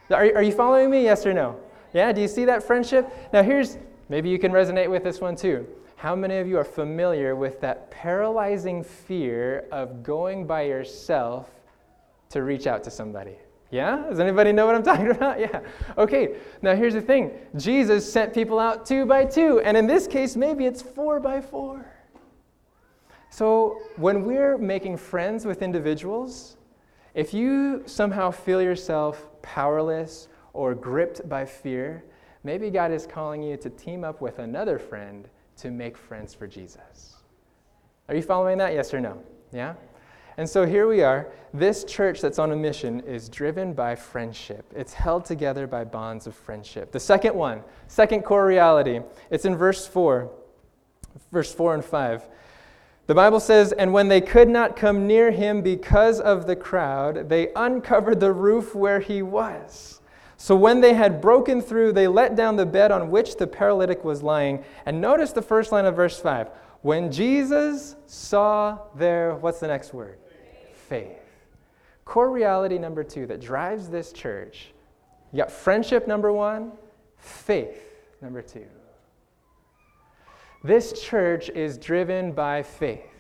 Are, 0.10 0.24
are 0.36 0.42
you 0.42 0.54
following 0.54 0.90
me? 0.90 1.04
Yes 1.04 1.26
or 1.26 1.34
no? 1.34 1.60
Yeah, 1.94 2.14
do 2.14 2.22
you 2.22 2.30
see 2.30 2.46
that 2.46 2.64
friendship? 2.64 3.12
Now, 3.34 3.44
here's 3.44 3.78
maybe 4.08 4.30
you 4.30 4.40
can 4.40 4.54
resonate 4.54 4.90
with 4.90 5.04
this 5.04 5.20
one 5.20 5.36
too. 5.36 5.68
How 5.98 6.16
many 6.16 6.38
of 6.38 6.48
you 6.48 6.60
are 6.60 6.64
familiar 6.64 7.36
with 7.36 7.60
that 7.62 7.90
paralyzing 7.90 8.84
fear 8.84 9.66
of 9.72 10.04
going 10.04 10.46
by 10.46 10.62
yourself 10.62 11.50
to 12.30 12.44
reach 12.44 12.68
out 12.68 12.84
to 12.84 12.92
somebody? 12.92 13.36
Yeah? 13.72 14.06
Does 14.08 14.20
anybody 14.20 14.52
know 14.52 14.68
what 14.68 14.76
I'm 14.76 14.84
talking 14.92 15.10
about? 15.10 15.40
Yeah. 15.40 15.62
Okay, 15.98 16.36
now 16.62 16.76
here's 16.76 16.94
the 16.94 17.02
thing 17.02 17.32
Jesus 17.56 18.14
sent 18.14 18.32
people 18.32 18.60
out 18.60 18.86
two 18.86 19.08
by 19.08 19.26
two, 19.26 19.60
and 19.62 19.76
in 19.76 19.88
this 19.88 20.06
case, 20.06 20.36
maybe 20.36 20.68
it's 20.68 20.84
four 20.84 21.20
by 21.20 21.42
four. 21.42 21.84
So 23.32 23.82
when 23.96 24.24
we're 24.24 24.60
making 24.60 24.98
friends 24.98 25.48
with 25.48 25.64
individuals, 25.64 26.58
if 27.16 27.34
you 27.34 27.82
somehow 27.88 28.30
feel 28.30 28.62
yourself 28.62 29.32
powerless 29.42 30.28
or 30.54 30.76
gripped 30.76 31.28
by 31.28 31.44
fear, 31.44 32.04
maybe 32.44 32.70
God 32.70 32.92
is 32.92 33.08
calling 33.08 33.42
you 33.42 33.58
to 33.58 33.70
team 33.72 34.04
up 34.04 34.22
with 34.22 34.38
another 34.38 34.78
friend 34.78 35.28
to 35.58 35.72
make 35.72 35.98
friends 35.98 36.34
for 36.34 36.48
Jesus. 36.48 37.16
Are 38.10 38.16
you 38.16 38.22
following 38.22 38.58
that? 38.60 38.74
Yes 38.74 38.94
or 38.94 39.00
no? 39.00 39.22
Yeah? 39.52 39.74
And 40.38 40.48
so 40.48 40.66
here 40.66 40.88
we 40.88 41.02
are. 41.02 41.32
This 41.54 41.84
church 41.84 42.22
that's 42.22 42.38
on 42.38 42.52
a 42.52 42.56
mission 42.56 43.00
is 43.02 43.28
driven 43.28 43.74
by 43.74 43.96
friendship. 43.96 44.72
It's 44.76 44.94
held 44.94 45.26
together 45.26 45.66
by 45.66 45.84
bonds 45.84 46.28
of 46.28 46.36
friendship. 46.36 46.92
The 46.92 47.00
second 47.00 47.34
one, 47.34 47.64
second 47.88 48.22
core 48.22 48.46
reality, 48.46 49.02
it's 49.32 49.46
in 49.46 49.56
verse 49.56 49.88
4, 49.88 50.32
verse 51.32 51.54
4 51.54 51.76
and 51.76 51.84
5. 51.86 52.30
The 53.08 53.16
Bible 53.16 53.40
says, 53.40 53.72
And 53.72 53.94
when 53.94 54.10
they 54.10 54.22
could 54.22 54.50
not 54.50 54.76
come 54.76 55.08
near 55.08 55.32
him 55.32 55.62
because 55.62 56.20
of 56.20 56.46
the 56.46 56.56
crowd, 56.56 57.30
they 57.30 57.52
uncovered 57.56 58.20
the 58.20 58.34
roof 58.34 58.76
where 58.76 59.00
he 59.00 59.24
was. 59.24 59.97
So 60.38 60.56
when 60.56 60.82
they 60.82 60.94
had 60.94 61.20
broken 61.20 61.62
through, 61.62 61.94
they 61.94 62.08
let 62.08 62.36
down 62.36 62.56
the 62.56 62.66
bed 62.66 62.92
on 62.92 63.10
which 63.10 63.38
the 63.38 63.48
paralytic 63.48 64.04
was 64.04 64.22
lying. 64.22 64.64
And 64.86 65.02
notice 65.02 65.32
the 65.32 65.42
first 65.42 65.72
line 65.72 65.86
of 65.86 65.96
verse 65.96 66.20
5. 66.20 66.50
When 66.84 67.12
Jesus 67.12 67.96
saw 68.06 68.80
their, 68.96 69.34
what's 69.36 69.60
the 69.60 69.68
next 69.68 69.94
word? 69.94 70.20
Faith. 70.88 71.18
Core 72.06 72.30
reality 72.30 72.78
number 72.78 73.04
two 73.04 73.26
that 73.26 73.42
drives 73.42 73.90
this 73.90 74.14
church. 74.14 74.72
You 75.34 75.38
got 75.38 75.52
friendship 75.52 76.08
number 76.08 76.32
one, 76.32 76.72
faith 77.18 77.84
number 78.22 78.42
two. 78.42 78.66
This 80.64 81.02
church 81.02 81.50
is 81.50 81.78
driven 81.78 82.32
by 82.32 82.64
faith. 82.64 83.17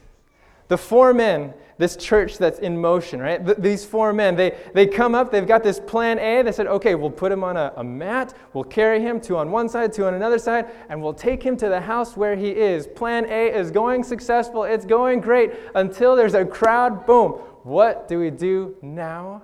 The 0.68 0.78
four 0.78 1.14
men, 1.14 1.54
this 1.78 1.96
church 1.96 2.38
that's 2.38 2.60
in 2.60 2.80
motion, 2.80 3.22
right? 3.22 3.44
Th- 3.44 3.58
these 3.58 3.86
four 3.86 4.12
men, 4.12 4.36
they, 4.36 4.58
they 4.74 4.86
come 4.86 5.16
up, 5.16 5.32
they've 5.32 5.48
got 5.48 5.64
this 5.64 5.80
plan 5.80 6.20
A. 6.20 6.42
They 6.42 6.52
said, 6.52 6.68
okay, 6.68 6.96
we'll 6.96 7.10
put 7.10 7.32
him 7.32 7.44
on 7.44 7.56
a, 7.56 7.72
a 7.78 7.84
mat, 7.84 8.34
we'll 8.54 8.64
carry 8.64 9.00
him 9.00 9.22
two 9.22 9.38
on 9.38 9.52
one 9.52 9.70
side, 9.70 9.94
two 9.94 10.06
on 10.06 10.14
another 10.14 10.40
side, 10.40 10.68
and 10.90 11.02
we'll 11.02 11.14
take 11.14 11.42
him 11.42 11.56
to 11.58 11.70
the 11.70 11.80
house 11.80 12.18
where 12.18 12.36
he 12.36 12.50
is. 12.50 12.88
Plan 12.88 13.26
A 13.30 13.48
is 13.48 13.72
going 13.72 14.04
successful, 14.04 14.64
it's 14.64 14.86
going 14.86 15.22
great 15.22 15.52
until 15.76 16.16
there's 16.16 16.34
a 16.34 16.46
crowd. 16.46 17.06
Boom. 17.06 17.32
What 17.64 18.08
do 18.08 18.20
we 18.20 18.30
do 18.30 18.76
now? 18.82 19.44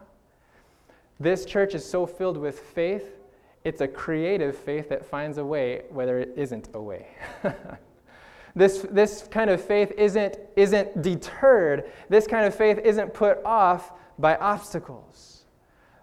This 1.20 1.46
church 1.46 1.74
is 1.76 1.86
so 1.86 2.06
filled 2.06 2.38
with 2.38 2.60
faith, 2.60 3.16
it's 3.64 3.80
a 3.80 3.88
creative 3.88 4.58
faith 4.58 4.90
that 4.90 5.06
finds 5.06 5.38
a 5.38 5.46
way 5.46 5.84
whether 5.90 6.20
it 6.20 6.34
isn't 6.36 6.70
a 6.74 6.82
way. 6.82 7.08
This, 8.56 8.86
this 8.92 9.28
kind 9.32 9.50
of 9.50 9.64
faith 9.64 9.92
isn't, 9.98 10.38
isn't 10.56 11.02
deterred. 11.02 11.92
This 12.10 12.28
kind 12.28 12.46
of 12.46 12.54
faith 12.54 12.80
isn't 12.80 13.14
put 13.14 13.44
off 13.44 13.94
by 14.20 14.36
obstacles, 14.36 15.46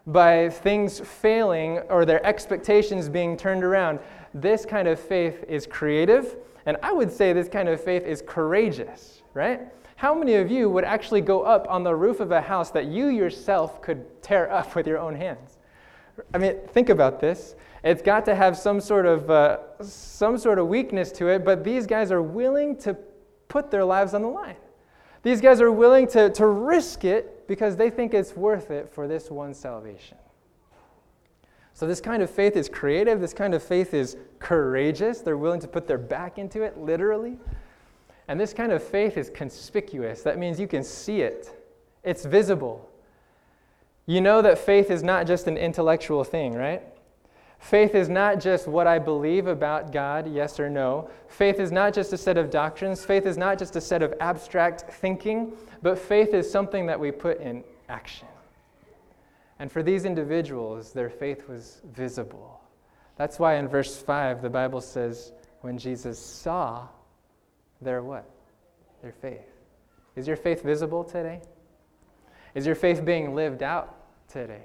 by 0.07 0.49
things 0.49 0.99
failing 0.99 1.79
or 1.89 2.05
their 2.05 2.25
expectations 2.27 3.09
being 3.09 3.37
turned 3.37 3.63
around. 3.63 4.01
This 4.35 4.65
kind 4.65 4.89
of 4.89 4.99
faith 4.99 5.45
is 5.49 5.67
creative, 5.67 6.37
and 6.67 6.77
I 6.83 6.93
would 6.93 7.13
say 7.13 7.33
this 7.33 7.49
kind 7.49 7.69
of 7.69 7.83
faith 7.83 8.05
is 8.05 8.23
courageous, 8.27 9.23
right? 9.33 9.61
How 9.97 10.15
many 10.15 10.35
of 10.35 10.51
you 10.51 10.69
would 10.71 10.85
actually 10.85 11.21
go 11.21 11.43
up 11.43 11.67
on 11.69 11.85
the 11.85 11.95
roof 11.95 12.21
of 12.21 12.33
a 12.33 12.41
house 12.41 12.71
that 12.71 12.87
you 12.87 13.09
yourself 13.09 13.83
could 13.83 14.23
tear 14.23 14.51
up 14.51 14.75
with 14.75 14.87
your 14.87 14.99
own 14.99 15.15
hands? 15.15 15.59
I 16.35 16.39
mean, 16.39 16.57
think 16.69 16.89
about 16.89 17.21
this. 17.21 17.55
It's 17.83 18.03
got 18.03 18.25
to 18.27 18.35
have 18.35 18.57
some 18.57 18.81
sort 18.81 19.07
of 19.07 19.31
uh, 19.31 19.59
some 19.83 20.37
sort 20.37 20.59
of 20.59 20.69
weakness 20.69 21.11
to 21.13 21.29
it, 21.29 21.45
but 21.45 21.65
these 21.65 21.87
guys 21.87 22.13
are 22.13 22.23
willing 22.23 22.77
to 22.79 22.97
put 23.49 23.71
their 23.71 23.85
lives 23.85 24.15
on 24.15 24.23
the 24.23 24.29
line. 24.29 24.57
These 25.23 25.41
guys 25.41 25.61
are 25.61 25.73
willing 25.73 26.07
to, 26.09 26.31
to 26.31 26.47
risk 26.47 27.05
it 27.05 27.47
because 27.47 27.77
they 27.77 27.91
think 27.91 28.15
it's 28.15 28.35
worth 28.35 28.71
it 28.71 28.89
for 28.89 29.07
this 29.07 29.31
one 29.31 29.53
salvation. 29.53 30.17
So, 31.75 31.87
this 31.87 32.01
kind 32.01 32.23
of 32.23 32.31
faith 32.31 32.57
is 32.57 32.69
creative. 32.69 33.21
This 33.21 33.35
kind 33.35 33.55
of 33.55 33.63
faith 33.63 33.95
is 33.95 34.17
courageous. 34.39 35.21
They're 35.21 35.37
willing 35.37 35.61
to 35.61 35.69
put 35.69 35.87
their 35.87 35.99
back 35.99 36.39
into 36.39 36.63
it, 36.63 36.79
literally. 36.79 37.39
And 38.29 38.39
this 38.39 38.53
kind 38.53 38.73
of 38.73 38.83
faith 38.83 39.17
is 39.17 39.31
conspicuous. 39.31 40.23
That 40.23 40.39
means 40.39 40.61
you 40.61 40.69
can 40.69 40.85
see 40.85 41.23
it, 41.23 41.51
it's 42.05 42.25
visible. 42.25 42.89
You 44.07 44.21
know 44.21 44.43
that 44.43 44.59
faith 44.59 44.91
is 44.91 45.03
not 45.03 45.27
just 45.27 45.47
an 45.47 45.57
intellectual 45.57 46.25
thing, 46.25 46.55
right? 46.55 46.83
Faith 47.61 47.95
is 47.95 48.09
not 48.09 48.41
just 48.41 48.67
what 48.67 48.87
I 48.87 48.99
believe 48.99 49.47
about 49.47 49.93
God, 49.93 50.33
yes 50.33 50.59
or 50.59 50.71
no. 50.71 51.11
Faith 51.29 51.61
is 51.61 51.71
not 51.71 51.93
just 51.93 52.13
a 52.13 52.17
set 52.17 52.39
of 52.39 52.51
doctrines. 52.51 53.05
Faith 53.05 53.27
is 53.27 53.37
not 53.37 53.59
just 53.59 53.77
a 53.77 53.81
set 53.81 54.03
of 54.03 54.15
abstract 54.19 54.91
thinking, 54.95 55.53
but 55.83 55.99
faith 55.99 56.33
is 56.33 56.51
something 56.51 56.87
that 56.87 56.99
we 56.99 57.11
put 57.11 57.39
in 57.39 57.63
action. 57.89 58.27
And 59.59 59.71
for 59.71 59.83
these 59.83 60.07
individuals, 60.07 60.93
their 60.93 61.11
faith 61.11 61.49
was 61.49 61.83
visible. 61.93 62.61
That's 63.17 63.39
why 63.39 63.57
in 63.57 63.69
verse 63.69 64.01
5, 64.01 64.41
the 64.41 64.49
Bible 64.49 64.81
says, 64.81 65.33
when 65.61 65.77
Jesus 65.77 66.19
saw 66.19 66.89
their 67.83 68.03
what? 68.03 68.25
Their 69.03 69.13
faith. 69.13 69.47
Is 70.17 70.27
your 70.27 70.37
faith 70.37 70.63
visible 70.63 71.05
today? 71.05 71.43
Is 72.55 72.65
your 72.65 72.75
faith 72.75 73.05
being 73.05 73.35
lived 73.35 73.63
out 73.63 73.97
today? 74.29 74.65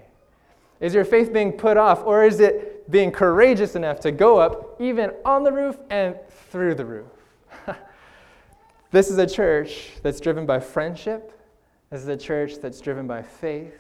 Is 0.79 0.93
your 0.93 1.05
faith 1.05 1.34
being 1.34 1.51
put 1.51 1.75
off, 1.75 2.03
or 2.05 2.23
is 2.23 2.39
it 2.39 2.74
being 2.89 3.11
courageous 3.11 3.75
enough 3.75 3.99
to 4.01 4.11
go 4.11 4.37
up 4.37 4.79
even 4.79 5.11
on 5.23 5.43
the 5.43 5.51
roof 5.51 5.77
and 5.89 6.15
through 6.49 6.75
the 6.75 6.85
roof? 6.85 7.11
this 8.91 9.09
is 9.09 9.17
a 9.17 9.27
church 9.27 9.91
that's 10.03 10.19
driven 10.19 10.45
by 10.45 10.59
friendship. 10.59 11.31
This 11.89 12.01
is 12.01 12.07
a 12.07 12.17
church 12.17 12.55
that's 12.61 12.81
driven 12.81 13.07
by 13.07 13.21
faith. 13.21 13.79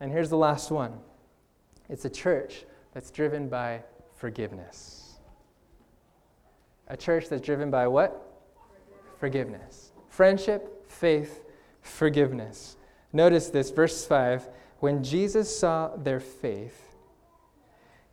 And 0.00 0.10
here's 0.10 0.30
the 0.30 0.36
last 0.36 0.70
one 0.70 0.98
it's 1.88 2.04
a 2.04 2.10
church 2.10 2.64
that's 2.92 3.10
driven 3.10 3.48
by 3.48 3.82
forgiveness. 4.16 5.18
A 6.88 6.96
church 6.96 7.28
that's 7.28 7.42
driven 7.42 7.70
by 7.70 7.86
what? 7.86 8.42
Forgiveness. 9.18 9.92
Friendship, 10.08 10.90
faith, 10.90 11.44
forgiveness. 11.80 12.76
Notice 13.12 13.48
this, 13.48 13.70
verse 13.70 14.06
5 14.06 14.48
when 14.80 15.02
Jesus 15.02 15.56
saw 15.56 15.96
their 15.96 16.20
faith, 16.20 16.83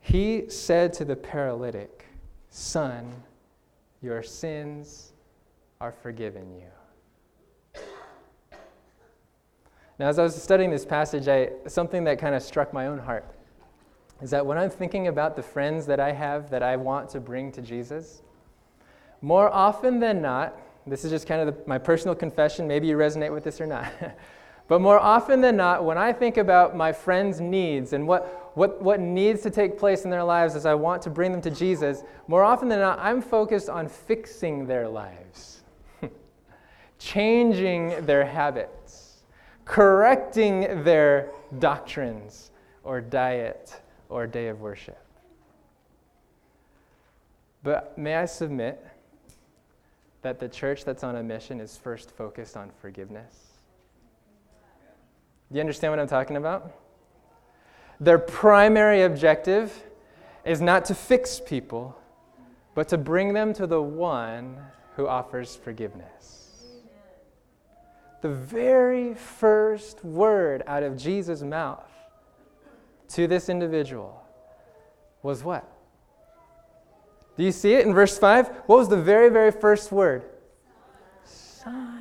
he 0.02 0.44
said 0.48 0.92
to 0.94 1.04
the 1.04 1.16
paralytic, 1.16 2.06
Son, 2.50 3.10
your 4.02 4.22
sins 4.22 5.12
are 5.80 5.92
forgiven 5.92 6.52
you. 6.54 7.80
Now, 9.98 10.08
as 10.08 10.18
I 10.18 10.24
was 10.24 10.40
studying 10.40 10.70
this 10.70 10.84
passage, 10.84 11.28
I, 11.28 11.50
something 11.68 12.02
that 12.04 12.18
kind 12.18 12.34
of 12.34 12.42
struck 12.42 12.72
my 12.72 12.88
own 12.88 12.98
heart 12.98 13.24
is 14.20 14.30
that 14.30 14.44
when 14.44 14.58
I'm 14.58 14.70
thinking 14.70 15.06
about 15.06 15.36
the 15.36 15.42
friends 15.42 15.86
that 15.86 16.00
I 16.00 16.10
have 16.10 16.50
that 16.50 16.62
I 16.62 16.76
want 16.76 17.08
to 17.10 17.20
bring 17.20 17.52
to 17.52 17.62
Jesus, 17.62 18.22
more 19.20 19.48
often 19.50 20.00
than 20.00 20.20
not, 20.20 20.58
this 20.86 21.04
is 21.04 21.12
just 21.12 21.28
kind 21.28 21.48
of 21.48 21.54
the, 21.54 21.62
my 21.68 21.78
personal 21.78 22.16
confession, 22.16 22.66
maybe 22.66 22.88
you 22.88 22.96
resonate 22.96 23.32
with 23.32 23.44
this 23.44 23.60
or 23.60 23.66
not. 23.66 23.92
But 24.68 24.80
more 24.80 24.98
often 24.98 25.40
than 25.40 25.56
not, 25.56 25.84
when 25.84 25.98
I 25.98 26.12
think 26.12 26.38
about 26.38 26.74
my 26.74 26.92
friends' 26.92 27.40
needs 27.40 27.92
and 27.92 28.06
what, 28.06 28.41
what, 28.54 28.82
what 28.82 29.00
needs 29.00 29.42
to 29.42 29.50
take 29.50 29.78
place 29.78 30.04
in 30.04 30.10
their 30.10 30.24
lives 30.24 30.54
as 30.54 30.66
I 30.66 30.74
want 30.74 31.02
to 31.02 31.10
bring 31.10 31.32
them 31.32 31.40
to 31.42 31.50
Jesus, 31.50 32.02
more 32.28 32.42
often 32.42 32.68
than 32.68 32.80
not, 32.80 32.98
I'm 32.98 33.22
focused 33.22 33.68
on 33.68 33.88
fixing 33.88 34.66
their 34.66 34.88
lives, 34.88 35.62
changing 36.98 38.04
their 38.04 38.24
habits, 38.24 39.22
correcting 39.64 40.84
their 40.84 41.30
doctrines 41.58 42.50
or 42.84 43.00
diet 43.00 43.80
or 44.08 44.26
day 44.26 44.48
of 44.48 44.60
worship. 44.60 44.98
But 47.62 47.96
may 47.96 48.16
I 48.16 48.26
submit 48.26 48.84
that 50.22 50.40
the 50.40 50.48
church 50.48 50.84
that's 50.84 51.04
on 51.04 51.16
a 51.16 51.22
mission 51.22 51.60
is 51.60 51.76
first 51.76 52.10
focused 52.10 52.56
on 52.56 52.70
forgiveness? 52.80 53.52
Do 55.50 55.56
you 55.56 55.60
understand 55.60 55.92
what 55.92 56.00
I'm 56.00 56.08
talking 56.08 56.36
about? 56.36 56.72
Their 58.02 58.18
primary 58.18 59.02
objective 59.02 59.84
is 60.44 60.60
not 60.60 60.84
to 60.86 60.94
fix 60.94 61.38
people, 61.38 61.96
but 62.74 62.88
to 62.88 62.98
bring 62.98 63.32
them 63.32 63.54
to 63.54 63.64
the 63.64 63.80
one 63.80 64.56
who 64.96 65.06
offers 65.06 65.54
forgiveness. 65.54 66.64
The 68.20 68.28
very 68.28 69.14
first 69.14 70.04
word 70.04 70.64
out 70.66 70.82
of 70.82 70.96
Jesus' 70.96 71.42
mouth 71.42 71.88
to 73.10 73.28
this 73.28 73.48
individual 73.48 74.20
was 75.22 75.44
what? 75.44 75.64
Do 77.36 77.44
you 77.44 77.52
see 77.52 77.74
it 77.74 77.86
in 77.86 77.94
verse 77.94 78.18
5? 78.18 78.48
What 78.66 78.78
was 78.78 78.88
the 78.88 79.00
very, 79.00 79.28
very 79.28 79.52
first 79.52 79.92
word? 79.92 80.24
Son 81.24 81.91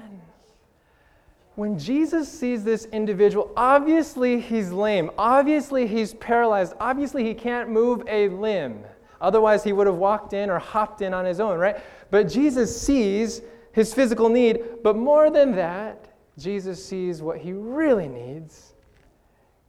when 1.62 1.78
Jesus 1.78 2.28
sees 2.28 2.64
this 2.64 2.86
individual, 2.86 3.52
obviously 3.56 4.42
he's 4.42 4.72
lame, 4.72 5.12
obviously 5.16 5.86
he's 5.86 6.16
paralyzed, 6.16 6.74
obviously 6.80 7.24
he 7.24 7.36
can't 7.36 7.70
move 7.70 8.02
a 8.08 8.30
limb. 8.30 8.84
Otherwise, 9.22 9.64
he 9.64 9.72
would 9.72 9.86
have 9.86 9.98
walked 9.98 10.34
in 10.34 10.50
or 10.50 10.58
hopped 10.58 11.04
in 11.04 11.14
on 11.14 11.24
his 11.24 11.40
own, 11.40 11.60
right? 11.60 11.78
But 12.10 12.28
Jesus 12.28 12.76
sees 12.82 13.44
his 13.74 13.94
physical 13.94 14.28
need, 14.28 14.60
but 14.82 14.96
more 14.96 15.30
than 15.30 15.52
that, 15.52 16.16
Jesus 16.36 16.84
sees 16.84 17.22
what 17.22 17.38
he 17.38 17.54
really 17.54 18.08
needs, 18.08 18.74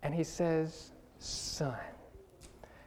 and 0.02 0.14
he 0.14 0.24
says, 0.24 0.92
Son. 1.18 1.76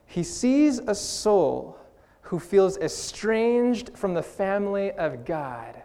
He 0.08 0.24
sees 0.24 0.80
a 0.80 0.96
soul 0.96 1.78
who 2.22 2.40
feels 2.40 2.80
estranged 2.80 3.96
from 3.96 4.16
the 4.16 4.24
family 4.24 4.94
of 4.94 5.26
God, 5.26 5.80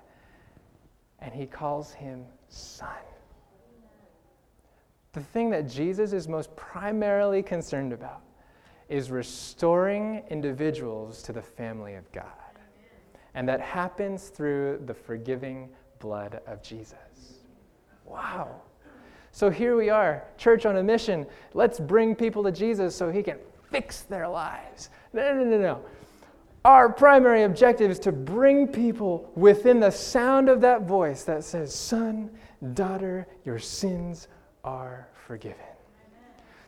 and 1.18 1.35
he 1.35 1.44
calls 1.44 1.92
him 1.92 2.24
Son. 2.48 2.88
The 5.12 5.20
thing 5.20 5.51
that 5.51 5.68
Jesus 5.68 6.12
is 6.12 6.29
most 6.29 6.55
primarily 6.55 7.42
concerned 7.42 7.92
about 7.92 8.23
is 8.88 9.11
restoring 9.11 10.23
individuals 10.31 11.23
to 11.23 11.33
the 11.33 11.42
family 11.42 11.94
of 11.94 12.11
God. 12.12 12.25
And 13.35 13.49
that 13.49 13.61
happens 13.61 14.29
through 14.29 14.83
the 14.87 14.94
forgiving 14.94 15.68
blood 16.01 16.40
of 16.46 16.62
Jesus. 16.62 17.38
Wow. 18.05 18.62
So 19.33 19.51
here 19.51 19.77
we 19.77 19.90
are, 19.90 20.25
church 20.37 20.66
on 20.66 20.77
a 20.79 20.83
mission. 20.83 21.27
Let's 21.55 21.79
bring 21.79 22.16
people 22.16 22.42
to 22.44 22.53
Jesus 22.53 22.96
so 22.96 23.11
he 23.11 23.23
can 23.23 23.38
fix 23.70 24.03
their 24.03 24.29
lives. 24.29 24.90
No, 25.12 25.33
no, 25.35 25.44
no, 25.44 25.59
no. 25.59 25.85
Our 26.64 26.92
primary 26.92 27.44
objective 27.44 27.90
is 27.90 27.99
to 28.01 28.12
bring 28.12 28.66
people 28.68 29.31
within 29.35 29.81
the 29.81 29.90
sound 29.90 30.49
of 30.49 30.61
that 30.61 30.83
voice 30.83 31.23
that 31.25 31.44
says, 31.44 31.75
Son, 31.75 32.31
daughter, 32.75 33.27
your 33.44 33.59
sins 33.59 34.29
are 34.64 35.09
forgiven. 35.27 35.59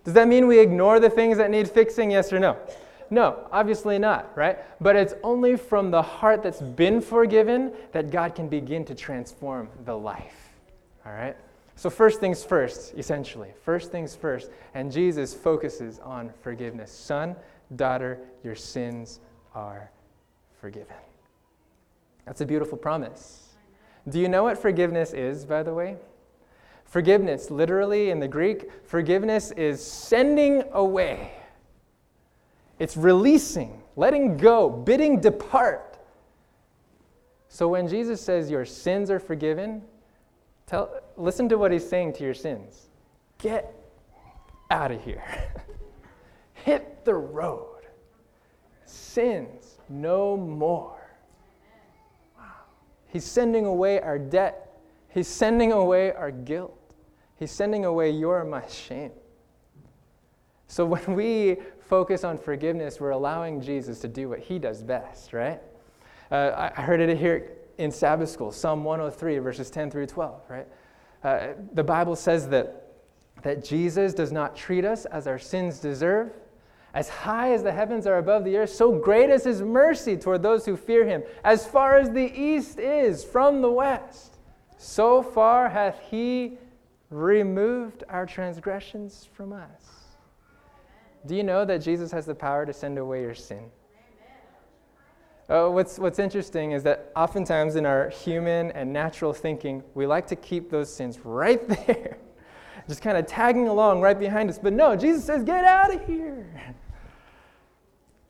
Does 0.05 0.15
that 0.15 0.29
mean 0.29 0.47
we 0.47 0.59
ignore 0.59 0.99
the 0.99 1.11
things 1.11 1.39
that 1.39 1.51
need 1.51 1.71
fixing? 1.71 2.11
Yes 2.11 2.33
or 2.33 2.41
no? 2.41 2.57
No, 3.11 3.47
obviously 3.53 3.99
not, 3.99 4.37
right? 4.37 4.59
But 4.81 4.97
it's 4.97 5.15
only 5.23 5.57
from 5.57 5.91
the 5.91 6.01
heart 6.01 6.43
that's 6.43 6.63
been 6.63 7.01
forgiven 7.01 7.73
that 7.93 8.11
God 8.11 8.35
can 8.35 8.49
begin 8.49 8.85
to 8.87 8.95
transform 8.95 9.69
the 9.85 9.97
life. 9.97 10.55
All 11.05 11.13
right? 11.13 11.37
So, 11.77 11.91
first 11.91 12.21
things 12.21 12.43
first, 12.43 12.95
essentially. 12.95 13.51
First 13.65 13.91
things 13.91 14.15
first. 14.17 14.51
And 14.75 14.91
Jesus 14.91 15.35
focuses 15.35 15.99
on 15.99 16.33
forgiveness. 16.41 16.91
Son, 16.91 17.37
daughter, 17.77 18.19
your 18.43 18.55
sins 18.55 19.21
are 19.55 19.91
forgiven. 20.61 20.97
That's 22.25 22.41
a 22.41 22.47
beautiful 22.47 22.79
promise. 22.79 23.49
Do 24.09 24.21
you 24.21 24.29
know 24.29 24.45
what 24.45 24.57
forgiveness 24.57 25.13
is, 25.13 25.45
by 25.45 25.63
the 25.63 25.75
way? 25.75 25.97
Forgiveness, 26.93 27.51
literally 27.51 28.11
in 28.11 28.21
the 28.21 28.29
Greek, 28.29 28.71
forgiveness 28.85 29.51
is 29.53 29.83
sending 29.83 30.63
away. 30.73 31.33
It's 32.79 32.99
releasing, 32.99 33.83
letting 33.97 34.37
go, 34.37 34.69
bidding 34.69 35.19
depart. 35.19 35.97
So 37.49 37.69
when 37.69 37.89
Jesus 37.89 38.21
says 38.21 38.51
your 38.51 38.67
sins 38.67 39.11
are 39.11 39.19
forgiven, 39.19 39.81
tell, 40.67 41.01
listen 41.17 41.49
to 41.49 41.57
what 41.57 41.73
he's 41.73 41.89
saying 41.89 42.13
to 42.13 42.25
your 42.25 42.35
sins. 42.35 42.91
Get 43.39 43.75
out 44.71 44.93
of 44.93 45.03
here. 45.03 45.25
Hit 46.53 47.07
the 47.07 47.15
road. 47.15 47.87
Sins 48.85 49.79
no 49.89 50.37
more. 50.37 51.01
Wow. 52.37 52.45
He's 53.07 53.25
sending 53.25 53.65
away 53.65 53.99
our 53.99 54.19
debt. 54.19 54.79
He's 55.09 55.27
sending 55.27 55.73
away 55.73 56.13
our 56.13 56.31
guilt. 56.31 56.79
He's 57.39 57.51
sending 57.51 57.85
away 57.85 58.11
your 58.11 58.45
my 58.45 58.67
shame. 58.67 59.13
So 60.67 60.87
when 60.87 61.15
we 61.15 61.59
focus 61.81 62.25
on 62.25 62.39
forgiveness, 62.39 62.99
we're 63.01 63.11
allowing 63.11 63.61
Jesus 63.61 64.01
to 64.01 64.09
do 64.09 64.29
what 64.29 64.39
he 64.39 64.59
does 64.59 64.83
best, 64.83 65.33
right? 65.33 65.61
Uh, 66.31 66.71
I 66.75 66.81
heard 66.81 67.01
it 67.01 67.19
here 67.19 67.53
in 67.77 67.91
Sabbath 67.91 68.31
school, 68.31 68.53
Psalm 68.53 68.85
103, 68.85 69.39
verses 69.39 69.71
10 69.71 69.91
through 69.91 70.07
12, 70.07 70.41
right? 70.49 70.67
Uh, 71.23 71.49
the 71.75 71.85
Bible 71.85 72.17
says 72.17 72.49
that, 72.49 72.95
that 73.43 73.65
Jesus 73.65 74.15
does 74.15 74.33
not 74.33 74.57
treat 74.57 74.85
us 74.85 75.05
as 75.05 75.27
our 75.27 75.39
sins 75.39 75.79
deserve. 75.79 76.33
As 76.95 77.09
high 77.09 77.53
as 77.53 77.63
the 77.63 77.73
heavens 77.73 78.07
are 78.07 78.19
above 78.19 78.45
the 78.45 78.57
earth, 78.57 78.71
so 78.71 78.93
great 78.93 79.31
is 79.31 79.45
his 79.45 79.63
mercy 79.63 80.17
toward 80.17 80.43
those 80.43 80.65
who 80.65 80.77
fear 80.77 81.07
him. 81.07 81.23
As 81.43 81.67
far 81.67 81.97
as 81.99 82.11
the 82.11 82.33
east 82.35 82.79
is 82.79 83.25
from 83.25 83.63
the 83.63 83.71
west, 83.71 84.39
so 84.79 85.23
far 85.23 85.69
hath 85.69 86.01
he 86.11 86.59
removed 87.13 88.05
our 88.09 88.27
transgressions 88.27 89.29
from 89.33 89.53
us. 89.53 90.03
Do 91.27 91.37
you 91.37 91.45
know 91.45 91.65
that 91.65 91.79
Jesus 91.79 92.11
has 92.11 92.27
the 92.27 92.35
power 92.35 92.67
to 92.67 92.73
send 92.73 92.99
away 92.99 93.21
your 93.21 93.35
sin? 93.35 93.71
Uh, 95.49 95.69
what's, 95.69 95.99
what's 95.99 96.19
interesting 96.19 96.73
is 96.73 96.83
that 96.83 97.13
oftentimes 97.15 97.77
in 97.77 97.85
our 97.85 98.09
human 98.09 98.71
and 98.73 98.93
natural 98.93 99.33
thinking, 99.33 99.83
we 99.95 100.07
like 100.07 100.27
to 100.27 100.37
keep 100.37 100.71
those 100.71 100.93
sins 100.93 101.19
right 101.25 101.69
there, 101.87 102.17
just 102.89 103.03
kind 103.03 103.19
of 103.19 103.27
tagging 103.27 103.69
along 103.69 104.01
right 104.01 104.19
behind 104.19 104.49
us. 104.49 104.59
But 104.59 104.73
no, 104.73 104.97
Jesus 104.97 105.25
says, 105.25 105.45
Get 105.45 105.65
out 105.65 105.95
of 105.95 106.07
here. 106.07 106.75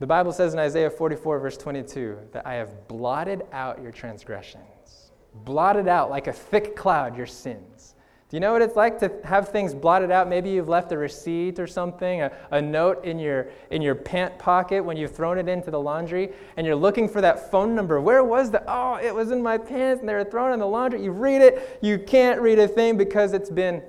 The 0.00 0.06
Bible 0.06 0.32
says 0.32 0.52
in 0.52 0.58
Isaiah 0.58 0.90
44, 0.90 1.38
verse 1.38 1.56
22, 1.56 2.18
that 2.32 2.44
I 2.44 2.54
have 2.54 2.88
blotted 2.88 3.44
out 3.52 3.80
your 3.80 3.92
transgressions. 3.92 5.12
blotted 5.44 5.86
out 5.86 6.10
like 6.10 6.26
a 6.26 6.32
thick 6.32 6.74
cloud 6.74 7.16
your 7.16 7.26
sins. 7.26 7.94
Do 8.32 8.36
you 8.36 8.40
know 8.40 8.52
what 8.54 8.62
it's 8.62 8.76
like 8.76 8.98
to 9.00 9.12
have 9.24 9.50
things 9.50 9.74
blotted 9.74 10.10
out? 10.10 10.26
Maybe 10.26 10.48
you've 10.48 10.70
left 10.70 10.90
a 10.90 10.96
receipt 10.96 11.58
or 11.58 11.66
something, 11.66 12.22
a, 12.22 12.32
a 12.50 12.62
note 12.62 13.04
in 13.04 13.18
your, 13.18 13.48
in 13.70 13.82
your 13.82 13.94
pant 13.94 14.38
pocket 14.38 14.82
when 14.82 14.96
you've 14.96 15.14
thrown 15.14 15.36
it 15.36 15.50
into 15.50 15.70
the 15.70 15.78
laundry, 15.78 16.32
and 16.56 16.66
you're 16.66 16.74
looking 16.74 17.10
for 17.10 17.20
that 17.20 17.50
phone 17.50 17.74
number. 17.74 18.00
Where 18.00 18.24
was 18.24 18.50
the, 18.50 18.64
oh, 18.66 18.94
it 18.94 19.14
was 19.14 19.32
in 19.32 19.42
my 19.42 19.58
pants, 19.58 20.00
and 20.00 20.08
they 20.08 20.14
were 20.14 20.24
thrown 20.24 20.54
in 20.54 20.60
the 20.60 20.66
laundry. 20.66 21.04
You 21.04 21.10
read 21.10 21.42
it, 21.42 21.78
you 21.82 21.98
can't 21.98 22.40
read 22.40 22.58
a 22.58 22.66
thing 22.66 22.96
because 22.96 23.34
it's 23.34 23.50
been 23.50 23.82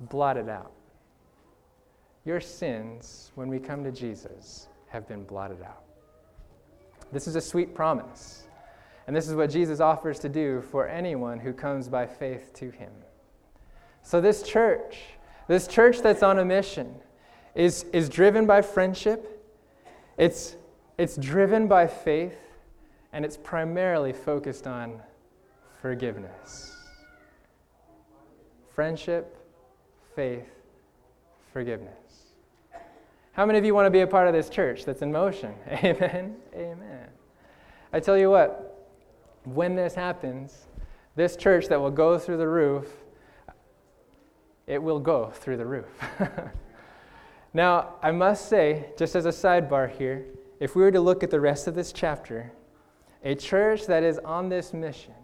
blotted 0.00 0.50
out. 0.50 0.72
Your 2.26 2.42
sins, 2.42 3.32
when 3.36 3.48
we 3.48 3.58
come 3.58 3.84
to 3.84 3.90
Jesus, 3.90 4.68
have 4.88 5.08
been 5.08 5.24
blotted 5.24 5.62
out. 5.62 5.82
This 7.10 7.26
is 7.26 7.36
a 7.36 7.40
sweet 7.40 7.74
promise. 7.74 8.42
And 9.06 9.16
this 9.16 9.30
is 9.30 9.34
what 9.34 9.48
Jesus 9.48 9.80
offers 9.80 10.18
to 10.18 10.28
do 10.28 10.60
for 10.60 10.86
anyone 10.86 11.38
who 11.38 11.54
comes 11.54 11.88
by 11.88 12.06
faith 12.06 12.52
to 12.56 12.68
him. 12.68 12.90
So, 14.08 14.22
this 14.22 14.42
church, 14.42 15.00
this 15.48 15.66
church 15.66 16.00
that's 16.00 16.22
on 16.22 16.38
a 16.38 16.44
mission, 16.46 16.94
is, 17.54 17.84
is 17.92 18.08
driven 18.08 18.46
by 18.46 18.62
friendship, 18.62 19.44
it's, 20.16 20.56
it's 20.96 21.18
driven 21.18 21.68
by 21.68 21.88
faith, 21.88 22.38
and 23.12 23.22
it's 23.22 23.36
primarily 23.36 24.14
focused 24.14 24.66
on 24.66 25.02
forgiveness. 25.82 26.74
Friendship, 28.74 29.36
faith, 30.16 30.48
forgiveness. 31.52 32.32
How 33.32 33.44
many 33.44 33.58
of 33.58 33.64
you 33.66 33.74
want 33.74 33.84
to 33.84 33.90
be 33.90 34.00
a 34.00 34.06
part 34.06 34.26
of 34.26 34.32
this 34.32 34.48
church 34.48 34.86
that's 34.86 35.02
in 35.02 35.12
motion? 35.12 35.52
Amen. 35.84 36.34
Amen. 36.54 37.08
I 37.92 38.00
tell 38.00 38.16
you 38.16 38.30
what, 38.30 38.88
when 39.44 39.76
this 39.76 39.94
happens, 39.94 40.66
this 41.14 41.36
church 41.36 41.68
that 41.68 41.78
will 41.78 41.90
go 41.90 42.18
through 42.18 42.38
the 42.38 42.48
roof, 42.48 42.86
it 44.68 44.80
will 44.80 45.00
go 45.00 45.30
through 45.30 45.56
the 45.56 45.66
roof. 45.66 45.88
now, 47.52 47.94
I 48.00 48.12
must 48.12 48.48
say, 48.48 48.90
just 48.96 49.16
as 49.16 49.26
a 49.26 49.30
sidebar 49.30 49.90
here, 49.90 50.26
if 50.60 50.76
we 50.76 50.82
were 50.82 50.92
to 50.92 51.00
look 51.00 51.24
at 51.24 51.30
the 51.30 51.40
rest 51.40 51.66
of 51.66 51.74
this 51.74 51.92
chapter, 51.92 52.52
a 53.24 53.34
church 53.34 53.86
that 53.86 54.04
is 54.04 54.18
on 54.18 54.48
this 54.48 54.72
mission 54.72 55.14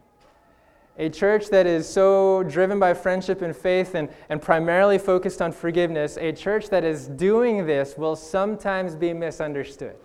a 0.97 1.09
church 1.09 1.49
that 1.49 1.67
is 1.67 1.89
so 1.89 2.45
driven 2.45 2.79
by 2.79 2.95
friendship 2.95 3.43
and 3.43 3.57
faith 3.57 3.95
and, 3.95 4.09
and 4.29 4.41
primarily 4.41 4.99
focused 4.99 5.43
on 5.43 5.51
forgiveness, 5.51 6.17
a 6.19 6.33
church 6.33 6.69
that 6.69 6.85
is 6.85 7.09
doing 7.09 7.67
this 7.67 7.97
will 7.99 8.15
sometimes 8.15 8.95
be 8.95 9.13
misunderstood. 9.13 9.97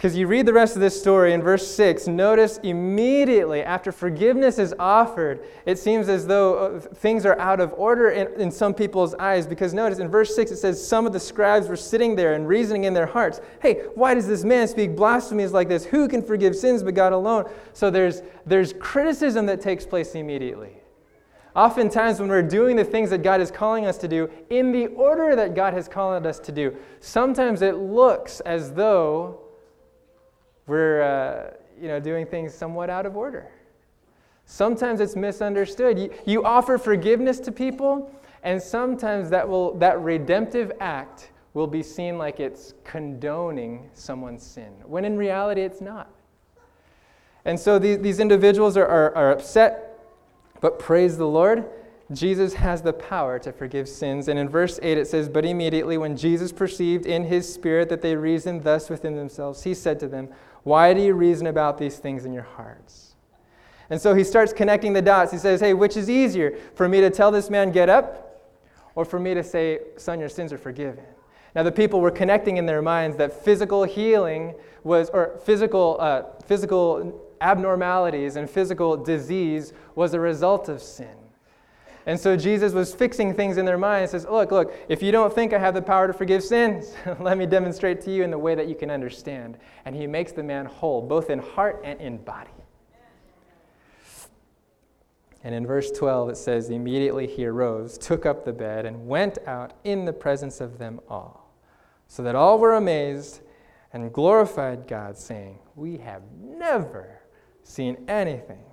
Because 0.00 0.16
you 0.16 0.26
read 0.26 0.46
the 0.46 0.52
rest 0.54 0.76
of 0.76 0.80
this 0.80 0.98
story 0.98 1.34
in 1.34 1.42
verse 1.42 1.70
6, 1.74 2.06
notice 2.06 2.56
immediately 2.62 3.62
after 3.62 3.92
forgiveness 3.92 4.58
is 4.58 4.74
offered, 4.78 5.44
it 5.66 5.78
seems 5.78 6.08
as 6.08 6.26
though 6.26 6.54
uh, 6.54 6.80
things 6.80 7.26
are 7.26 7.38
out 7.38 7.60
of 7.60 7.74
order 7.76 8.08
in, 8.08 8.40
in 8.40 8.50
some 8.50 8.72
people's 8.72 9.14
eyes. 9.16 9.46
Because 9.46 9.74
notice 9.74 9.98
in 9.98 10.08
verse 10.08 10.34
6, 10.34 10.52
it 10.52 10.56
says, 10.56 10.82
Some 10.82 11.06
of 11.06 11.12
the 11.12 11.20
scribes 11.20 11.68
were 11.68 11.76
sitting 11.76 12.16
there 12.16 12.32
and 12.32 12.48
reasoning 12.48 12.84
in 12.84 12.94
their 12.94 13.04
hearts, 13.04 13.42
Hey, 13.60 13.82
why 13.94 14.14
does 14.14 14.26
this 14.26 14.42
man 14.42 14.68
speak 14.68 14.96
blasphemies 14.96 15.52
like 15.52 15.68
this? 15.68 15.84
Who 15.84 16.08
can 16.08 16.22
forgive 16.22 16.56
sins 16.56 16.82
but 16.82 16.94
God 16.94 17.12
alone? 17.12 17.50
So 17.74 17.90
there's, 17.90 18.22
there's 18.46 18.72
criticism 18.72 19.44
that 19.46 19.60
takes 19.60 19.84
place 19.84 20.14
immediately. 20.14 20.78
Oftentimes, 21.54 22.20
when 22.20 22.30
we're 22.30 22.40
doing 22.40 22.76
the 22.76 22.84
things 22.86 23.10
that 23.10 23.22
God 23.22 23.42
is 23.42 23.50
calling 23.50 23.84
us 23.84 23.98
to 23.98 24.08
do 24.08 24.30
in 24.48 24.72
the 24.72 24.86
order 24.86 25.36
that 25.36 25.54
God 25.54 25.74
has 25.74 25.88
called 25.88 26.24
us 26.24 26.38
to 26.38 26.52
do, 26.52 26.74
sometimes 27.00 27.60
it 27.60 27.76
looks 27.76 28.40
as 28.40 28.72
though 28.72 29.40
we're 30.70 31.02
uh, 31.02 31.50
you 31.80 31.88
know, 31.88 31.98
doing 31.98 32.24
things 32.24 32.54
somewhat 32.54 32.88
out 32.88 33.04
of 33.04 33.16
order. 33.16 33.50
Sometimes 34.46 35.00
it's 35.00 35.16
misunderstood. 35.16 35.98
You, 35.98 36.10
you 36.24 36.44
offer 36.44 36.78
forgiveness 36.78 37.40
to 37.40 37.52
people, 37.52 38.14
and 38.44 38.62
sometimes 38.62 39.30
that, 39.30 39.48
will, 39.48 39.74
that 39.78 40.00
redemptive 40.00 40.72
act 40.80 41.30
will 41.54 41.66
be 41.66 41.82
seen 41.82 42.16
like 42.18 42.38
it's 42.38 42.74
condoning 42.84 43.90
someone's 43.92 44.46
sin, 44.46 44.72
when 44.84 45.04
in 45.04 45.16
reality 45.16 45.62
it's 45.62 45.80
not. 45.80 46.08
And 47.44 47.58
so 47.58 47.78
these, 47.78 47.98
these 47.98 48.20
individuals 48.20 48.76
are, 48.76 48.86
are, 48.86 49.14
are 49.16 49.32
upset, 49.32 49.98
but 50.60 50.78
praise 50.78 51.16
the 51.16 51.26
Lord, 51.26 51.64
Jesus 52.12 52.54
has 52.54 52.82
the 52.82 52.92
power 52.92 53.38
to 53.38 53.52
forgive 53.52 53.88
sins. 53.88 54.26
And 54.26 54.38
in 54.38 54.48
verse 54.48 54.80
8 54.82 54.98
it 54.98 55.06
says, 55.06 55.28
But 55.28 55.44
immediately 55.44 55.96
when 55.96 56.16
Jesus 56.16 56.50
perceived 56.50 57.06
in 57.06 57.24
his 57.24 57.52
spirit 57.52 57.88
that 57.88 58.02
they 58.02 58.16
reasoned 58.16 58.64
thus 58.64 58.90
within 58.90 59.14
themselves, 59.14 59.62
he 59.62 59.74
said 59.74 60.00
to 60.00 60.08
them, 60.08 60.28
why 60.62 60.94
do 60.94 61.00
you 61.00 61.14
reason 61.14 61.46
about 61.46 61.78
these 61.78 61.98
things 61.98 62.24
in 62.24 62.32
your 62.32 62.42
hearts? 62.42 63.14
And 63.88 64.00
so 64.00 64.14
he 64.14 64.22
starts 64.22 64.52
connecting 64.52 64.92
the 64.92 65.02
dots. 65.02 65.32
He 65.32 65.38
says, 65.38 65.60
Hey, 65.60 65.74
which 65.74 65.96
is 65.96 66.08
easier, 66.08 66.56
for 66.74 66.88
me 66.88 67.00
to 67.00 67.10
tell 67.10 67.30
this 67.30 67.50
man, 67.50 67.72
get 67.72 67.88
up, 67.88 68.52
or 68.94 69.04
for 69.04 69.18
me 69.18 69.34
to 69.34 69.42
say, 69.42 69.80
Son, 69.96 70.20
your 70.20 70.28
sins 70.28 70.52
are 70.52 70.58
forgiven? 70.58 71.04
Now, 71.54 71.64
the 71.64 71.72
people 71.72 72.00
were 72.00 72.12
connecting 72.12 72.58
in 72.58 72.66
their 72.66 72.80
minds 72.80 73.16
that 73.16 73.44
physical 73.44 73.82
healing 73.82 74.54
was, 74.84 75.10
or 75.10 75.38
physical, 75.44 75.96
uh, 75.98 76.22
physical 76.46 77.20
abnormalities 77.40 78.36
and 78.36 78.48
physical 78.48 78.96
disease 78.96 79.72
was 79.94 80.14
a 80.14 80.20
result 80.20 80.68
of 80.68 80.80
sin. 80.80 81.19
And 82.10 82.18
so 82.18 82.36
Jesus 82.36 82.72
was 82.72 82.92
fixing 82.92 83.34
things 83.34 83.56
in 83.56 83.64
their 83.64 83.78
minds. 83.78 84.10
Says, 84.10 84.26
"Look, 84.28 84.50
look. 84.50 84.74
If 84.88 85.00
you 85.00 85.12
don't 85.12 85.32
think 85.32 85.52
I 85.52 85.60
have 85.60 85.74
the 85.74 85.80
power 85.80 86.08
to 86.08 86.12
forgive 86.12 86.42
sins, 86.42 86.92
let 87.20 87.38
me 87.38 87.46
demonstrate 87.46 88.00
to 88.00 88.10
you 88.10 88.24
in 88.24 88.32
the 88.32 88.38
way 88.38 88.56
that 88.56 88.66
you 88.66 88.74
can 88.74 88.90
understand." 88.90 89.58
And 89.84 89.94
he 89.94 90.08
makes 90.08 90.32
the 90.32 90.42
man 90.42 90.66
whole, 90.66 91.02
both 91.02 91.30
in 91.30 91.38
heart 91.38 91.80
and 91.84 92.00
in 92.00 92.18
body. 92.18 92.50
And 95.44 95.54
in 95.54 95.64
verse 95.64 95.92
12 95.92 96.30
it 96.30 96.36
says, 96.36 96.68
"Immediately 96.68 97.28
he 97.28 97.46
arose, 97.46 97.96
took 97.96 98.26
up 98.26 98.44
the 98.44 98.52
bed, 98.52 98.86
and 98.86 99.06
went 99.06 99.38
out 99.46 99.74
in 99.84 100.04
the 100.04 100.12
presence 100.12 100.60
of 100.60 100.78
them 100.78 100.98
all, 101.08 101.54
so 102.08 102.24
that 102.24 102.34
all 102.34 102.58
were 102.58 102.74
amazed 102.74 103.42
and 103.92 104.12
glorified 104.12 104.88
God, 104.88 105.16
saying, 105.16 105.60
"We 105.76 105.98
have 105.98 106.22
never 106.42 107.20
seen 107.62 108.04
anything 108.08 108.64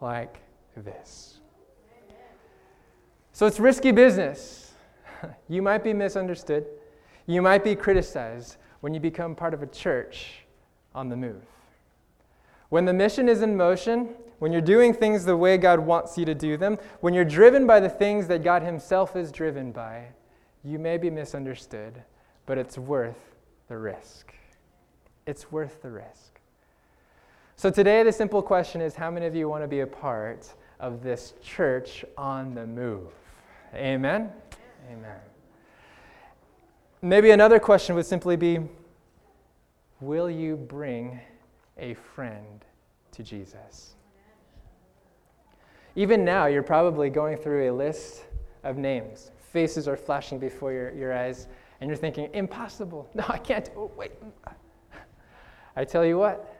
like 0.00 0.40
this." 0.76 1.39
So 3.40 3.46
it's 3.46 3.58
risky 3.58 3.90
business. 3.90 4.72
You 5.48 5.62
might 5.62 5.82
be 5.82 5.94
misunderstood. 5.94 6.66
You 7.26 7.40
might 7.40 7.64
be 7.64 7.74
criticized 7.74 8.58
when 8.82 8.92
you 8.92 9.00
become 9.00 9.34
part 9.34 9.54
of 9.54 9.62
a 9.62 9.66
church 9.66 10.44
on 10.94 11.08
the 11.08 11.16
move. 11.16 11.42
When 12.68 12.84
the 12.84 12.92
mission 12.92 13.30
is 13.30 13.40
in 13.40 13.56
motion, 13.56 14.10
when 14.40 14.52
you're 14.52 14.60
doing 14.60 14.92
things 14.92 15.24
the 15.24 15.38
way 15.38 15.56
God 15.56 15.80
wants 15.80 16.18
you 16.18 16.26
to 16.26 16.34
do 16.34 16.58
them, 16.58 16.76
when 17.00 17.14
you're 17.14 17.24
driven 17.24 17.66
by 17.66 17.80
the 17.80 17.88
things 17.88 18.26
that 18.26 18.44
God 18.44 18.62
Himself 18.62 19.16
is 19.16 19.32
driven 19.32 19.72
by, 19.72 20.08
you 20.62 20.78
may 20.78 20.98
be 20.98 21.08
misunderstood, 21.08 21.94
but 22.44 22.58
it's 22.58 22.76
worth 22.76 23.36
the 23.68 23.78
risk. 23.78 24.34
It's 25.24 25.50
worth 25.50 25.80
the 25.80 25.90
risk. 25.90 26.40
So 27.56 27.70
today, 27.70 28.02
the 28.02 28.12
simple 28.12 28.42
question 28.42 28.82
is 28.82 28.96
how 28.96 29.10
many 29.10 29.24
of 29.24 29.34
you 29.34 29.48
want 29.48 29.64
to 29.64 29.68
be 29.68 29.80
a 29.80 29.86
part 29.86 30.52
of 30.78 31.02
this 31.02 31.32
church 31.42 32.04
on 32.18 32.52
the 32.52 32.66
move? 32.66 33.14
Amen? 33.74 34.30
Amen. 34.90 35.16
Maybe 37.02 37.30
another 37.30 37.58
question 37.58 37.94
would 37.94 38.06
simply 38.06 38.36
be 38.36 38.58
Will 40.00 40.30
you 40.30 40.56
bring 40.56 41.20
a 41.78 41.94
friend 41.94 42.64
to 43.12 43.22
Jesus? 43.22 43.94
Even 45.96 46.24
now, 46.24 46.46
you're 46.46 46.62
probably 46.62 47.10
going 47.10 47.36
through 47.36 47.70
a 47.70 47.72
list 47.72 48.24
of 48.64 48.76
names. 48.76 49.30
Faces 49.52 49.88
are 49.88 49.96
flashing 49.96 50.38
before 50.38 50.72
your, 50.72 50.92
your 50.92 51.12
eyes, 51.12 51.48
and 51.80 51.88
you're 51.88 51.96
thinking, 51.96 52.30
Impossible. 52.32 53.08
No, 53.14 53.24
I 53.28 53.38
can't. 53.38 53.70
Oh, 53.76 53.90
wait. 53.96 54.12
I 55.76 55.84
tell 55.84 56.04
you 56.04 56.18
what, 56.18 56.59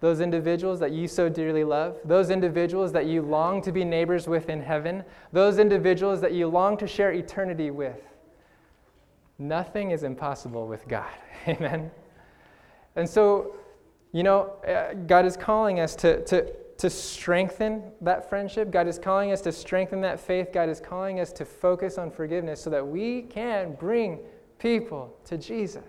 those 0.00 0.20
individuals 0.20 0.80
that 0.80 0.92
you 0.92 1.06
so 1.06 1.28
dearly 1.28 1.62
love, 1.62 1.98
those 2.04 2.30
individuals 2.30 2.92
that 2.92 3.06
you 3.06 3.20
long 3.20 3.60
to 3.62 3.70
be 3.70 3.84
neighbors 3.84 4.26
with 4.26 4.48
in 4.48 4.62
heaven, 4.62 5.04
those 5.32 5.58
individuals 5.58 6.22
that 6.22 6.32
you 6.32 6.46
long 6.48 6.76
to 6.78 6.86
share 6.86 7.12
eternity 7.12 7.70
with. 7.70 8.00
Nothing 9.38 9.90
is 9.90 10.02
impossible 10.02 10.66
with 10.66 10.88
God. 10.88 11.10
Amen. 11.48 11.90
And 12.96 13.08
so, 13.08 13.56
you 14.12 14.22
know, 14.22 14.54
uh, 14.66 14.94
God 15.06 15.26
is 15.26 15.36
calling 15.36 15.80
us 15.80 15.94
to, 15.96 16.24
to, 16.24 16.50
to 16.78 16.90
strengthen 16.90 17.82
that 18.00 18.28
friendship. 18.28 18.70
God 18.70 18.88
is 18.88 18.98
calling 18.98 19.32
us 19.32 19.42
to 19.42 19.52
strengthen 19.52 20.00
that 20.00 20.18
faith. 20.18 20.48
God 20.52 20.70
is 20.70 20.80
calling 20.80 21.20
us 21.20 21.30
to 21.34 21.44
focus 21.44 21.98
on 21.98 22.10
forgiveness 22.10 22.60
so 22.60 22.70
that 22.70 22.86
we 22.86 23.22
can 23.22 23.74
bring 23.74 24.18
people 24.58 25.14
to 25.26 25.36
Jesus. 25.36 25.82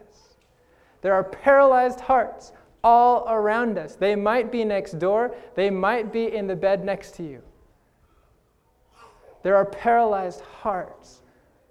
There 1.01 1.13
are 1.13 1.23
paralyzed 1.23 2.01
hearts 2.01 2.51
all 2.83 3.25
around 3.27 3.77
us. 3.77 3.95
They 3.95 4.15
might 4.15 4.51
be 4.51 4.63
next 4.65 4.99
door, 4.99 5.35
they 5.55 5.69
might 5.69 6.11
be 6.11 6.33
in 6.33 6.47
the 6.47 6.55
bed 6.55 6.83
next 6.83 7.15
to 7.15 7.23
you. 7.23 7.41
There 9.43 9.55
are 9.55 9.65
paralyzed 9.65 10.41
hearts 10.41 11.21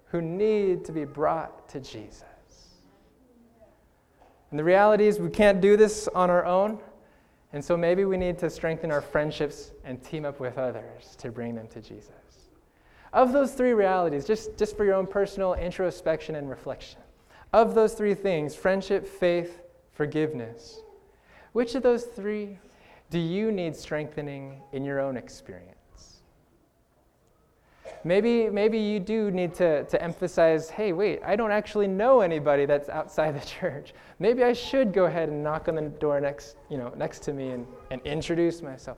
who 0.07 0.21
need 0.21 0.83
to 0.85 0.91
be 0.91 1.05
brought 1.05 1.69
to 1.69 1.79
Jesus. 1.79 2.23
And 4.49 4.59
the 4.59 4.63
reality 4.63 5.07
is, 5.07 5.19
we 5.19 5.29
can't 5.29 5.61
do 5.61 5.77
this 5.77 6.09
on 6.09 6.29
our 6.29 6.45
own. 6.45 6.79
And 7.53 7.63
so 7.63 7.77
maybe 7.77 8.03
we 8.05 8.17
need 8.17 8.37
to 8.39 8.49
strengthen 8.49 8.91
our 8.91 9.01
friendships 9.01 9.71
and 9.85 10.01
team 10.03 10.25
up 10.25 10.39
with 10.39 10.57
others 10.57 11.15
to 11.19 11.31
bring 11.31 11.55
them 11.55 11.67
to 11.69 11.81
Jesus. 11.81 12.11
Of 13.13 13.33
those 13.33 13.53
three 13.53 13.73
realities, 13.73 14.25
just, 14.25 14.57
just 14.57 14.77
for 14.77 14.85
your 14.85 14.95
own 14.95 15.07
personal 15.07 15.53
introspection 15.53 16.35
and 16.35 16.49
reflection, 16.49 16.99
of 17.53 17.75
those 17.75 17.93
three 17.93 18.13
things 18.13 18.55
friendship, 18.55 19.07
faith, 19.07 19.61
forgiveness 19.93 20.81
which 21.53 21.75
of 21.75 21.83
those 21.83 22.03
three 22.03 22.57
do 23.09 23.19
you 23.19 23.51
need 23.51 23.75
strengthening 23.75 24.61
in 24.71 24.85
your 24.85 24.99
own 24.99 25.17
experience? 25.17 25.75
Maybe, 28.03 28.49
maybe 28.49 28.79
you 28.79 28.99
do 28.99 29.29
need 29.29 29.53
to, 29.55 29.83
to 29.83 30.01
emphasize 30.01 30.69
hey, 30.69 30.91
wait, 30.91 31.19
I 31.23 31.35
don't 31.35 31.51
actually 31.51 31.87
know 31.87 32.21
anybody 32.21 32.65
that's 32.65 32.89
outside 32.89 33.39
the 33.39 33.45
church. 33.59 33.93
Maybe 34.19 34.43
I 34.43 34.53
should 34.53 34.93
go 34.93 35.05
ahead 35.05 35.29
and 35.29 35.43
knock 35.43 35.67
on 35.67 35.75
the 35.75 35.81
door 35.81 36.19
next, 36.19 36.55
you 36.69 36.77
know, 36.77 36.93
next 36.97 37.19
to 37.23 37.33
me 37.33 37.49
and, 37.49 37.67
and 37.91 38.01
introduce 38.03 38.61
myself. 38.61 38.97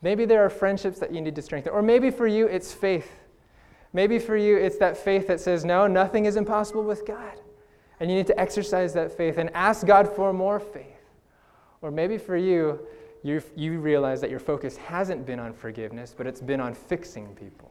Maybe 0.00 0.24
there 0.24 0.44
are 0.44 0.50
friendships 0.50 0.98
that 1.00 1.12
you 1.12 1.20
need 1.20 1.34
to 1.36 1.42
strengthen. 1.42 1.72
Or 1.72 1.82
maybe 1.82 2.10
for 2.10 2.26
you, 2.26 2.46
it's 2.46 2.72
faith. 2.72 3.10
Maybe 3.92 4.18
for 4.18 4.36
you, 4.36 4.56
it's 4.56 4.78
that 4.78 4.96
faith 4.96 5.26
that 5.28 5.38
says, 5.38 5.64
no, 5.64 5.86
nothing 5.86 6.24
is 6.24 6.36
impossible 6.36 6.82
with 6.82 7.06
God. 7.06 7.40
And 8.00 8.10
you 8.10 8.16
need 8.16 8.26
to 8.28 8.40
exercise 8.40 8.94
that 8.94 9.12
faith 9.12 9.38
and 9.38 9.50
ask 9.54 9.86
God 9.86 10.08
for 10.08 10.32
more 10.32 10.58
faith. 10.58 10.86
Or 11.82 11.90
maybe 11.90 12.16
for 12.16 12.36
you, 12.36 12.80
you 13.22 13.42
you 13.54 13.78
realize 13.78 14.20
that 14.20 14.30
your 14.30 14.40
focus 14.40 14.76
hasn't 14.76 15.26
been 15.26 15.38
on 15.38 15.52
forgiveness, 15.52 16.14
but 16.16 16.26
it's 16.26 16.40
been 16.40 16.60
on 16.60 16.74
fixing 16.74 17.34
people. 17.34 17.70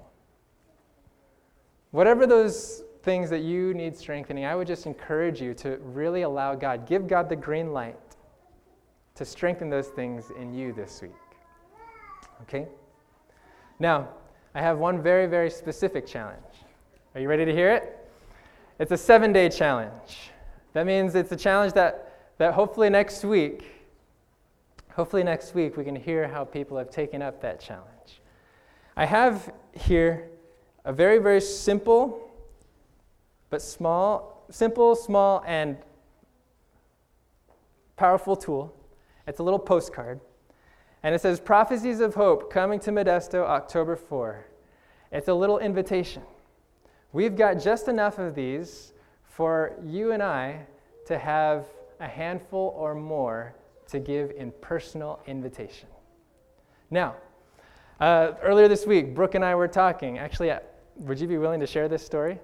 Whatever 1.92 2.26
those 2.26 2.84
things 3.04 3.30
that 3.30 3.42
you 3.42 3.74
need 3.74 3.98
strengthening, 3.98 4.46
I 4.46 4.56
would 4.56 4.68
just 4.68 4.86
encourage 4.86 5.42
you 5.42 5.54
to 5.56 5.78
really 5.78 6.22
allow 6.22 6.56
God, 6.56 6.88
give 6.88 7.08
God 7.08 7.30
the 7.30 7.36
green 7.36 7.74
light 7.74 7.98
to 9.16 9.26
strengthen 9.26 9.70
those 9.70 9.88
things 9.88 10.32
in 10.40 10.54
you 10.54 10.72
this 10.72 11.02
week. 11.02 11.12
Okay? 12.44 12.68
Now, 13.80 14.10
I 14.54 14.62
have 14.62 14.78
one 14.78 15.02
very, 15.02 15.26
very 15.26 15.50
specific 15.50 16.06
challenge. 16.06 16.38
Are 17.16 17.22
you 17.22 17.28
ready 17.28 17.46
to 17.46 17.52
hear 17.52 17.72
it? 17.72 17.98
It's 18.80 18.92
a 18.92 18.98
seven 18.98 19.34
day 19.34 19.50
challenge. 19.50 20.32
That 20.74 20.86
means 20.86 21.16
it's 21.16 21.32
a 21.32 21.36
challenge 21.36 21.74
that, 21.74 22.34
that 22.38 22.54
hopefully 22.54 22.90
next 22.90 23.26
week, 23.26 23.81
hopefully 24.96 25.24
next 25.24 25.54
week 25.56 25.78
we 25.78 25.84
can 25.84 25.96
hear 25.96 26.28
how 26.28 26.44
people 26.44 26.78
have 26.78 26.90
taken 26.90 27.22
up 27.22 27.42
that 27.42 27.60
challenge. 27.60 28.22
I 28.96 29.06
have 29.06 29.52
here 29.74 30.30
a 30.84 30.92
very, 30.92 31.18
very 31.18 31.42
simple, 31.42 32.30
but 33.50 33.62
small, 33.62 34.46
simple, 34.50 34.96
small, 34.96 35.44
and 35.46 35.78
powerful 37.96 38.36
tool. 38.36 38.76
It's 39.28 39.40
a 39.40 39.44
little 39.44 39.60
postcard. 39.60 40.20
And 41.04 41.16
it 41.16 41.22
says, 41.22 41.40
Prophecies 41.40 42.00
of 42.00 42.16
Hope 42.16 42.52
coming 42.52 42.80
to 42.82 42.92
Modesto 42.92 43.44
October 43.44 43.96
4. 43.96 44.46
It's 45.12 45.28
a 45.28 45.34
little 45.34 45.60
invitation. 45.60 46.24
We've 47.14 47.36
got 47.36 47.56
just 47.56 47.88
enough 47.88 48.20
of 48.20 48.36
these 48.36 48.94
for 49.24 49.74
you 49.84 50.12
and 50.12 50.22
I 50.22 50.66
to 51.06 51.18
have 51.18 51.66
a 52.00 52.08
handful 52.08 52.74
or 52.78 52.94
more 52.96 53.54
to 53.92 54.00
give 54.00 54.32
in 54.32 54.52
personal 54.62 55.20
invitation. 55.28 55.88
Now, 56.90 57.16
uh, 58.00 58.34
earlier 58.42 58.68
this 58.68 58.86
week, 58.86 59.14
Brooke 59.14 59.36
and 59.36 59.46
I 59.46 59.56
were 59.56 59.68
talking. 59.68 60.18
Actually, 60.18 60.52
uh, 60.52 60.60
would 60.98 61.20
you 61.20 61.28
be 61.28 61.38
willing 61.38 61.60
to 61.60 61.68
share 61.68 61.88
this 61.88 62.06
story? 62.06 62.40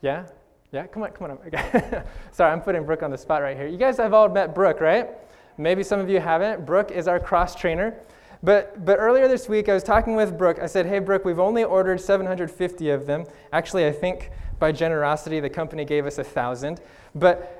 Yeah? 0.00 0.26
Yeah? 0.72 0.86
Come 0.86 1.02
on, 1.02 1.10
come 1.10 1.30
on. 1.30 1.38
Okay. 1.46 2.02
Sorry, 2.30 2.52
I'm 2.52 2.60
putting 2.60 2.84
Brooke 2.84 3.02
on 3.02 3.10
the 3.10 3.18
spot 3.18 3.42
right 3.42 3.56
here. 3.56 3.66
You 3.66 3.78
guys 3.78 3.96
have 3.96 4.14
all 4.14 4.28
met 4.28 4.54
Brooke, 4.54 4.80
right? 4.80 5.08
Maybe 5.56 5.82
some 5.82 5.98
of 5.98 6.08
you 6.08 6.20
haven't. 6.20 6.64
Brooke 6.64 6.92
is 6.92 7.08
our 7.08 7.18
cross 7.18 7.54
trainer. 7.54 7.98
But, 8.42 8.84
but 8.84 8.98
earlier 8.98 9.26
this 9.26 9.48
week, 9.48 9.68
I 9.68 9.74
was 9.74 9.82
talking 9.82 10.14
with 10.14 10.38
Brooke. 10.38 10.60
I 10.60 10.66
said, 10.66 10.86
Hey, 10.86 11.00
Brooke, 11.00 11.24
we've 11.24 11.40
only 11.40 11.64
ordered 11.64 12.00
750 12.00 12.90
of 12.90 13.06
them. 13.06 13.24
Actually, 13.52 13.86
I 13.86 13.92
think 13.92 14.30
by 14.60 14.70
generosity, 14.70 15.40
the 15.40 15.50
company 15.50 15.84
gave 15.84 16.06
us 16.06 16.18
a 16.18 16.22
1,000. 16.22 16.80
But 17.14 17.57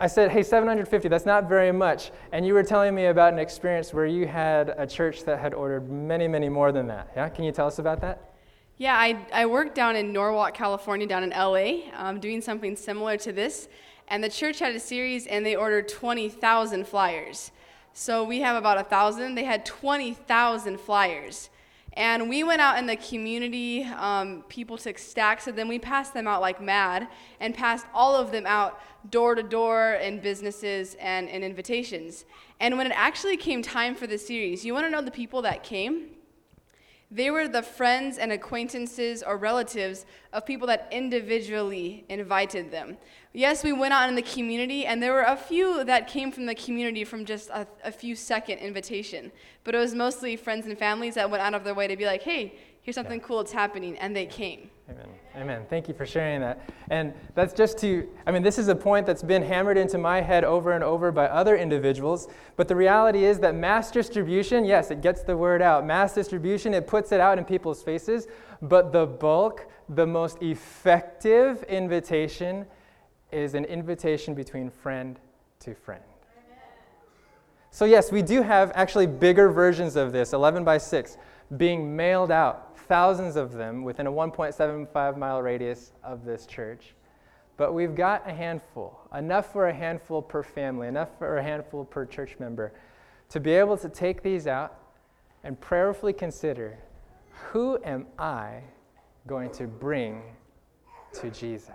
I 0.00 0.06
said, 0.06 0.30
Hey, 0.30 0.42
750, 0.42 1.08
that's 1.08 1.26
not 1.26 1.48
very 1.48 1.72
much. 1.72 2.12
And 2.32 2.46
you 2.46 2.54
were 2.54 2.62
telling 2.62 2.94
me 2.94 3.06
about 3.06 3.32
an 3.32 3.38
experience 3.38 3.92
where 3.92 4.06
you 4.06 4.26
had 4.26 4.74
a 4.76 4.86
church 4.86 5.24
that 5.24 5.38
had 5.38 5.54
ordered 5.54 5.90
many, 5.90 6.28
many 6.28 6.48
more 6.48 6.72
than 6.72 6.86
that. 6.88 7.10
Yeah? 7.16 7.28
Can 7.28 7.44
you 7.44 7.52
tell 7.52 7.66
us 7.66 7.78
about 7.78 8.00
that? 8.02 8.34
Yeah, 8.78 8.96
I, 8.96 9.18
I 9.32 9.46
worked 9.46 9.74
down 9.74 9.96
in 9.96 10.12
Norwalk, 10.12 10.54
California, 10.54 11.06
down 11.06 11.22
in 11.22 11.30
LA, 11.30 11.90
um, 11.94 12.20
doing 12.20 12.42
something 12.42 12.76
similar 12.76 13.16
to 13.18 13.32
this. 13.32 13.68
And 14.08 14.22
the 14.22 14.28
church 14.28 14.58
had 14.58 14.74
a 14.74 14.80
series 14.80 15.26
and 15.26 15.44
they 15.44 15.56
ordered 15.56 15.88
20,000 15.88 16.86
flyers. 16.86 17.50
So 17.92 18.22
we 18.22 18.40
have 18.40 18.54
about 18.54 18.78
a 18.78 18.84
thousand. 18.84 19.34
They 19.34 19.44
had 19.44 19.64
20,000 19.64 20.78
flyers. 20.78 21.50
And 21.94 22.28
we 22.28 22.44
went 22.44 22.60
out 22.60 22.78
in 22.78 22.84
the 22.84 22.96
community, 22.96 23.84
um, 23.84 24.44
people 24.50 24.76
took 24.76 24.98
stacks 24.98 25.46
of 25.46 25.56
them. 25.56 25.66
We 25.66 25.78
passed 25.78 26.12
them 26.12 26.28
out 26.28 26.42
like 26.42 26.60
mad 26.60 27.08
and 27.40 27.54
passed 27.54 27.86
all 27.94 28.14
of 28.14 28.32
them 28.32 28.44
out 28.44 28.78
door 29.10 29.34
to 29.34 29.42
door 29.42 29.94
in 29.94 30.20
businesses 30.20 30.96
and 31.00 31.28
in 31.28 31.42
invitations. 31.42 32.24
And 32.60 32.78
when 32.78 32.86
it 32.86 32.92
actually 32.94 33.36
came 33.36 33.62
time 33.62 33.94
for 33.94 34.06
the 34.06 34.18
series, 34.18 34.64
you 34.64 34.74
want 34.74 34.86
to 34.86 34.90
know 34.90 35.02
the 35.02 35.10
people 35.10 35.42
that 35.42 35.62
came? 35.62 36.10
They 37.10 37.30
were 37.30 37.46
the 37.46 37.62
friends 37.62 38.18
and 38.18 38.32
acquaintances 38.32 39.22
or 39.22 39.36
relatives 39.36 40.06
of 40.32 40.44
people 40.44 40.66
that 40.66 40.88
individually 40.90 42.04
invited 42.08 42.72
them. 42.72 42.96
Yes, 43.32 43.62
we 43.62 43.72
went 43.72 43.92
out 43.92 44.08
in 44.08 44.16
the 44.16 44.22
community, 44.22 44.86
and 44.86 45.00
there 45.00 45.12
were 45.12 45.22
a 45.22 45.36
few 45.36 45.84
that 45.84 46.08
came 46.08 46.32
from 46.32 46.46
the 46.46 46.54
community 46.54 47.04
from 47.04 47.24
just 47.24 47.48
a, 47.50 47.66
a, 47.84 47.92
few 47.92 48.16
second 48.16 48.58
invitation. 48.58 49.30
But 49.62 49.76
it 49.76 49.78
was 49.78 49.94
mostly 49.94 50.34
friends 50.36 50.66
and 50.66 50.76
families 50.76 51.14
that 51.14 51.30
went 51.30 51.42
out 51.42 51.54
of 51.54 51.62
their 51.62 51.74
way 51.74 51.86
to 51.86 51.96
be 51.96 52.06
like, 52.06 52.22
hey, 52.22 52.54
here's 52.86 52.94
something 52.94 53.18
yeah. 53.18 53.26
cool, 53.26 53.40
it's 53.40 53.50
happening, 53.50 53.98
and 53.98 54.14
they 54.14 54.26
came. 54.26 54.70
Amen. 54.88 55.06
Amen. 55.34 55.66
Thank 55.68 55.88
you 55.88 55.94
for 55.94 56.06
sharing 56.06 56.40
that. 56.40 56.60
And 56.88 57.12
that's 57.34 57.52
just 57.52 57.78
to, 57.78 58.08
I 58.24 58.30
mean, 58.30 58.44
this 58.44 58.56
is 58.56 58.68
a 58.68 58.76
point 58.76 59.04
that's 59.04 59.24
been 59.24 59.42
hammered 59.42 59.76
into 59.76 59.98
my 59.98 60.20
head 60.20 60.44
over 60.44 60.70
and 60.70 60.84
over 60.84 61.10
by 61.10 61.26
other 61.26 61.56
individuals. 61.56 62.28
But 62.54 62.68
the 62.68 62.76
reality 62.76 63.24
is 63.24 63.40
that 63.40 63.56
mass 63.56 63.90
distribution, 63.90 64.64
yes, 64.64 64.92
it 64.92 65.02
gets 65.02 65.22
the 65.22 65.36
word 65.36 65.60
out. 65.62 65.84
Mass 65.84 66.14
distribution, 66.14 66.72
it 66.72 66.86
puts 66.86 67.10
it 67.10 67.18
out 67.18 67.36
in 67.36 67.44
people's 67.44 67.82
faces. 67.82 68.28
But 68.62 68.92
the 68.92 69.04
bulk, 69.04 69.66
the 69.88 70.06
most 70.06 70.40
effective 70.40 71.64
invitation 71.64 72.64
is 73.32 73.54
an 73.54 73.64
invitation 73.64 74.32
between 74.34 74.70
friend 74.70 75.18
to 75.60 75.74
friend. 75.74 76.04
So, 77.72 77.84
yes, 77.84 78.12
we 78.12 78.22
do 78.22 78.40
have 78.42 78.70
actually 78.76 79.08
bigger 79.08 79.50
versions 79.50 79.96
of 79.96 80.12
this, 80.12 80.32
11 80.32 80.62
by 80.62 80.78
6, 80.78 81.18
being 81.56 81.94
mailed 81.94 82.30
out 82.30 82.65
thousands 82.88 83.36
of 83.36 83.52
them 83.52 83.84
within 83.84 84.06
a 84.06 84.12
1.75 84.12 85.16
mile 85.16 85.42
radius 85.42 85.92
of 86.02 86.24
this 86.24 86.46
church. 86.46 86.94
But 87.56 87.72
we've 87.72 87.94
got 87.94 88.28
a 88.28 88.32
handful, 88.32 89.00
enough 89.14 89.52
for 89.52 89.68
a 89.68 89.74
handful 89.74 90.20
per 90.20 90.42
family, 90.42 90.88
enough 90.88 91.08
for 91.18 91.38
a 91.38 91.42
handful 91.42 91.84
per 91.84 92.04
church 92.04 92.36
member, 92.38 92.72
to 93.30 93.40
be 93.40 93.52
able 93.52 93.76
to 93.78 93.88
take 93.88 94.22
these 94.22 94.46
out 94.46 94.78
and 95.42 95.58
prayerfully 95.60 96.12
consider 96.12 96.78
who 97.30 97.78
am 97.84 98.06
I 98.18 98.62
going 99.26 99.50
to 99.52 99.66
bring 99.66 100.22
to 101.14 101.30
Jesus? 101.30 101.72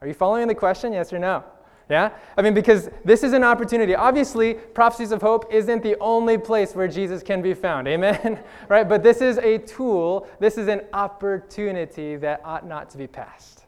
Are 0.00 0.06
you 0.06 0.14
following 0.14 0.48
the 0.48 0.54
question? 0.54 0.92
Yes 0.92 1.12
or 1.12 1.18
no? 1.18 1.44
Yeah? 1.90 2.10
I 2.36 2.42
mean, 2.42 2.54
because 2.54 2.88
this 3.04 3.24
is 3.24 3.32
an 3.32 3.42
opportunity. 3.42 3.96
Obviously, 3.96 4.54
Prophecies 4.54 5.10
of 5.10 5.20
Hope 5.20 5.52
isn't 5.52 5.82
the 5.82 5.98
only 5.98 6.38
place 6.38 6.74
where 6.74 6.86
Jesus 6.86 7.22
can 7.22 7.42
be 7.42 7.52
found. 7.52 7.88
Amen? 7.88 8.38
right? 8.68 8.88
But 8.88 9.02
this 9.02 9.20
is 9.20 9.38
a 9.38 9.58
tool, 9.58 10.28
this 10.38 10.56
is 10.56 10.68
an 10.68 10.82
opportunity 10.92 12.16
that 12.16 12.40
ought 12.44 12.66
not 12.66 12.90
to 12.90 12.98
be 12.98 13.08
passed. 13.08 13.64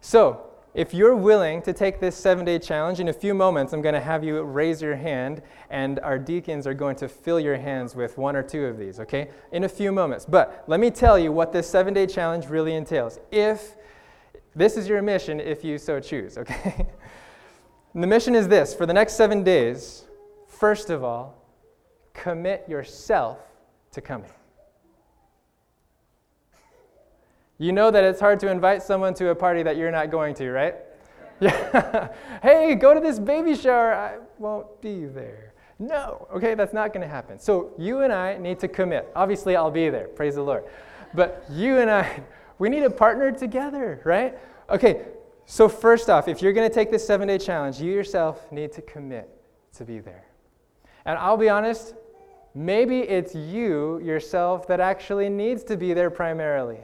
So, 0.00 0.46
if 0.74 0.92
you're 0.92 1.14
willing 1.14 1.62
to 1.62 1.72
take 1.72 2.00
this 2.00 2.16
seven 2.16 2.44
day 2.44 2.58
challenge, 2.58 2.98
in 2.98 3.08
a 3.08 3.12
few 3.12 3.32
moments, 3.32 3.72
I'm 3.72 3.80
going 3.80 3.94
to 3.94 4.00
have 4.00 4.24
you 4.24 4.42
raise 4.42 4.82
your 4.82 4.96
hand, 4.96 5.40
and 5.70 6.00
our 6.00 6.18
deacons 6.18 6.66
are 6.66 6.74
going 6.74 6.96
to 6.96 7.08
fill 7.08 7.38
your 7.38 7.56
hands 7.56 7.94
with 7.94 8.18
one 8.18 8.34
or 8.34 8.42
two 8.42 8.66
of 8.66 8.76
these, 8.76 8.98
okay? 8.98 9.30
In 9.52 9.64
a 9.64 9.68
few 9.68 9.92
moments. 9.92 10.24
But 10.24 10.64
let 10.66 10.80
me 10.80 10.90
tell 10.90 11.16
you 11.16 11.30
what 11.30 11.52
this 11.52 11.68
seven 11.68 11.94
day 11.94 12.06
challenge 12.06 12.46
really 12.46 12.74
entails. 12.74 13.20
If 13.30 13.76
this 14.56 14.76
is 14.76 14.88
your 14.88 15.00
mission, 15.00 15.38
if 15.38 15.64
you 15.64 15.78
so 15.78 16.00
choose, 16.00 16.38
okay? 16.38 16.86
And 17.94 18.02
the 18.02 18.08
mission 18.08 18.34
is 18.34 18.48
this 18.48 18.74
for 18.74 18.86
the 18.86 18.92
next 18.92 19.14
seven 19.14 19.44
days, 19.44 20.04
first 20.48 20.90
of 20.90 21.04
all, 21.04 21.40
commit 22.12 22.64
yourself 22.68 23.38
to 23.92 24.00
coming. 24.00 24.30
You 27.58 27.70
know 27.70 27.92
that 27.92 28.02
it's 28.02 28.18
hard 28.18 28.40
to 28.40 28.50
invite 28.50 28.82
someone 28.82 29.14
to 29.14 29.28
a 29.28 29.34
party 29.34 29.62
that 29.62 29.76
you're 29.76 29.92
not 29.92 30.10
going 30.10 30.34
to, 30.34 30.50
right? 30.50 30.74
Yeah. 31.38 32.08
hey, 32.42 32.74
go 32.74 32.94
to 32.94 33.00
this 33.00 33.20
baby 33.20 33.54
shower. 33.54 33.94
I 33.94 34.18
won't 34.38 34.80
be 34.80 35.04
there. 35.04 35.54
No. 35.78 36.26
Okay, 36.34 36.54
that's 36.54 36.72
not 36.72 36.92
going 36.92 37.06
to 37.06 37.12
happen. 37.12 37.38
So 37.38 37.72
you 37.78 38.00
and 38.00 38.12
I 38.12 38.38
need 38.38 38.58
to 38.60 38.68
commit. 38.68 39.10
Obviously, 39.14 39.54
I'll 39.54 39.70
be 39.70 39.88
there. 39.88 40.08
Praise 40.08 40.34
the 40.34 40.42
Lord. 40.42 40.64
But 41.14 41.44
you 41.50 41.78
and 41.78 41.88
I, 41.88 42.22
we 42.58 42.68
need 42.68 42.80
to 42.80 42.90
partner 42.90 43.30
together, 43.30 44.00
right? 44.04 44.36
Okay, 44.68 45.02
so, 45.46 45.68
first 45.68 46.08
off, 46.08 46.26
if 46.26 46.40
you're 46.40 46.52
going 46.52 46.68
to 46.68 46.74
take 46.74 46.90
this 46.90 47.06
seven 47.06 47.28
day 47.28 47.38
challenge, 47.38 47.80
you 47.80 47.92
yourself 47.92 48.50
need 48.50 48.72
to 48.72 48.82
commit 48.82 49.28
to 49.74 49.84
be 49.84 49.98
there. 49.98 50.24
And 51.04 51.18
I'll 51.18 51.36
be 51.36 51.48
honest, 51.48 51.94
maybe 52.54 53.00
it's 53.00 53.34
you 53.34 54.00
yourself 54.00 54.66
that 54.68 54.80
actually 54.80 55.28
needs 55.28 55.62
to 55.64 55.76
be 55.76 55.92
there 55.92 56.10
primarily. 56.10 56.80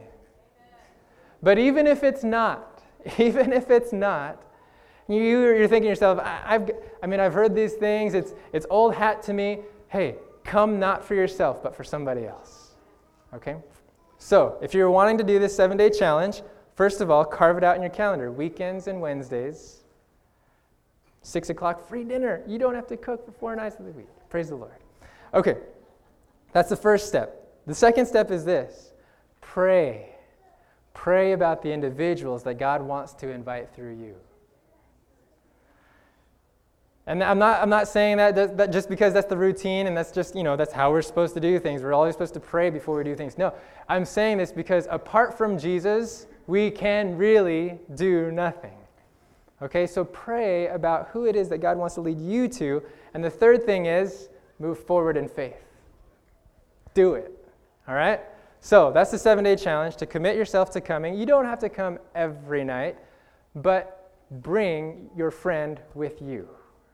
But 1.41 1.57
even 1.57 1.87
if 1.87 2.03
it's 2.03 2.23
not, 2.23 2.83
even 3.17 3.51
if 3.51 3.71
it's 3.71 3.91
not, 3.91 4.43
you, 5.07 5.17
you're 5.19 5.67
thinking 5.67 5.83
to 5.83 5.89
yourself, 5.89 6.19
I, 6.19 6.41
have 6.45 6.71
I 7.01 7.07
mean, 7.07 7.19
I've 7.19 7.33
heard 7.33 7.55
these 7.55 7.73
things, 7.73 8.13
it's, 8.13 8.33
it's 8.53 8.65
old 8.69 8.93
hat 8.93 9.23
to 9.23 9.33
me. 9.33 9.61
Hey, 9.87 10.15
come 10.43 10.79
not 10.79 11.03
for 11.03 11.15
yourself, 11.15 11.61
but 11.61 11.75
for 11.75 11.83
somebody 11.83 12.25
else. 12.25 12.71
Okay? 13.33 13.57
So, 14.17 14.57
if 14.61 14.73
you're 14.75 14.91
wanting 14.91 15.17
to 15.17 15.23
do 15.23 15.39
this 15.39 15.55
seven 15.55 15.77
day 15.77 15.89
challenge, 15.89 16.43
first 16.81 16.99
of 16.99 17.11
all, 17.11 17.23
carve 17.23 17.59
it 17.59 17.63
out 17.63 17.75
in 17.75 17.81
your 17.83 17.91
calendar 17.91 18.31
weekends 18.31 18.87
and 18.87 18.99
Wednesdays. 18.99 19.81
Six 21.21 21.51
o'clock, 21.51 21.87
free 21.87 22.03
dinner. 22.03 22.41
You 22.47 22.57
don't 22.57 22.73
have 22.73 22.87
to 22.87 22.97
cook 22.97 23.23
for 23.23 23.31
four 23.31 23.55
nights 23.55 23.77
of 23.77 23.85
the 23.85 23.91
week. 23.91 24.07
Praise 24.31 24.49
the 24.49 24.55
Lord. 24.55 24.73
Okay, 25.35 25.57
that's 26.53 26.69
the 26.69 26.75
first 26.75 27.07
step. 27.07 27.53
The 27.67 27.75
second 27.75 28.07
step 28.07 28.31
is 28.31 28.43
this 28.45 28.93
pray. 29.41 30.15
Pray 30.95 31.33
about 31.33 31.61
the 31.61 31.71
individuals 31.71 32.41
that 32.45 32.55
God 32.55 32.81
wants 32.81 33.13
to 33.13 33.29
invite 33.29 33.75
through 33.75 33.97
you. 33.97 34.15
And 37.05 37.23
I'm 37.23 37.37
not, 37.37 37.61
I'm 37.61 37.69
not 37.69 37.89
saying 37.89 38.17
that, 38.17 38.57
that 38.57 38.71
just 38.71 38.89
because 38.89 39.13
that's 39.13 39.27
the 39.27 39.37
routine 39.37 39.85
and 39.85 39.95
that's 39.95 40.11
just, 40.11 40.35
you 40.35 40.41
know, 40.41 40.55
that's 40.55 40.73
how 40.73 40.89
we're 40.89 41.03
supposed 41.03 41.35
to 41.35 41.39
do 41.39 41.59
things. 41.59 41.83
We're 41.83 41.93
always 41.93 42.15
supposed 42.15 42.33
to 42.33 42.39
pray 42.39 42.71
before 42.71 42.97
we 42.97 43.03
do 43.03 43.15
things. 43.15 43.37
No, 43.37 43.53
I'm 43.87 44.03
saying 44.03 44.39
this 44.39 44.51
because 44.51 44.87
apart 44.89 45.37
from 45.37 45.59
Jesus, 45.59 46.25
we 46.47 46.71
can 46.71 47.17
really 47.17 47.79
do 47.95 48.31
nothing. 48.31 48.77
Okay, 49.61 49.85
so 49.85 50.03
pray 50.03 50.67
about 50.67 51.09
who 51.09 51.25
it 51.25 51.35
is 51.35 51.47
that 51.49 51.59
God 51.59 51.77
wants 51.77 51.95
to 51.95 52.01
lead 52.01 52.19
you 52.19 52.47
to. 52.47 52.81
And 53.13 53.23
the 53.23 53.29
third 53.29 53.65
thing 53.65 53.85
is 53.85 54.29
move 54.59 54.79
forward 54.79 55.17
in 55.17 55.27
faith. 55.27 55.63
Do 56.93 57.13
it. 57.13 57.31
All 57.87 57.93
right? 57.93 58.21
So 58.59 58.91
that's 58.91 59.11
the 59.11 59.17
seven 59.17 59.43
day 59.43 59.55
challenge 59.55 59.97
to 59.97 60.05
commit 60.05 60.35
yourself 60.35 60.71
to 60.71 60.81
coming. 60.81 61.15
You 61.15 61.25
don't 61.25 61.45
have 61.45 61.59
to 61.59 61.69
come 61.69 61.99
every 62.15 62.63
night, 62.63 62.97
but 63.55 64.11
bring 64.41 65.09
your 65.15 65.31
friend 65.31 65.79
with 65.93 66.21
you. 66.21 66.47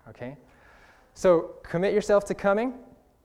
Okay? 0.10 0.38
So 1.14 1.56
commit 1.64 1.94
yourself 1.94 2.26
to 2.26 2.34
coming. 2.34 2.74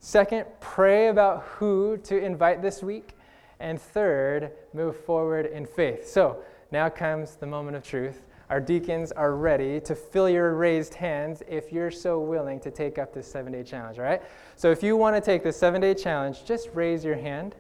Second, 0.01 0.47
pray 0.61 1.09
about 1.09 1.43
who 1.43 1.97
to 1.99 2.19
invite 2.19 2.63
this 2.63 2.83
week. 2.83 3.15
And 3.63 3.81
third, 3.81 4.51
move 4.75 4.97
forward 5.05 5.47
in 5.47 5.65
faith. 5.65 6.07
So 6.07 6.43
now 6.71 6.89
comes 6.89 7.37
the 7.37 7.47
moment 7.47 7.77
of 7.77 7.85
truth. 7.85 8.25
Our 8.51 8.61
deacons 8.61 9.13
are 9.13 9.37
ready 9.37 9.81
to 9.81 9.95
fill 9.95 10.29
your 10.29 10.55
raised 10.55 10.93
hands 10.93 11.43
if 11.49 11.73
you're 11.73 11.91
so 11.91 12.19
willing 12.21 12.61
to 12.61 12.71
take 12.71 12.99
up 12.99 13.15
this 13.15 13.27
seven 13.27 13.53
day 13.53 13.63
challenge, 13.63 13.99
all 13.99 14.05
right? 14.05 14.21
So 14.57 14.71
if 14.71 14.83
you 14.83 14.97
want 14.97 15.17
to 15.17 15.23
take 15.23 15.45
the 15.45 15.53
seven 15.53 15.81
day 15.81 15.95
challenge, 15.95 16.45
just 16.45 16.69
raise 16.75 17.05
your 17.05 17.15
hand 17.15 17.55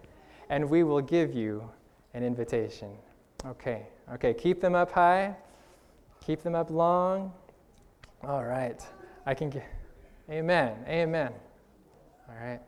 and 0.51 0.69
we 0.69 0.83
will 0.83 1.01
give 1.01 1.33
you 1.33 1.71
an 2.13 2.25
invitation. 2.25 2.91
Okay, 3.47 3.87
okay, 4.13 4.35
keep 4.35 4.61
them 4.61 4.75
up 4.75 4.91
high, 4.91 5.35
keep 6.21 6.43
them 6.43 6.55
up 6.55 6.69
long. 6.69 7.33
All 8.25 8.45
right. 8.45 8.81
I 9.25 9.35
can 9.35 9.51
get. 9.51 9.67
Amen. 10.31 10.77
Amen. 10.87 11.33
All 12.29 12.35
right. 12.35 12.61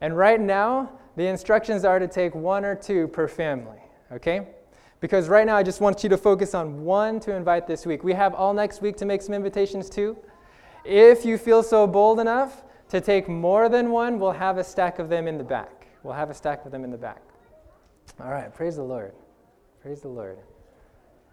And 0.00 0.16
right 0.16 0.40
now, 0.40 0.90
the 1.16 1.26
instructions 1.26 1.84
are 1.84 1.98
to 1.98 2.08
take 2.08 2.34
one 2.34 2.64
or 2.64 2.74
two 2.74 3.08
per 3.08 3.28
family, 3.28 3.78
okay? 4.10 4.46
Because 5.00 5.28
right 5.28 5.44
now, 5.44 5.56
I 5.56 5.62
just 5.62 5.80
want 5.80 6.02
you 6.02 6.08
to 6.10 6.16
focus 6.16 6.54
on 6.54 6.84
one 6.84 7.18
to 7.20 7.34
invite 7.34 7.66
this 7.66 7.84
week. 7.84 8.04
We 8.04 8.12
have 8.12 8.34
all 8.34 8.54
next 8.54 8.80
week 8.80 8.96
to 8.98 9.04
make 9.04 9.20
some 9.20 9.34
invitations 9.34 9.90
too. 9.90 10.16
If 10.84 11.24
you 11.24 11.38
feel 11.38 11.62
so 11.62 11.86
bold 11.86 12.20
enough 12.20 12.62
to 12.90 13.00
take 13.00 13.28
more 13.28 13.68
than 13.68 13.90
one, 13.90 14.18
we'll 14.18 14.32
have 14.32 14.58
a 14.58 14.64
stack 14.64 14.98
of 14.98 15.08
them 15.08 15.26
in 15.26 15.38
the 15.38 15.44
back. 15.44 15.88
We'll 16.02 16.14
have 16.14 16.30
a 16.30 16.34
stack 16.34 16.64
of 16.64 16.72
them 16.72 16.84
in 16.84 16.90
the 16.90 16.98
back. 16.98 17.20
All 18.20 18.30
right, 18.30 18.52
praise 18.54 18.76
the 18.76 18.82
Lord. 18.82 19.12
Praise 19.80 20.02
the 20.02 20.08
Lord. 20.08 20.38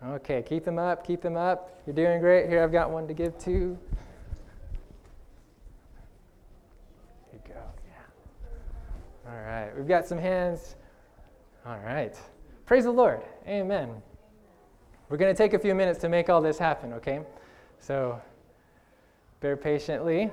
Okay, 0.03 0.41
keep 0.41 0.63
them 0.63 0.79
up, 0.79 1.05
keep 1.05 1.21
them 1.21 1.35
up. 1.35 1.81
You're 1.85 1.95
doing 1.95 2.21
great. 2.21 2.47
Here, 2.47 2.63
I've 2.63 2.71
got 2.71 2.89
one 2.89 3.07
to 3.07 3.13
give 3.13 3.37
to. 3.39 3.77
All 9.29 9.41
right, 9.41 9.69
we've 9.77 9.87
got 9.87 10.07
some 10.07 10.17
hands. 10.17 10.75
All 11.65 11.77
right. 11.85 12.15
Praise 12.65 12.85
the 12.85 12.91
Lord. 12.91 13.21
Amen. 13.47 14.01
We're 15.07 15.17
going 15.17 15.33
to 15.33 15.37
take 15.37 15.53
a 15.53 15.59
few 15.59 15.75
minutes 15.75 15.99
to 15.99 16.09
make 16.09 16.29
all 16.29 16.41
this 16.41 16.57
happen, 16.57 16.93
okay? 16.93 17.21
So 17.79 18.19
bear 19.39 19.55
patiently. 19.55 20.31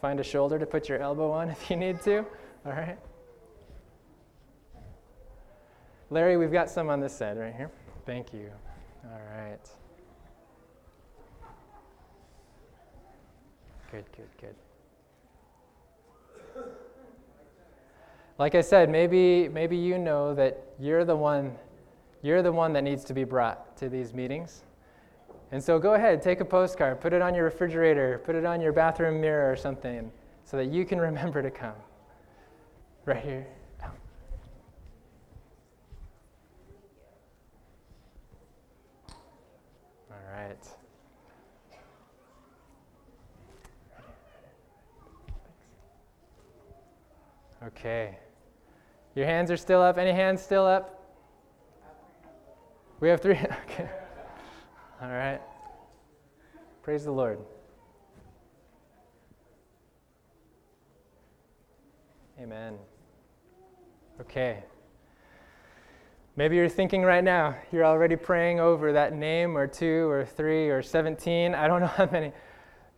Find 0.00 0.18
a 0.18 0.24
shoulder 0.24 0.58
to 0.58 0.66
put 0.66 0.88
your 0.88 0.98
elbow 0.98 1.30
on 1.30 1.50
if 1.50 1.70
you 1.70 1.76
need 1.76 2.00
to. 2.02 2.24
All 2.66 2.72
right. 2.72 2.98
Larry, 6.10 6.36
we've 6.36 6.52
got 6.52 6.70
some 6.70 6.88
on 6.88 7.00
this 7.00 7.14
side 7.16 7.38
right 7.38 7.54
here. 7.54 7.70
Thank 8.06 8.32
you. 8.32 8.50
All 9.04 9.20
right. 9.36 9.70
Good, 13.92 14.04
good, 14.16 14.28
good. 14.40 14.54
Like 18.38 18.54
I 18.54 18.60
said, 18.60 18.88
maybe, 18.88 19.48
maybe 19.48 19.76
you 19.76 19.98
know 19.98 20.34
that 20.34 20.62
you're 20.78 21.04
the 21.04 21.16
one 21.16 21.56
you're 22.22 22.42
the 22.42 22.52
one 22.52 22.72
that 22.72 22.82
needs 22.82 23.04
to 23.04 23.14
be 23.14 23.24
brought 23.24 23.76
to 23.76 23.88
these 23.88 24.12
meetings. 24.12 24.64
And 25.52 25.62
so 25.62 25.78
go 25.78 25.94
ahead, 25.94 26.20
take 26.20 26.40
a 26.40 26.44
postcard, 26.44 27.00
put 27.00 27.12
it 27.12 27.22
on 27.22 27.34
your 27.34 27.44
refrigerator, 27.44 28.20
put 28.24 28.34
it 28.34 28.44
on 28.44 28.60
your 28.60 28.72
bathroom 28.72 29.20
mirror 29.20 29.50
or 29.50 29.56
something 29.56 30.10
so 30.44 30.56
that 30.56 30.66
you 30.66 30.84
can 30.84 31.00
remember 31.08 31.42
to 31.42 31.50
come. 31.50 31.74
Right 33.04 33.24
here. 33.24 33.46
All 40.10 40.16
right. 40.32 40.68
Okay. 47.66 48.18
Your 49.18 49.26
hands 49.26 49.50
are 49.50 49.56
still 49.56 49.82
up. 49.82 49.98
Any 49.98 50.12
hands 50.12 50.40
still 50.40 50.64
up? 50.64 51.02
We 53.00 53.08
have 53.08 53.20
three. 53.20 53.32
okay. 53.64 53.88
All 55.02 55.10
right. 55.10 55.40
Praise 56.84 57.02
the 57.02 57.10
Lord. 57.10 57.40
Amen. 62.40 62.78
Okay. 64.20 64.62
Maybe 66.36 66.54
you're 66.54 66.68
thinking 66.68 67.02
right 67.02 67.24
now, 67.24 67.56
you're 67.72 67.84
already 67.84 68.14
praying 68.14 68.60
over 68.60 68.92
that 68.92 69.14
name 69.14 69.58
or 69.58 69.66
two 69.66 70.08
or 70.08 70.24
three 70.24 70.68
or 70.68 70.80
17, 70.80 71.56
I 71.56 71.66
don't 71.66 71.80
know 71.80 71.88
how 71.88 72.08
many, 72.12 72.30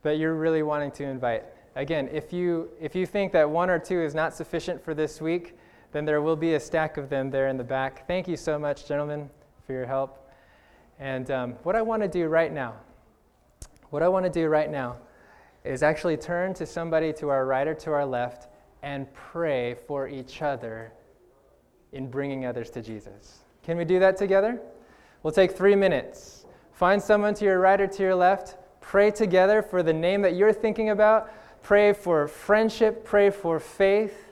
but 0.03 0.19
you're 0.19 0.35
really 0.35 0.63
wanting 0.63 0.91
to 0.91 1.05
invite. 1.05 1.45
Again, 1.77 2.11
if 2.13 2.31
you, 2.31 2.69
if 2.79 2.95
you 2.95 3.07
think 3.07 3.33
that 3.33 3.49
one 3.49 3.71
or 3.71 3.79
two 3.79 4.03
is 4.03 4.15
not 4.15 4.35
sufficient 4.35 4.85
for 4.85 4.93
this 4.93 5.23
week, 5.23 5.57
then 5.93 6.05
there 6.05 6.23
will 6.23 6.37
be 6.37 6.55
a 6.55 6.61
stack 6.61 6.97
of 6.97 7.09
them 7.09 7.31
there 7.31 7.49
in 7.49 7.57
the 7.57 7.65
back. 7.65 8.07
Thank 8.07 8.29
you 8.29 8.37
so 8.37 8.59
much, 8.59 8.87
gentlemen, 8.87 9.29
for 9.67 9.73
your 9.73 9.87
help. 9.87 10.31
And 10.99 11.31
um, 11.31 11.53
what 11.63 11.75
I 11.75 11.83
want 11.83 12.03
to 12.03 12.09
do 12.09 12.29
right 12.29 12.53
now, 12.53 12.75
what 13.91 14.03
I 14.03 14.09
want 14.09 14.25
to 14.25 14.31
do 14.31 14.49
right 14.49 14.71
now 14.71 14.99
is 15.65 15.83
actually 15.83 16.17
turn 16.17 16.55
to 16.55 16.67
somebody 16.67 17.13
to 17.15 17.29
our 17.29 17.45
right 17.47 17.67
or 17.67 17.75
to 17.75 17.91
our 17.93 18.07
left 18.07 18.49
and 18.83 19.13
pray 19.15 19.75
for 19.87 20.09
each 20.09 20.43
other 20.43 20.93
in 21.93 22.09
bringing 22.09 22.47
others 22.47 22.71
to 22.71 22.83
Jesus. 22.83 23.41
Can 23.63 23.77
we 23.77 23.85
do 23.85 23.99
that 23.99 24.17
together? 24.17 24.61
We'll 25.23 25.33
take 25.33 25.53
three 25.53 25.75
minutes. 25.75 26.47
Find 26.73 27.03
someone 27.03 27.35
to 27.35 27.45
your 27.45 27.61
right 27.61 27.81
or 27.81 27.87
to 27.87 28.03
your 28.03 28.15
left. 28.15 28.57
Pray 28.81 29.11
together 29.11 29.61
for 29.61 29.83
the 29.83 29.93
name 29.93 30.23
that 30.23 30.35
you're 30.35 30.53
thinking 30.53 30.91
about. 30.91 31.31
Pray 31.63 31.93
for 31.93 32.27
friendship. 32.27 33.05
Pray 33.05 33.29
for 33.29 33.61
faith 33.61 34.30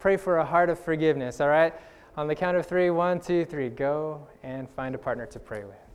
pray 0.00 0.16
for 0.16 0.38
a 0.38 0.44
heart 0.44 0.70
of 0.70 0.78
forgiveness, 0.78 1.40
all 1.40 1.48
right? 1.48 1.74
On 2.16 2.26
the 2.26 2.34
count 2.34 2.56
of 2.56 2.66
three, 2.66 2.90
one, 2.90 3.20
two, 3.20 3.44
three, 3.44 3.68
go 3.68 4.26
and 4.42 4.68
find 4.70 4.94
a 4.94 4.98
partner 4.98 5.26
to 5.26 5.38
pray 5.38 5.64
with. 5.64 5.89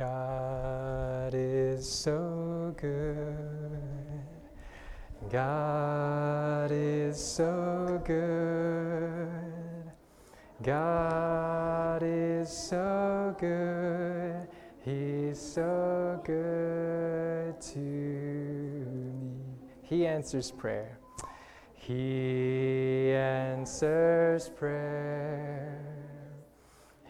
God 0.00 1.34
is 1.34 1.86
so 1.86 2.74
good. 2.78 3.78
God 5.30 6.70
is 6.72 7.22
so 7.22 8.00
good. 8.06 9.28
God 10.62 12.02
is 12.02 12.48
so 12.48 13.36
good. 13.38 14.48
He's 14.80 15.38
so 15.38 16.18
good 16.24 17.60
to 17.60 17.78
me. 17.78 19.34
He 19.82 20.06
answers 20.06 20.50
prayer. 20.50 20.98
He 21.74 23.12
answers 23.12 24.48
prayer. 24.48 25.79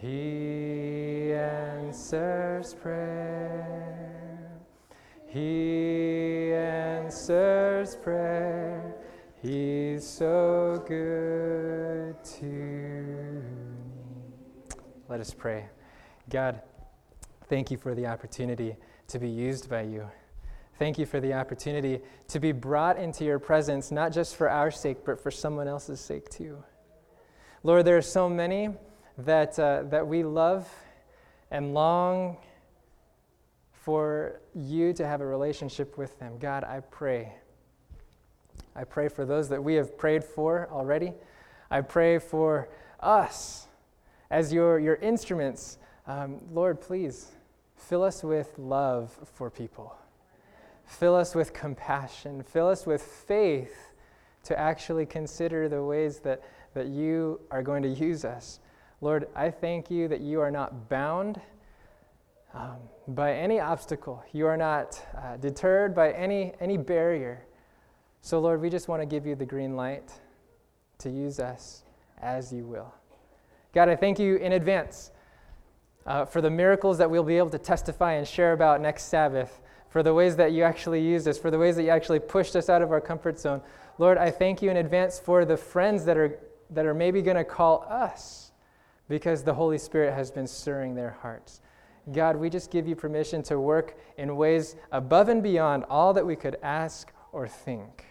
He 0.01 1.33
answers 1.35 2.73
prayer. 2.73 4.51
He 5.27 6.55
answers 6.55 7.97
prayer. 7.97 8.95
He's 9.43 10.07
so 10.07 10.83
good 10.89 12.17
to 12.25 12.45
me. 12.47 13.43
Let 15.11 15.21
us 15.21 15.35
pray. 15.35 15.67
God, 16.31 16.63
thank 17.49 17.71
you 17.71 17.77
for 17.77 17.95
the 17.95 18.07
opportunity 18.07 18.77
to 19.09 19.19
be 19.19 19.29
used 19.29 19.69
by 19.69 19.83
you. 19.83 20.09
Thank 20.79 20.99
you 20.99 21.05
for 21.05 21.21
the 21.21 21.35
opportunity 21.35 22.01
to 22.29 22.41
be 22.41 22.53
brought 22.53 22.99
into 22.99 23.27
your 23.27 23.39
presence, 23.39 23.91
not 23.91 24.13
just 24.13 24.35
for 24.35 24.49
our 24.49 24.71
sake, 24.71 25.05
but 25.05 25.23
for 25.23 25.31
someone 25.31 25.69
else's 25.69 26.01
sake 26.01 26.31
too. 26.31 26.65
Lord, 27.63 27.85
there 27.85 27.99
are 27.99 28.03
so 28.03 28.31
many 28.31 28.71
that, 29.25 29.59
uh, 29.59 29.83
that 29.85 30.07
we 30.07 30.23
love 30.23 30.69
and 31.51 31.75
long 31.75 32.37
for 33.73 34.41
you 34.55 34.93
to 34.93 35.07
have 35.07 35.21
a 35.21 35.27
relationship 35.27 35.97
with 35.99 36.19
them. 36.19 36.39
God, 36.39 36.65
I 36.65 36.81
pray. 36.81 37.33
I 38.77 38.85
pray 38.85 39.09
for 39.09 39.25
those 39.25 39.49
that 39.49 39.63
we 39.63 39.75
have 39.75 39.97
prayed 39.99 40.23
for 40.23 40.69
already. 40.71 41.13
I 41.71 41.81
pray 41.81 42.19
for 42.19 42.69
us 43.01 43.67
as 44.31 44.53
your, 44.53 44.79
your 44.79 44.97
instruments. 44.97 45.79
Um, 46.07 46.41
Lord, 46.53 46.81
please 46.81 47.33
fill 47.77 48.03
us 48.03 48.23
with 48.23 48.59
love 48.59 49.19
for 49.35 49.51
people. 49.51 49.97
Fill 50.85 51.17
us 51.17 51.35
with 51.35 51.53
compassion. 51.53 52.43
Fill 52.43 52.69
us 52.69 52.87
with 52.87 53.03
faith 53.03 53.93
to 54.45 54.59
actually 54.59 55.07
consider 55.07 55.69
the 55.69 55.83
ways 55.83 56.19
that, 56.21 56.43
that 56.75 56.89
you 56.89 57.41
are 57.51 57.63
going 57.63 57.83
to 57.83 57.89
use 57.89 58.25
us. 58.25 58.61
Lord, 59.03 59.29
I 59.35 59.51
thank 59.51 59.91
you 59.91 60.09
that 60.09 60.21
you 60.21 60.41
are 60.41 60.51
not 60.51 60.91
bound 60.91 61.41
um, 62.53 62.77
by 63.09 63.33
any 63.33 63.59
obstacle. 63.59 64.23
You 64.33 64.47
are 64.47 64.59
not 64.59 65.01
uh, 65.17 65.39
deterred 65.39 65.95
by 65.95 66.13
any, 66.13 66.53
any 66.61 66.77
barrier. 66.77 67.47
So, 68.21 68.41
Lord, 68.41 68.61
we 68.61 68.69
just 68.69 68.89
want 68.89 69.01
to 69.01 69.07
give 69.07 69.27
you 69.27 69.35
the 69.35 69.47
green 69.47 69.75
light 69.75 70.13
to 70.99 71.09
use 71.09 71.41
us 71.41 71.85
as 72.21 72.53
you 72.53 72.67
will. 72.67 72.93
God, 73.73 73.89
I 73.89 73.97
thank 73.97 74.19
you 74.19 74.37
in 74.37 74.53
advance 74.53 75.13
uh, 76.05 76.27
for 76.27 76.43
the 76.43 76.51
miracles 76.51 76.99
that 76.99 77.11
we'll 77.11 77.23
be 77.23 77.39
able 77.39 77.51
to 77.51 77.59
testify 77.59 78.15
and 78.15 78.29
share 78.29 78.53
about 78.53 78.83
next 78.83 79.05
Sabbath, 79.05 79.63
for 79.89 80.03
the 80.03 80.13
ways 80.13 80.37
that 80.37 80.53
you 80.53 80.63
actually 80.63 81.01
used 81.01 81.27
us, 81.27 81.39
for 81.39 81.51
the 81.51 81.59
ways 81.59 81.75
that 81.77 81.85
you 81.85 81.91
actually 81.91 82.21
pushed 82.21 82.55
us 82.55 82.69
out 82.69 82.83
of 82.83 82.93
our 82.93 83.01
comfort 83.01 83.39
zone. 83.39 83.63
Lord, 83.97 84.19
I 84.19 84.31
thank 84.31 84.61
you 84.61 84.71
in 84.71 84.77
advance 84.77 85.19
for 85.19 85.47
the 85.47 85.57
friends 85.57 86.05
that 86.05 86.19
are, 86.19 86.39
that 86.69 86.85
are 86.85 86.95
maybe 86.95 87.23
going 87.23 87.39
to 87.39 87.45
call 87.45 87.87
us 87.89 88.50
because 89.11 89.43
the 89.43 89.53
Holy 89.53 89.77
Spirit 89.77 90.15
has 90.15 90.31
been 90.31 90.47
stirring 90.47 90.95
their 90.95 91.19
hearts. 91.21 91.61
God, 92.13 92.37
we 92.37 92.49
just 92.49 92.71
give 92.71 92.87
you 92.87 92.95
permission 92.95 93.43
to 93.43 93.59
work 93.59 93.99
in 94.17 94.37
ways 94.37 94.77
above 94.93 95.29
and 95.29 95.43
beyond 95.43 95.85
all 95.91 96.15
that 96.15 96.25
we 96.25 96.37
could 96.37 96.57
ask 96.63 97.13
or 97.33 97.49
think. 97.49 98.07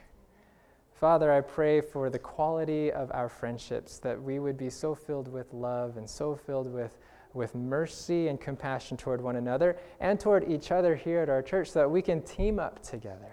Father, 0.92 1.32
I 1.32 1.40
pray 1.40 1.80
for 1.80 2.10
the 2.10 2.20
quality 2.20 2.92
of 2.92 3.10
our 3.14 3.30
friendships, 3.30 4.00
that 4.00 4.22
we 4.22 4.40
would 4.40 4.58
be 4.58 4.70
so 4.70 4.94
filled 4.94 5.30
with 5.30 5.54
love 5.54 5.96
and 5.96 6.08
so 6.08 6.36
filled 6.36 6.72
with, 6.72 6.98
with 7.34 7.56
mercy 7.56 8.28
and 8.28 8.40
compassion 8.40 8.98
toward 8.98 9.22
one 9.22 9.38
another 9.38 9.78
and 10.02 10.20
toward 10.20 10.52
each 10.52 10.70
other 10.70 10.98
here 10.98 11.22
at 11.22 11.30
our 11.30 11.42
church, 11.42 11.72
so 11.72 11.80
that 11.80 11.90
we 11.90 12.02
can 12.02 12.22
team 12.24 12.60
up 12.60 12.84
together. 12.84 13.32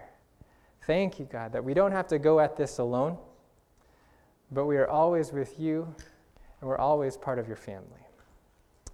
Thank 0.86 1.18
you, 1.18 1.24
God, 1.24 1.52
that 1.52 1.64
we 1.64 1.74
don't 1.74 1.90
have 1.90 2.06
to 2.08 2.20
go 2.20 2.38
at 2.38 2.56
this 2.56 2.78
alone, 2.78 3.18
but 4.52 4.66
we 4.66 4.76
are 4.76 4.88
always 4.88 5.32
with 5.32 5.58
you 5.58 5.92
and 6.60 6.68
we're 6.68 6.78
always 6.78 7.16
part 7.16 7.38
of 7.38 7.46
your 7.46 7.56
family. 7.56 8.06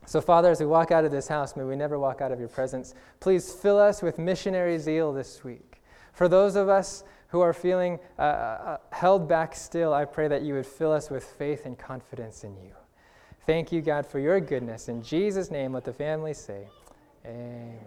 So, 0.05 0.21
Father, 0.21 0.51
as 0.51 0.61
we 0.61 0.67
walk 0.67 0.91
out 0.91 1.05
of 1.05 1.13
this 1.13 1.29
house, 1.29 1.55
may 1.55 1.65
we 1.65 1.77
never 1.77 1.99
walk 1.99 2.21
out 2.21 2.33
of 2.33 2.41
your 2.41 2.49
presence. 2.49 2.95
Please 3.21 3.53
fill 3.53 3.79
us 3.79 4.03
with 4.03 4.19
missionary 4.19 4.79
zeal 4.79 5.13
this 5.13 5.45
week. 5.45 5.81
For 6.13 6.29
those 6.29 6.57
of 6.57 6.69
us 6.69 7.05
who 7.29 7.41
are 7.41 7.53
feeling 7.53 7.99
uh, 8.19 8.23
uh, 8.23 8.77
held 8.91 9.29
back 9.29 9.55
still, 9.55 9.95
I 9.95 10.05
pray 10.05 10.29
that 10.29 10.43
you 10.43 10.55
would 10.55 10.67
fill 10.67 10.93
us 10.93 11.09
with 11.09 11.25
faith 11.25 11.67
and 11.67 11.79
confidence 11.79 12.45
in 12.45 12.57
you. 12.57 12.73
Thank 13.47 13.73
you, 13.73 13.81
God, 13.81 14.07
for 14.07 14.19
your 14.19 14.41
goodness. 14.41 14.89
In 14.89 15.03
Jesus' 15.03 15.51
name, 15.51 15.73
let 15.73 15.85
the 15.85 15.93
family 15.93 16.35
say, 16.35 16.69
Amen. 17.25 17.79